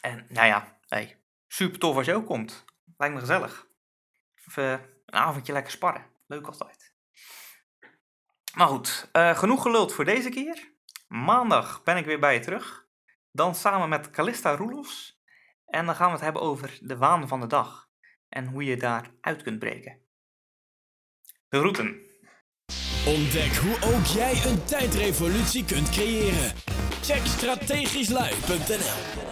En 0.00 0.26
nou 0.28 0.46
ja, 0.46 0.78
hey, 0.86 1.22
super 1.48 1.78
tof 1.78 1.96
als 1.96 2.06
je 2.06 2.14
ook 2.14 2.26
komt. 2.26 2.64
Lijkt 2.96 3.14
me 3.14 3.20
gezellig. 3.20 3.66
Even 4.48 4.64
een 5.06 5.20
avondje 5.20 5.52
lekker 5.52 5.72
sparren. 5.72 6.06
Leuk 6.26 6.46
altijd. 6.46 6.94
Maar 8.54 8.68
goed, 8.68 9.10
uh, 9.12 9.38
genoeg 9.38 9.62
geluld 9.62 9.92
voor 9.92 10.04
deze 10.04 10.28
keer. 10.28 10.72
Maandag 11.08 11.82
ben 11.82 11.96
ik 11.96 12.04
weer 12.04 12.20
bij 12.20 12.34
je 12.34 12.40
terug. 12.40 12.88
Dan 13.32 13.54
samen 13.54 13.88
met 13.88 14.10
Calista 14.10 14.56
Roelofs. 14.56 15.22
En 15.66 15.86
dan 15.86 15.94
gaan 15.94 16.06
we 16.06 16.12
het 16.12 16.20
hebben 16.20 16.42
over 16.42 16.78
de 16.80 16.96
waan 16.96 17.28
van 17.28 17.40
de 17.40 17.46
dag. 17.46 17.90
En 18.28 18.46
hoe 18.46 18.64
je 18.64 18.76
daar 18.76 19.10
uit 19.20 19.42
kunt 19.42 19.58
breken. 19.58 20.02
De 21.48 21.58
groeten. 21.58 22.09
Ontdek 23.06 23.56
hoe 23.56 23.94
ook 23.94 24.06
jij 24.06 24.32
een 24.46 24.64
tijdrevolutie 24.64 25.64
kunt 25.64 25.90
creëren. 25.90 26.52
Check 27.02 27.26
strategischlui.nl 27.26 29.29